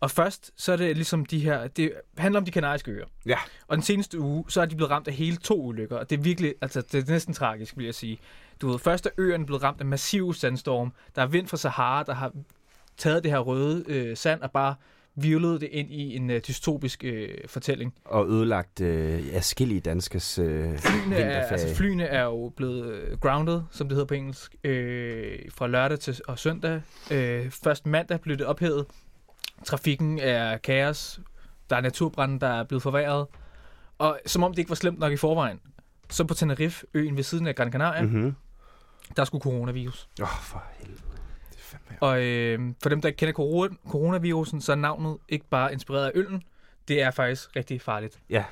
Og 0.00 0.10
først, 0.10 0.50
så 0.56 0.72
er 0.72 0.76
det 0.76 0.96
ligesom 0.96 1.26
de 1.26 1.38
her, 1.38 1.66
det 1.66 1.92
handler 2.18 2.40
om 2.40 2.44
de 2.44 2.50
kanariske 2.50 2.90
øer. 2.90 3.06
Ja. 3.26 3.38
Og 3.68 3.76
den 3.76 3.82
seneste 3.82 4.18
uge, 4.20 4.44
så 4.48 4.60
er 4.60 4.66
de 4.66 4.76
blevet 4.76 4.90
ramt 4.90 5.08
af 5.08 5.14
hele 5.14 5.36
to 5.36 5.62
ulykker, 5.62 5.96
og 5.96 6.10
det 6.10 6.18
er 6.18 6.22
virkelig, 6.22 6.54
altså 6.60 6.80
det 6.80 7.08
er 7.08 7.12
næsten 7.12 7.34
tragisk, 7.34 7.76
vil 7.76 7.84
jeg 7.84 7.94
sige. 7.94 8.18
Du 8.60 8.68
ved, 8.68 8.78
først 8.78 9.06
er 9.06 9.10
øerne 9.18 9.46
blevet 9.46 9.62
ramt 9.62 9.80
af 9.80 9.86
massiv 9.86 10.34
sandstorm. 10.34 10.92
Der 11.16 11.22
er 11.22 11.26
vind 11.26 11.46
fra 11.46 11.56
Sahara, 11.56 12.02
der 12.02 12.14
har 12.14 12.32
taget 12.96 13.22
det 13.22 13.32
her 13.32 13.38
røde 13.38 13.84
øh, 13.86 14.16
sand 14.16 14.40
og 14.42 14.50
bare 14.50 14.74
virvlet 15.16 15.60
det 15.60 15.68
ind 15.72 15.90
i 15.90 16.16
en 16.16 16.30
øh, 16.30 16.40
dystopisk 16.48 17.04
øh, 17.04 17.28
fortælling. 17.46 17.94
Og 18.04 18.28
ødelagt 18.28 18.80
øh, 18.80 19.22
afskillige 19.32 19.80
danskers 19.80 20.38
øh, 20.38 20.78
Flyene 20.78 21.16
er, 21.16 21.46
altså 21.46 21.74
flyene 21.74 22.04
er 22.04 22.24
jo 22.24 22.52
blevet 22.56 22.92
øh, 22.92 23.18
grounded, 23.18 23.62
som 23.70 23.88
det 23.88 23.94
hedder 23.94 24.06
på 24.06 24.14
engelsk, 24.14 24.54
øh, 24.64 25.38
fra 25.54 25.66
lørdag 25.66 25.98
til 25.98 26.20
og 26.28 26.38
søndag. 26.38 26.80
Øh, 27.10 27.50
først 27.50 27.86
mandag 27.86 28.20
blev 28.20 28.36
det 28.36 28.46
ophævet. 28.46 28.86
Trafikken 29.64 30.18
er 30.18 30.56
kaos. 30.56 31.20
Der 31.70 31.76
er 31.76 31.80
naturbrænde, 31.80 32.40
der 32.40 32.48
er 32.48 32.64
blevet 32.64 32.82
forværret. 32.82 33.26
Og 33.98 34.20
som 34.26 34.42
om 34.42 34.52
det 34.52 34.58
ikke 34.58 34.68
var 34.68 34.74
slemt 34.74 34.98
nok 34.98 35.12
i 35.12 35.16
forvejen, 35.16 35.60
så 36.10 36.24
på 36.24 36.34
Tenerife, 36.34 36.86
øen 36.94 37.16
ved 37.16 37.22
siden 37.22 37.46
af 37.46 37.54
Gran 37.54 37.72
Canaria, 37.72 38.02
mm-hmm. 38.02 38.20
Mhm. 38.20 38.34
der 39.16 39.24
skulle 39.24 39.42
coronavirus. 39.42 40.08
Åh, 40.20 40.22
oh, 40.22 40.42
for 40.42 40.62
helvede. 40.78 41.00
Og 42.00 42.22
øh, 42.22 42.60
for 42.82 42.88
dem, 42.88 43.00
der 43.00 43.08
ikke 43.08 43.16
kender 43.16 43.32
corona- 43.34 43.90
coronavirusen, 43.90 44.60
så 44.60 44.72
er 44.72 44.76
navnet 44.76 45.16
ikke 45.28 45.46
bare 45.50 45.72
inspireret 45.72 46.06
af 46.06 46.10
øllen. 46.14 46.42
Det 46.88 47.02
er 47.02 47.10
faktisk 47.10 47.56
rigtig 47.56 47.80
farligt. 47.80 48.18
Ja, 48.30 48.44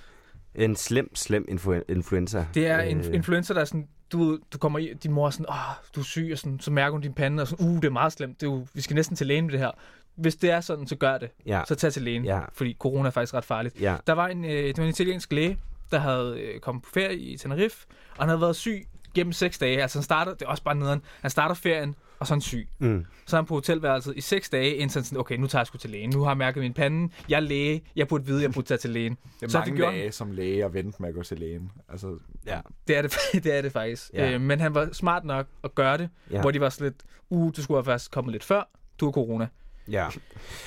en 0.55 0.77
slem, 0.77 1.15
slem 1.17 1.47
influ- 1.51 1.83
influenza. 1.89 2.47
Det 2.55 2.67
er 2.67 2.81
en 2.81 2.99
Øh, 2.99 3.15
influencer, 3.15 3.55
der 3.55 3.61
er 3.61 3.65
sådan, 3.65 3.89
du, 4.13 4.39
du 4.53 4.59
kommer 4.59 4.79
i, 4.79 4.93
din 5.03 5.13
mor 5.13 5.27
er 5.27 5.31
sådan, 5.31 5.47
åh, 5.49 5.55
du 5.95 6.01
er 6.01 6.05
syg, 6.05 6.29
og 6.33 6.39
sådan, 6.39 6.61
så 6.61 6.71
mærker 6.71 6.93
hun 6.93 7.01
din 7.01 7.15
pande, 7.15 7.43
og 7.43 7.49
sådan, 7.49 7.67
uh, 7.67 7.75
det 7.75 7.85
er 7.85 7.91
meget 7.91 8.13
slemt, 8.13 8.41
det 8.41 8.47
er 8.47 8.51
jo, 8.51 8.67
vi 8.75 8.81
skal 8.81 8.95
næsten 8.95 9.17
til 9.17 9.27
lægen 9.27 9.45
med 9.45 9.53
det 9.53 9.61
her. 9.61 9.71
Hvis 10.17 10.37
det 10.37 10.51
er 10.51 10.61
sådan, 10.61 10.87
så 10.87 10.97
gør 10.97 11.19
det. 11.19 11.31
Ja. 11.47 11.63
Så 11.69 11.75
tag 11.75 11.93
til 11.93 12.03
lægen, 12.03 12.25
Ja. 12.25 12.41
fordi 12.53 12.77
corona 12.79 13.07
er 13.07 13.11
faktisk 13.11 13.35
ret 13.35 13.45
farligt. 13.45 13.81
Ja. 13.81 13.97
Der 14.07 14.13
var 14.13 14.27
en, 14.29 14.45
øh, 14.45 14.51
det 14.51 14.79
var 14.79 14.85
en 14.85 14.91
italiensk 14.91 15.33
læge, 15.33 15.59
der 15.91 15.99
havde 15.99 16.41
øh, 16.41 16.61
kommet 16.61 16.85
på 16.85 16.91
ferie 16.95 17.17
i 17.19 17.37
Tenerife, 17.37 17.87
og 18.11 18.19
han 18.19 18.29
havde 18.29 18.41
været 18.41 18.57
syg 18.57 18.87
gennem 19.15 19.33
seks 19.33 19.59
dage. 19.59 19.83
Altså 19.83 19.99
han 19.99 20.03
starter, 20.03 20.35
det 20.35 20.43
er 20.43 20.47
også 20.49 20.63
bare 20.63 20.75
nederen, 20.75 21.03
han 21.21 21.31
starter 21.31 21.55
ferien, 21.55 21.95
og 22.19 22.27
så 22.27 22.35
er 22.35 22.37
han 22.37 22.41
syg. 22.41 22.69
Mm. 22.79 23.07
Så 23.27 23.37
er 23.37 23.41
han 23.41 23.47
på 23.47 23.55
hotelværelset 23.55 24.17
i 24.17 24.21
seks 24.21 24.51
dage, 24.51 24.75
indtil 24.75 24.99
han 24.99 25.05
sådan, 25.05 25.19
okay, 25.21 25.37
nu 25.37 25.47
tager 25.47 25.61
jeg 25.61 25.67
sgu 25.67 25.79
til 25.79 25.91
lægen. 25.91 26.11
Nu 26.11 26.23
har 26.23 26.31
jeg 26.31 26.37
mærket 26.37 26.61
min 26.63 26.75
pande. 26.75 27.13
Jeg 27.29 27.37
er 27.37 27.41
læge. 27.41 27.83
Jeg 27.97 28.09
burde 28.09 28.27
vide, 28.27 28.43
jeg 28.43 28.53
burde 28.53 28.67
tage 28.69 28.79
til 28.79 28.91
lægen. 28.91 29.13
Det 29.41 29.47
er 29.47 29.51
så 29.51 29.59
mange 29.59 29.77
gjorde 29.77 29.93
dage 29.93 30.03
han. 30.03 30.13
som 30.13 30.31
læge 30.31 30.65
at 30.65 30.75
vente 30.75 30.97
med 31.03 31.09
at 31.09 31.15
gå 31.15 31.23
til 31.23 31.39
lægen. 31.39 31.71
Altså, 31.89 32.19
ja. 32.47 32.61
Det 32.89 32.97
er 32.97 33.03
det, 33.03 33.13
det, 33.45 33.47
er 33.59 33.63
det 33.63 33.73
faktisk. 33.73 34.11
Ja. 34.15 34.31
Øh, 34.33 34.41
men 34.41 34.61
han 34.61 34.75
var 34.75 34.89
smart 34.93 35.25
nok 35.25 35.47
at 35.65 35.75
gøre 35.75 35.99
det, 35.99 36.09
Ja. 36.31 36.35
ja. 36.37 36.41
hvor 36.41 36.51
de 36.51 36.61
var 36.61 36.69
sådan 36.69 36.85
lidt, 36.85 37.03
uh, 37.31 37.53
du 37.57 37.63
skulle 37.63 37.79
have 37.79 37.85
faktisk 37.85 38.11
kommet 38.11 38.33
lidt 38.33 38.45
før, 38.45 38.69
du 39.01 39.05
har 39.05 39.13
corona. 39.13 39.47
Ja. 39.91 40.09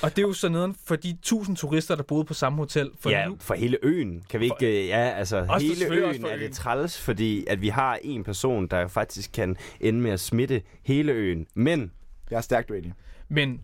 Og 0.02 0.10
det 0.16 0.18
er 0.18 0.22
jo 0.22 0.32
så 0.32 0.48
nederen 0.48 0.76
for 0.84 0.96
de 0.96 1.18
tusind 1.22 1.56
turister, 1.56 1.94
der 1.94 2.02
boede 2.02 2.24
på 2.24 2.34
samme 2.34 2.58
hotel. 2.58 2.90
For 3.00 3.10
ja, 3.10 3.28
nu, 3.28 3.36
for 3.40 3.54
hele 3.54 3.78
øen. 3.82 4.24
Kan 4.30 4.40
vi 4.40 4.44
ikke... 4.44 4.82
øh, 4.82 4.88
Ja, 4.88 4.96
altså 5.10 5.36
Også 5.36 5.48
for- 5.48 5.58
hele 5.60 5.86
øen 6.06 6.20
for 6.20 6.28
er 6.28 6.34
øen. 6.36 6.42
det 6.42 6.52
træls, 6.52 7.00
fordi 7.00 7.44
at 7.46 7.60
vi 7.60 7.68
har 7.68 7.98
en 8.02 8.24
person, 8.24 8.66
der 8.66 8.88
faktisk 8.88 9.32
kan 9.32 9.56
ende 9.80 10.00
med 10.00 10.10
at 10.10 10.20
smitte 10.20 10.62
hele 10.82 11.12
øen. 11.12 11.46
Men... 11.54 11.92
Jeg 12.30 12.36
er 12.36 12.40
stærkt 12.40 12.70
uenig. 12.70 12.92
Men, 13.28 13.62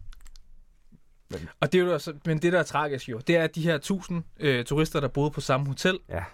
og 1.60 1.72
det 1.72 1.80
er 1.80 1.84
jo 1.84 1.92
også, 1.92 2.12
men 2.26 2.38
det, 2.38 2.52
der 2.52 2.58
er 2.58 2.62
tragisk 2.62 3.08
jo, 3.08 3.18
det 3.26 3.36
er, 3.36 3.44
at 3.44 3.54
de 3.54 3.62
her 3.62 3.78
tusind 3.78 4.22
øh, 4.40 4.64
turister, 4.64 5.00
der 5.00 5.08
boede 5.08 5.30
på 5.30 5.40
samme 5.40 5.66
hotel, 5.66 5.98
ja. 6.08 6.24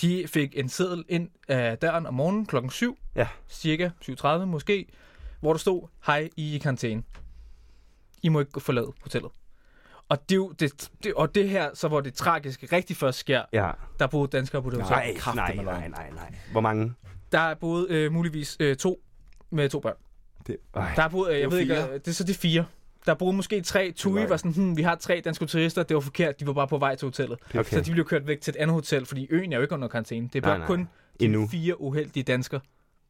de 0.00 0.24
fik 0.26 0.58
en 0.58 0.68
seddel 0.68 1.04
ind 1.08 1.28
af 1.48 1.78
døren 1.78 2.06
om 2.06 2.14
morgenen 2.14 2.46
klokken 2.46 2.70
7, 2.70 2.98
ja. 3.16 3.28
cirka 3.48 3.90
7.30 4.10 4.26
måske, 4.44 4.86
hvor 5.40 5.52
der 5.52 5.58
stod, 5.58 5.88
hej, 6.06 6.28
I 6.36 6.50
er 6.50 6.54
i 6.54 6.58
karantæne. 6.58 7.02
I 8.22 8.28
må 8.28 8.40
ikke 8.40 8.60
forlade 8.60 8.92
hotellet. 9.02 9.30
Og 10.08 10.28
det, 10.28 10.34
er 10.34 10.36
jo- 10.36 10.52
det, 10.60 10.90
det, 11.04 11.14
og 11.14 11.34
det 11.34 11.48
her, 11.48 11.70
så 11.74 11.88
hvor 11.88 12.00
det 12.00 12.14
tragiske 12.14 12.68
rigtig 12.76 12.96
først 12.96 13.18
sker, 13.18 13.42
Ja. 13.52 13.70
der 13.98 14.06
boede 14.06 14.28
danskere 14.36 14.62
på 14.62 14.70
det 14.70 14.82
hotel. 14.82 14.96
Nej, 14.96 15.54
nej, 15.54 15.64
nej, 15.64 15.88
nej, 15.88 16.10
nej. 16.10 16.34
Hvor 16.52 16.60
mange? 16.60 16.92
Der 17.32 17.38
er 17.38 17.54
boet 17.54 17.90
øh, 17.90 18.12
muligvis 18.12 18.56
øh, 18.60 18.76
to 18.76 19.02
med 19.50 19.68
to 19.68 19.80
børn. 19.80 19.94
Det, 20.46 20.56
der 20.74 21.02
er 21.02 21.08
boet, 21.08 21.28
øh, 21.28 21.32
det 21.34 21.38
er 21.38 21.40
jeg 21.42 21.50
ved 21.50 21.58
ikke, 21.58 21.74
fire. 21.74 21.88
øh, 21.88 21.94
det 21.94 22.08
er 22.08 22.12
så 22.12 22.24
de 22.24 22.34
fire. 22.34 22.64
Der 23.06 23.14
boede 23.14 23.36
måske 23.36 23.60
tre. 23.62 23.92
Tui 23.96 24.28
var 24.28 24.36
sådan, 24.36 24.52
hmm, 24.52 24.76
vi 24.76 24.82
har 24.82 24.94
tre 24.94 25.22
danske 25.24 25.46
turister. 25.46 25.82
Det 25.82 25.94
var 25.94 26.00
forkert. 26.00 26.40
De 26.40 26.46
var 26.46 26.52
bare 26.52 26.68
på 26.68 26.78
vej 26.78 26.94
til 26.96 27.06
hotellet. 27.06 27.38
Okay. 27.50 27.64
Så 27.64 27.80
de 27.80 27.90
blev 27.92 28.04
kørt 28.04 28.26
væk 28.26 28.40
til 28.40 28.50
et 28.50 28.56
andet 28.56 28.74
hotel, 28.74 29.06
fordi 29.06 29.26
øen 29.30 29.52
er 29.52 29.56
jo 29.56 29.62
ikke 29.62 29.74
under 29.74 29.88
karantæne. 29.88 30.28
Det 30.32 30.36
er 30.36 30.40
Nej, 30.40 30.50
bare 30.50 30.58
nej. 30.58 30.66
kun 30.66 30.78
de 31.20 31.24
Endnu. 31.24 31.48
fire 31.48 31.80
uheldige 31.80 32.22
danskere 32.24 32.60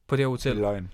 på 0.09 0.17
det 0.17 0.23
her 0.23 0.29
hotel. 0.29 0.57
Løgn. 0.57 0.93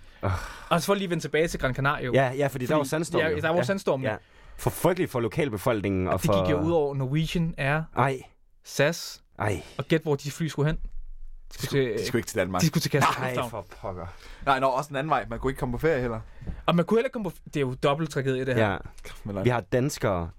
Og 0.68 0.80
så 0.80 0.86
for 0.86 0.94
lige 0.94 1.04
at 1.04 1.10
vende 1.10 1.24
tilbage 1.24 1.48
til 1.48 1.60
Gran 1.60 1.74
Canaria. 1.74 2.10
Ja, 2.14 2.32
ja, 2.32 2.46
fordi, 2.46 2.66
der 2.66 2.74
var 2.76 2.84
sandstorm. 2.84 3.20
Ja, 3.20 3.28
jo. 3.28 3.36
der 3.36 3.48
var 3.48 3.56
ja. 3.56 3.62
sandstorm. 3.62 4.02
Ja. 4.02 4.16
For 4.56 4.70
frygteligt 4.70 5.10
for 5.10 5.20
lokalbefolkningen. 5.20 6.06
Og, 6.06 6.12
Og 6.12 6.22
det 6.22 6.26
for... 6.26 6.44
gik 6.46 6.50
jo 6.50 6.60
ud 6.60 6.72
over 6.72 6.94
Norwegian 6.94 7.54
Air, 7.58 7.82
Ej, 7.96 8.20
SAS, 8.64 9.22
ej. 9.38 9.62
og 9.78 9.84
gæt 9.84 10.02
hvor 10.02 10.14
de 10.16 10.30
fly 10.30 10.46
skulle 10.46 10.66
hen. 10.66 10.78
De 11.54 11.66
skulle, 11.66 11.92
De 11.98 12.06
skulle 12.06 12.18
ikke 12.20 12.28
til 12.28 12.38
Danmark. 12.38 12.62
De 12.62 12.66
skulle 12.66 12.82
til 12.82 12.90
Kastrup 12.90 13.18
Nej, 13.18 13.48
for 13.50 13.66
pokker. 13.80 14.06
Nej, 14.46 14.60
nå, 14.60 14.66
også 14.66 14.90
en 14.90 14.96
anden 14.96 15.10
vej. 15.10 15.26
Man 15.30 15.38
kunne 15.38 15.50
ikke 15.50 15.58
komme 15.58 15.72
på 15.72 15.78
ferie 15.78 16.00
heller. 16.00 16.20
Og 16.66 16.76
man 16.76 16.84
kunne 16.84 16.98
heller 16.98 17.06
ikke 17.06 17.12
komme 17.12 17.30
på... 17.30 17.36
Det 17.44 17.56
er 17.56 17.60
jo 17.60 17.74
dobbelt 17.82 18.10
tragedie, 18.10 18.44
det 18.44 18.54
her. 18.54 18.70
Ja. 19.24 19.42
Vi 19.42 19.48
har 19.48 19.60
danskere, 19.60 20.30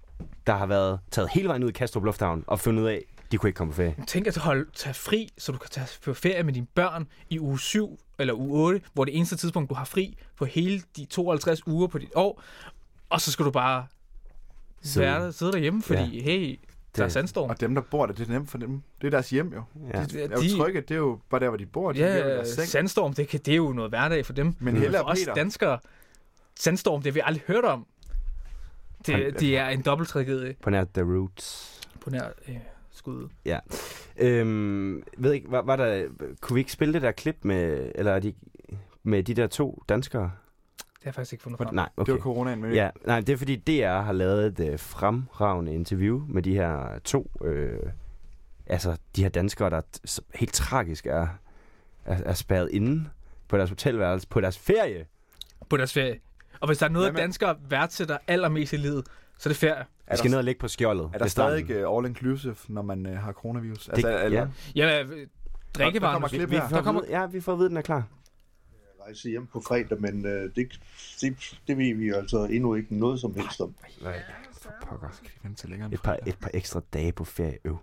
der 0.46 0.54
har 0.56 0.66
været 0.66 1.00
taget 1.10 1.30
hele 1.30 1.48
vejen 1.48 1.64
ud 1.64 1.68
i 1.68 1.72
Kastrup 1.72 2.04
Lufthavn 2.04 2.44
og 2.46 2.60
fundet 2.60 2.82
ud 2.82 2.88
af, 2.88 3.04
de 3.32 3.38
kunne 3.38 3.48
ikke 3.48 3.56
komme 3.56 3.72
på 3.72 3.76
ferie. 3.76 3.94
Tænk 4.06 4.26
at 4.26 4.36
holde, 4.36 4.70
tage 4.74 4.94
fri, 4.94 5.28
så 5.38 5.52
du 5.52 5.58
kan 5.58 5.70
tage 5.70 5.86
på 6.04 6.14
ferie 6.14 6.42
med 6.42 6.52
dine 6.52 6.66
børn 6.74 7.06
i 7.28 7.38
uge 7.40 7.60
7 7.60 7.98
eller 8.18 8.34
uge 8.34 8.60
8, 8.68 8.80
hvor 8.92 9.04
det 9.04 9.16
eneste 9.16 9.36
tidspunkt, 9.36 9.70
du 9.70 9.74
har 9.74 9.84
fri 9.84 10.18
på 10.36 10.44
hele 10.44 10.82
de 10.96 11.04
52 11.04 11.66
uger 11.66 11.86
på 11.86 11.98
dit 11.98 12.12
år. 12.14 12.42
Og 13.10 13.20
så 13.20 13.32
skal 13.32 13.44
du 13.44 13.50
bare 13.50 13.86
Sidde. 14.82 15.06
være 15.06 15.24
der, 15.24 15.30
sidde 15.30 15.52
derhjemme, 15.52 15.82
fordi 15.82 16.16
Ja. 16.16 16.22
hey, 16.22 16.58
der 16.96 17.04
er 17.04 17.08
sandstorm. 17.08 17.50
Og 17.50 17.60
dem, 17.60 17.74
der 17.74 17.82
bor 17.82 18.06
der, 18.06 18.12
det 18.14 18.28
er 18.28 18.32
nemt 18.32 18.50
for 18.50 18.58
dem. 18.58 18.82
Det 19.00 19.06
er 19.06 19.10
deres 19.10 19.30
hjem 19.30 19.52
jo. 19.54 19.62
Ja. 19.94 20.04
De 20.04 20.22
er 20.22 20.28
De- 20.28 20.46
jo 20.46 20.56
trygge. 20.64 20.80
Det 20.80 20.90
er 20.90 20.96
jo 20.96 21.18
bare 21.30 21.40
der, 21.40 21.48
hvor 21.48 21.56
de 21.56 21.66
bor. 21.66 21.92
De 21.92 21.98
Ja, 21.98 22.28
deres 22.36 22.48
seng. 22.48 22.68
sandstorm, 22.68 23.14
det, 23.14 23.28
kan, 23.28 23.40
det 23.40 23.52
er 23.52 23.56
jo 23.56 23.72
noget 23.72 23.90
hverdag 23.90 24.26
for 24.26 24.32
dem. 24.32 24.54
Men 24.58 24.76
Helle 24.76 24.98
for 24.98 25.04
og 25.04 25.10
os 25.10 25.18
Peter- 25.18 25.34
danskere, 25.34 25.78
sandstorm, 26.60 27.02
det 27.02 27.12
har 27.12 27.14
vi 27.14 27.20
aldrig 27.24 27.42
hørt 27.46 27.64
om. 27.64 27.86
Det, 29.06 29.40
det 29.40 29.56
er 29.58 29.68
en 29.68 29.82
dobbelt 29.82 30.08
tragedie 30.10 30.54
På 30.62 30.70
nær 30.70 30.84
The 30.94 31.02
Roots. 31.02 31.80
på 32.00 32.10
nær 32.10 32.24
øh, 32.48 32.56
skud. 32.98 33.28
Ja. 33.44 33.58
Øhm, 34.18 35.02
ved 35.18 35.32
ikke, 35.32 35.50
var, 35.50 35.62
var 35.62 35.76
der, 35.76 36.06
kunne 36.40 36.54
vi 36.54 36.60
ikke 36.60 36.72
spille 36.72 36.94
det 36.94 37.02
der 37.02 37.12
klip 37.12 37.36
med, 37.42 37.92
eller 37.94 38.12
er 38.12 38.18
de, 38.20 38.32
med 39.02 39.22
de 39.22 39.34
der 39.34 39.46
to 39.46 39.82
danskere? 39.88 40.22
Det 40.78 41.04
har 41.04 41.08
jeg 41.10 41.14
faktisk 41.14 41.32
ikke 41.32 41.42
fundet 41.42 41.58
frem. 41.58 41.74
Nej, 41.74 41.88
okay. 41.96 42.06
Det 42.12 42.18
var 42.18 42.22
coronaen, 42.22 42.60
men 42.62 42.72
Ja, 42.72 42.90
nej, 43.06 43.20
det 43.20 43.32
er 43.32 43.36
fordi 43.36 43.56
DR 43.56 44.00
har 44.00 44.12
lavet 44.12 44.60
et 44.60 44.72
øh, 44.72 44.78
fremragende 44.78 45.74
interview 45.74 46.22
med 46.28 46.42
de 46.42 46.54
her 46.54 46.98
to, 47.04 47.30
øh, 47.44 47.78
altså 48.66 48.96
de 49.16 49.22
her 49.22 49.28
danskere, 49.28 49.70
der 49.70 49.80
helt 50.34 50.52
tragisk 50.52 51.06
er, 51.06 51.26
er, 52.04 52.22
er 52.24 52.34
spærret 52.34 52.68
inde 52.72 53.04
på 53.48 53.56
deres 53.56 53.70
hotelværelse 53.70 54.28
på 54.28 54.40
deres 54.40 54.58
ferie. 54.58 55.06
På 55.68 55.76
deres 55.76 55.92
ferie. 55.92 56.18
Og 56.60 56.66
hvis 56.66 56.78
der 56.78 56.86
er 56.86 56.90
noget, 56.90 57.12
med- 57.12 57.20
danskere 57.20 57.56
værdsætter 57.68 58.18
allermest 58.26 58.72
i 58.72 58.76
livet, 58.76 59.06
så 59.38 59.48
er 59.48 59.50
det 59.50 59.56
ferie. 59.56 59.84
De 60.12 60.16
skal 60.16 60.30
ned 60.30 60.38
og 60.38 60.44
ligge 60.44 60.58
på 60.58 60.68
skjoldet. 60.68 61.10
Er 61.14 61.18
der 61.18 61.26
stadig 61.26 61.86
uh, 61.86 61.96
all 61.96 62.06
inclusive, 62.06 62.56
når 62.68 62.82
man 62.82 63.06
uh, 63.06 63.12
har 63.12 63.32
coronavirus? 63.32 63.88
Altså, 63.88 64.08
Det- 64.08 64.24
eller, 64.24 64.38
ja. 64.74 64.88
Ja, 64.88 65.02
øh, 65.04 65.26
drikkevarer. 65.74 66.12
kommer 66.12 66.28
klip 66.28 66.50
Vi 66.50 66.56
får 66.56 66.76
Der 66.76 66.82
kommer- 66.82 67.00
vide- 67.02 67.12
Ja, 67.20 67.26
vi 67.26 67.40
får 67.40 67.52
at 67.52 67.58
vide, 67.58 67.66
at 67.66 67.70
den 67.70 67.76
er 67.76 67.82
klar. 67.82 68.06
rejse 69.06 69.28
hjem 69.28 69.46
på 69.46 69.60
fredag, 69.60 70.00
men 70.00 70.26
øh, 70.26 70.50
det, 70.56 70.80
det, 71.20 71.36
det 71.68 71.78
ved 71.78 71.94
vi 71.94 72.08
altså 72.10 72.44
endnu 72.44 72.74
ikke 72.74 72.96
noget 72.98 73.20
som 73.20 73.34
helst 73.34 73.60
om. 73.60 73.74
Nej, 74.02 74.20
for 74.52 74.70
pokker. 74.88 75.08
Skal 75.12 75.28
de 75.28 75.34
vente 75.48 75.60
til 75.60 75.70
længere? 75.70 75.90
Et 75.92 76.02
par, 76.02 76.18
et 76.26 76.38
par 76.38 76.50
ekstra 76.54 76.80
dage 76.92 77.12
på 77.12 77.24
ferie. 77.24 77.58
Øv. 77.64 77.76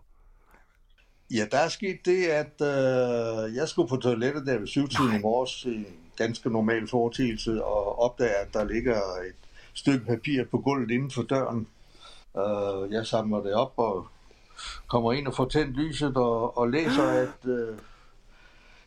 Ja, 1.34 1.46
der 1.52 1.58
er 1.58 1.68
sket 1.70 2.00
det, 2.06 2.26
at 2.26 2.62
øh, 2.62 3.56
jeg 3.56 3.68
skulle 3.68 3.90
på 3.90 3.96
toilettet 3.98 4.46
der 4.48 4.58
ved 4.60 4.68
syvtiden 4.68 5.16
i 5.16 5.20
morges, 5.22 5.64
en 5.64 5.88
ganske 6.18 6.50
normal 6.50 6.88
foretagelse, 6.88 7.64
og 7.64 8.00
opdager, 8.00 8.34
at 8.48 8.54
der 8.54 8.64
ligger 8.64 8.96
et 9.02 9.36
stykke 9.76 10.06
papir 10.06 10.44
på 10.52 10.58
gulvet 10.58 10.92
inden 10.92 11.12
for 11.12 11.24
døren. 11.24 11.68
Øh, 12.38 12.92
jeg 12.92 13.06
samler 13.06 13.42
det 13.42 13.54
op 13.54 13.74
og 13.78 14.08
kommer 14.88 15.14
ind 15.14 15.28
og 15.28 15.36
får 15.36 15.46
tændt 15.46 15.78
lyset 15.78 16.18
og, 16.18 16.58
og 16.58 16.70
læser, 16.70 17.04
at 17.24 17.50
øh, 17.50 17.78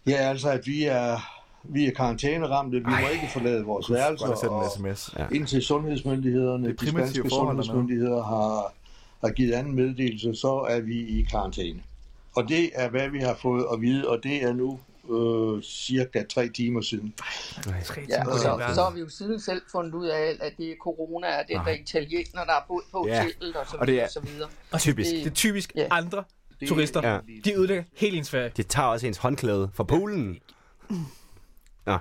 ja, 0.06 0.14
altså, 0.14 0.50
at 0.50 0.66
vi 0.66 0.84
er, 0.84 1.18
vi 1.62 1.86
er 1.86 1.92
karantæneramte, 1.92 2.78
vi 2.78 2.84
må 2.84 3.08
ikke 3.12 3.28
forlade 3.32 3.64
vores 3.64 3.90
værelser, 3.90 4.48
og 4.48 4.70
sms. 4.76 5.14
Ja. 5.18 5.26
indtil 5.32 5.62
sundhedsmyndighederne, 5.62 6.68
Det 6.68 6.80
er 6.80 6.84
de 6.84 6.90
spanske 6.90 7.30
sundhedsmyndigheder 7.30 8.22
har, 8.22 8.72
har 9.20 9.32
givet 9.32 9.52
anden 9.52 9.74
meddelelse, 9.74 10.34
så 10.34 10.66
er 10.70 10.80
vi 10.80 10.94
i 10.94 11.22
karantæne. 11.22 11.82
Og 12.36 12.48
det 12.48 12.70
er, 12.74 12.88
hvad 12.88 13.08
vi 13.08 13.18
har 13.18 13.34
fået 13.34 13.66
at 13.72 13.80
vide, 13.80 14.08
og 14.08 14.22
det 14.22 14.42
er 14.44 14.52
nu 14.52 14.80
øh, 15.10 15.62
cirka 15.62 16.22
tre 16.30 16.48
timer 16.48 16.80
siden. 16.80 17.14
Tre 17.18 17.72
Ja, 17.72 18.04
timer 18.04 18.18
og 18.18 18.24
på 18.32 18.38
så, 18.38 18.74
så 18.74 18.82
har 18.82 18.90
vi 18.94 19.00
jo 19.00 19.08
siden 19.08 19.40
selv 19.40 19.62
fundet 19.72 19.94
ud 19.94 20.06
af, 20.06 20.36
at 20.40 20.52
det 20.58 20.70
er 20.70 20.74
corona, 20.80 21.26
at 21.40 21.44
det 21.48 21.56
er 21.56 21.64
der 21.64 21.70
italiener, 21.70 22.44
der 22.44 22.52
er 22.52 22.64
boet 22.68 22.84
på 22.92 23.06
Ja. 23.08 23.22
hotellet 23.22 23.56
og 23.56 23.66
så 23.66 23.76
Og 23.76 23.86
det 23.86 23.92
videre, 23.92 24.02
er- 24.02 24.06
og 24.06 24.10
så 24.12 24.20
videre. 24.20 24.48
Og 24.72 24.80
Typisk. 24.80 25.10
Det 25.10 25.26
er 25.26 25.30
typisk 25.30 25.72
Ja. 25.76 25.86
andre 25.90 26.24
turister. 26.68 27.08
Ja. 27.12 27.18
De 27.44 27.54
ødelægger 27.56 27.84
helt 27.96 28.14
ens 28.16 28.30
ferie. 28.30 28.50
Det 28.56 28.66
tager 28.66 28.88
også 28.88 29.06
ens 29.06 29.18
håndklæde 29.18 29.70
fra 29.74 29.84
Polen. 29.84 30.38
Nå. 31.86 31.98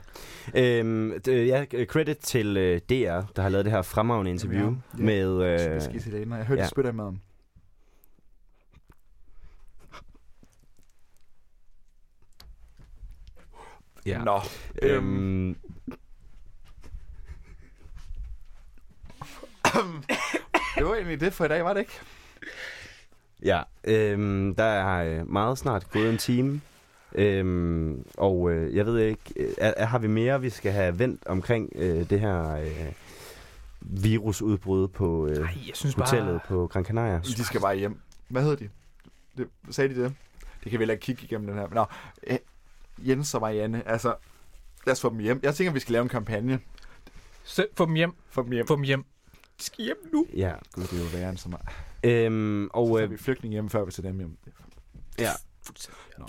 Øhm, 0.55 1.13
d- 1.27 1.31
ja, 1.31 1.65
credit 1.85 2.17
til 2.17 2.57
øh, 2.57 2.81
DR, 2.89 3.21
der 3.35 3.41
har 3.41 3.49
lavet 3.49 3.65
det 3.65 3.73
her 3.73 3.81
fremragende 3.81 4.31
interview 4.31 4.75
Ja. 4.97 5.03
med... 5.03 5.43
Øh, 5.43 5.81
Typisk 5.81 6.07
italiener. 6.07 6.37
Jeg 6.37 6.45
hørte, 6.45 6.59
ja. 6.61 6.65
de 6.65 6.69
spytter 6.69 6.91
i 6.91 6.93
maden. 6.93 7.21
Ja. 14.07 14.23
Nå. 14.23 14.41
Øhm, 14.81 15.55
det 20.75 20.85
var 20.85 20.95
egentlig 20.95 21.19
det 21.19 21.33
for 21.33 21.45
i 21.45 21.47
dag, 21.47 21.65
var 21.65 21.73
det 21.73 21.79
ikke? 21.79 21.99
ja, 23.43 23.61
øhm, 23.83 24.55
der 24.55 24.63
er 24.63 25.19
øh, 25.19 25.31
meget 25.31 25.57
snart 25.57 25.91
gået 25.91 26.09
en 26.09 26.17
time. 26.17 26.61
Øhm, 27.15 28.05
og 28.17 28.51
øh, 28.51 28.75
jeg 28.75 28.85
ved 28.85 28.97
ikke, 28.99 29.21
øh, 29.35 29.53
er, 29.57 29.85
har 29.85 29.99
vi 29.99 30.07
mere, 30.07 30.41
vi 30.41 30.49
skal 30.49 30.71
have 30.71 30.99
vendt 30.99 31.27
omkring 31.27 31.69
øh, 31.75 32.09
det 32.09 32.19
her 32.19 32.55
øh, 32.55 32.91
virusudbrud 33.81 34.87
på 34.87 35.27
øh, 35.27 35.37
Ej, 35.37 35.41
jeg 35.67 35.75
synes 35.75 35.95
bare... 35.95 36.05
hotellet 36.05 36.41
på 36.47 36.67
Gran 36.67 36.83
Canaria? 36.83 37.19
De 37.19 37.43
skal 37.43 37.61
bare 37.61 37.75
hjem. 37.75 37.99
Hvad 38.27 38.41
hedder 38.41 38.55
de? 38.55 38.69
Det, 39.37 39.47
sagde 39.69 39.95
de 39.95 40.03
det? 40.03 40.15
Det 40.63 40.71
kan 40.71 40.79
vi 40.79 40.81
heller 40.81 40.93
ikke 40.93 41.05
kigge 41.05 41.23
igennem 41.23 41.47
den 41.47 41.57
her. 41.57 41.67
Nå, 41.67 41.85
øh, 42.27 42.37
Jens 42.97 43.33
og 43.33 43.41
Marianne, 43.41 43.87
altså, 43.87 44.15
lad 44.85 44.91
os 44.91 45.01
få 45.01 45.09
dem 45.09 45.17
hjem. 45.19 45.39
Jeg 45.43 45.55
tænker, 45.55 45.73
vi 45.73 45.79
skal 45.79 45.93
lave 45.93 46.03
en 46.03 46.09
kampagne. 46.09 46.59
Så, 47.43 47.65
få 47.77 47.85
dem 47.85 47.93
hjem. 47.93 48.11
Få 48.29 48.43
dem 48.43 48.51
hjem. 48.51 48.67
Få 48.67 48.75
dem 48.75 48.83
hjem. 48.83 49.03
De 49.59 49.63
skal 49.63 49.85
hjem 49.85 49.97
nu. 50.13 50.25
Ja, 50.35 50.53
Gud, 50.73 50.83
det 50.83 50.93
er 50.93 50.97
jo 51.03 51.17
værre 51.17 51.29
end 51.29 51.37
så 51.37 51.49
meget. 51.49 51.67
øhm, 52.03 52.67
og 52.73 52.87
Så 52.87 53.03
øh, 53.03 53.11
vi 53.11 53.17
flygtninge 53.17 53.53
hjem, 53.55 53.69
før 53.69 53.85
vi 53.85 53.91
tager 53.91 54.09
dem 54.09 54.17
hjem. 54.17 54.37
ja, 55.19 55.29
Nå, 56.17 56.25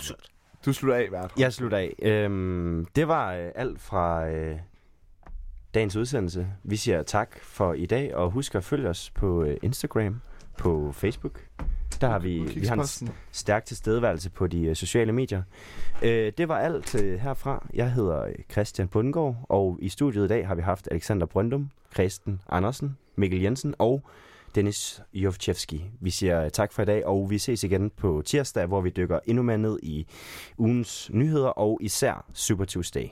du 0.65 0.73
slutter 0.73 0.97
af, 0.97 1.11
Vært. 1.11 1.31
Jeg 1.37 1.53
slutter 1.53 1.77
af. 1.77 1.95
Øhm, 2.01 2.85
det 2.95 3.07
var 3.07 3.33
øh, 3.33 3.51
alt 3.55 3.81
fra 3.81 4.27
øh, 4.29 4.59
dagens 5.73 5.95
udsendelse. 5.95 6.47
Vi 6.63 6.75
siger 6.75 7.03
tak 7.03 7.39
for 7.43 7.73
i 7.73 7.85
dag, 7.85 8.15
og 8.15 8.31
husk 8.31 8.55
at 8.55 8.63
følge 8.63 8.89
os 8.89 9.09
på 9.09 9.43
øh, 9.43 9.57
Instagram, 9.61 10.21
på 10.57 10.91
Facebook. 10.91 11.45
Der 12.01 12.07
har 12.07 12.19
vi, 12.19 12.39
vi 12.55 12.65
har 12.65 13.01
en 13.01 13.09
stærk 13.31 13.65
tilstedeværelse 13.65 14.29
på 14.29 14.47
de 14.47 14.65
øh, 14.65 14.75
sociale 14.75 15.11
medier. 15.11 15.43
Øh, 16.01 16.31
det 16.37 16.47
var 16.47 16.57
alt 16.57 16.95
øh, 16.95 17.19
herfra. 17.19 17.67
Jeg 17.73 17.91
hedder 17.91 18.25
øh, 18.25 18.33
Christian 18.51 18.87
Bundgaard, 18.87 19.35
og 19.49 19.77
i 19.81 19.89
studiet 19.89 20.25
i 20.25 20.27
dag 20.27 20.47
har 20.47 20.55
vi 20.55 20.61
haft 20.61 20.87
Alexander 20.91 21.25
Brøndum, 21.25 21.69
Kristen 21.93 22.41
Andersen, 22.49 22.97
Mikkel 23.15 23.41
Jensen 23.41 23.75
og 23.77 24.03
Dennis 24.55 25.01
Jovchevski. 25.13 25.85
Vi 25.99 26.09
siger 26.09 26.43
øh, 26.43 26.51
tak 26.51 26.73
for 26.73 26.81
i 26.81 26.85
dag, 26.85 27.05
og 27.05 27.29
vi 27.29 27.37
ses 27.37 27.63
igen 27.63 27.89
på 27.89 28.21
tirsdag, 28.25 28.65
hvor 28.65 28.81
vi 28.81 28.89
dykker 28.89 29.19
endnu 29.25 29.43
mere 29.43 29.57
ned 29.57 29.79
i 29.83 30.07
ugens 30.57 31.09
nyheder 31.13 31.49
og 31.49 31.79
især 31.81 32.25
Super 32.33 32.65
Tuesday. 32.65 33.07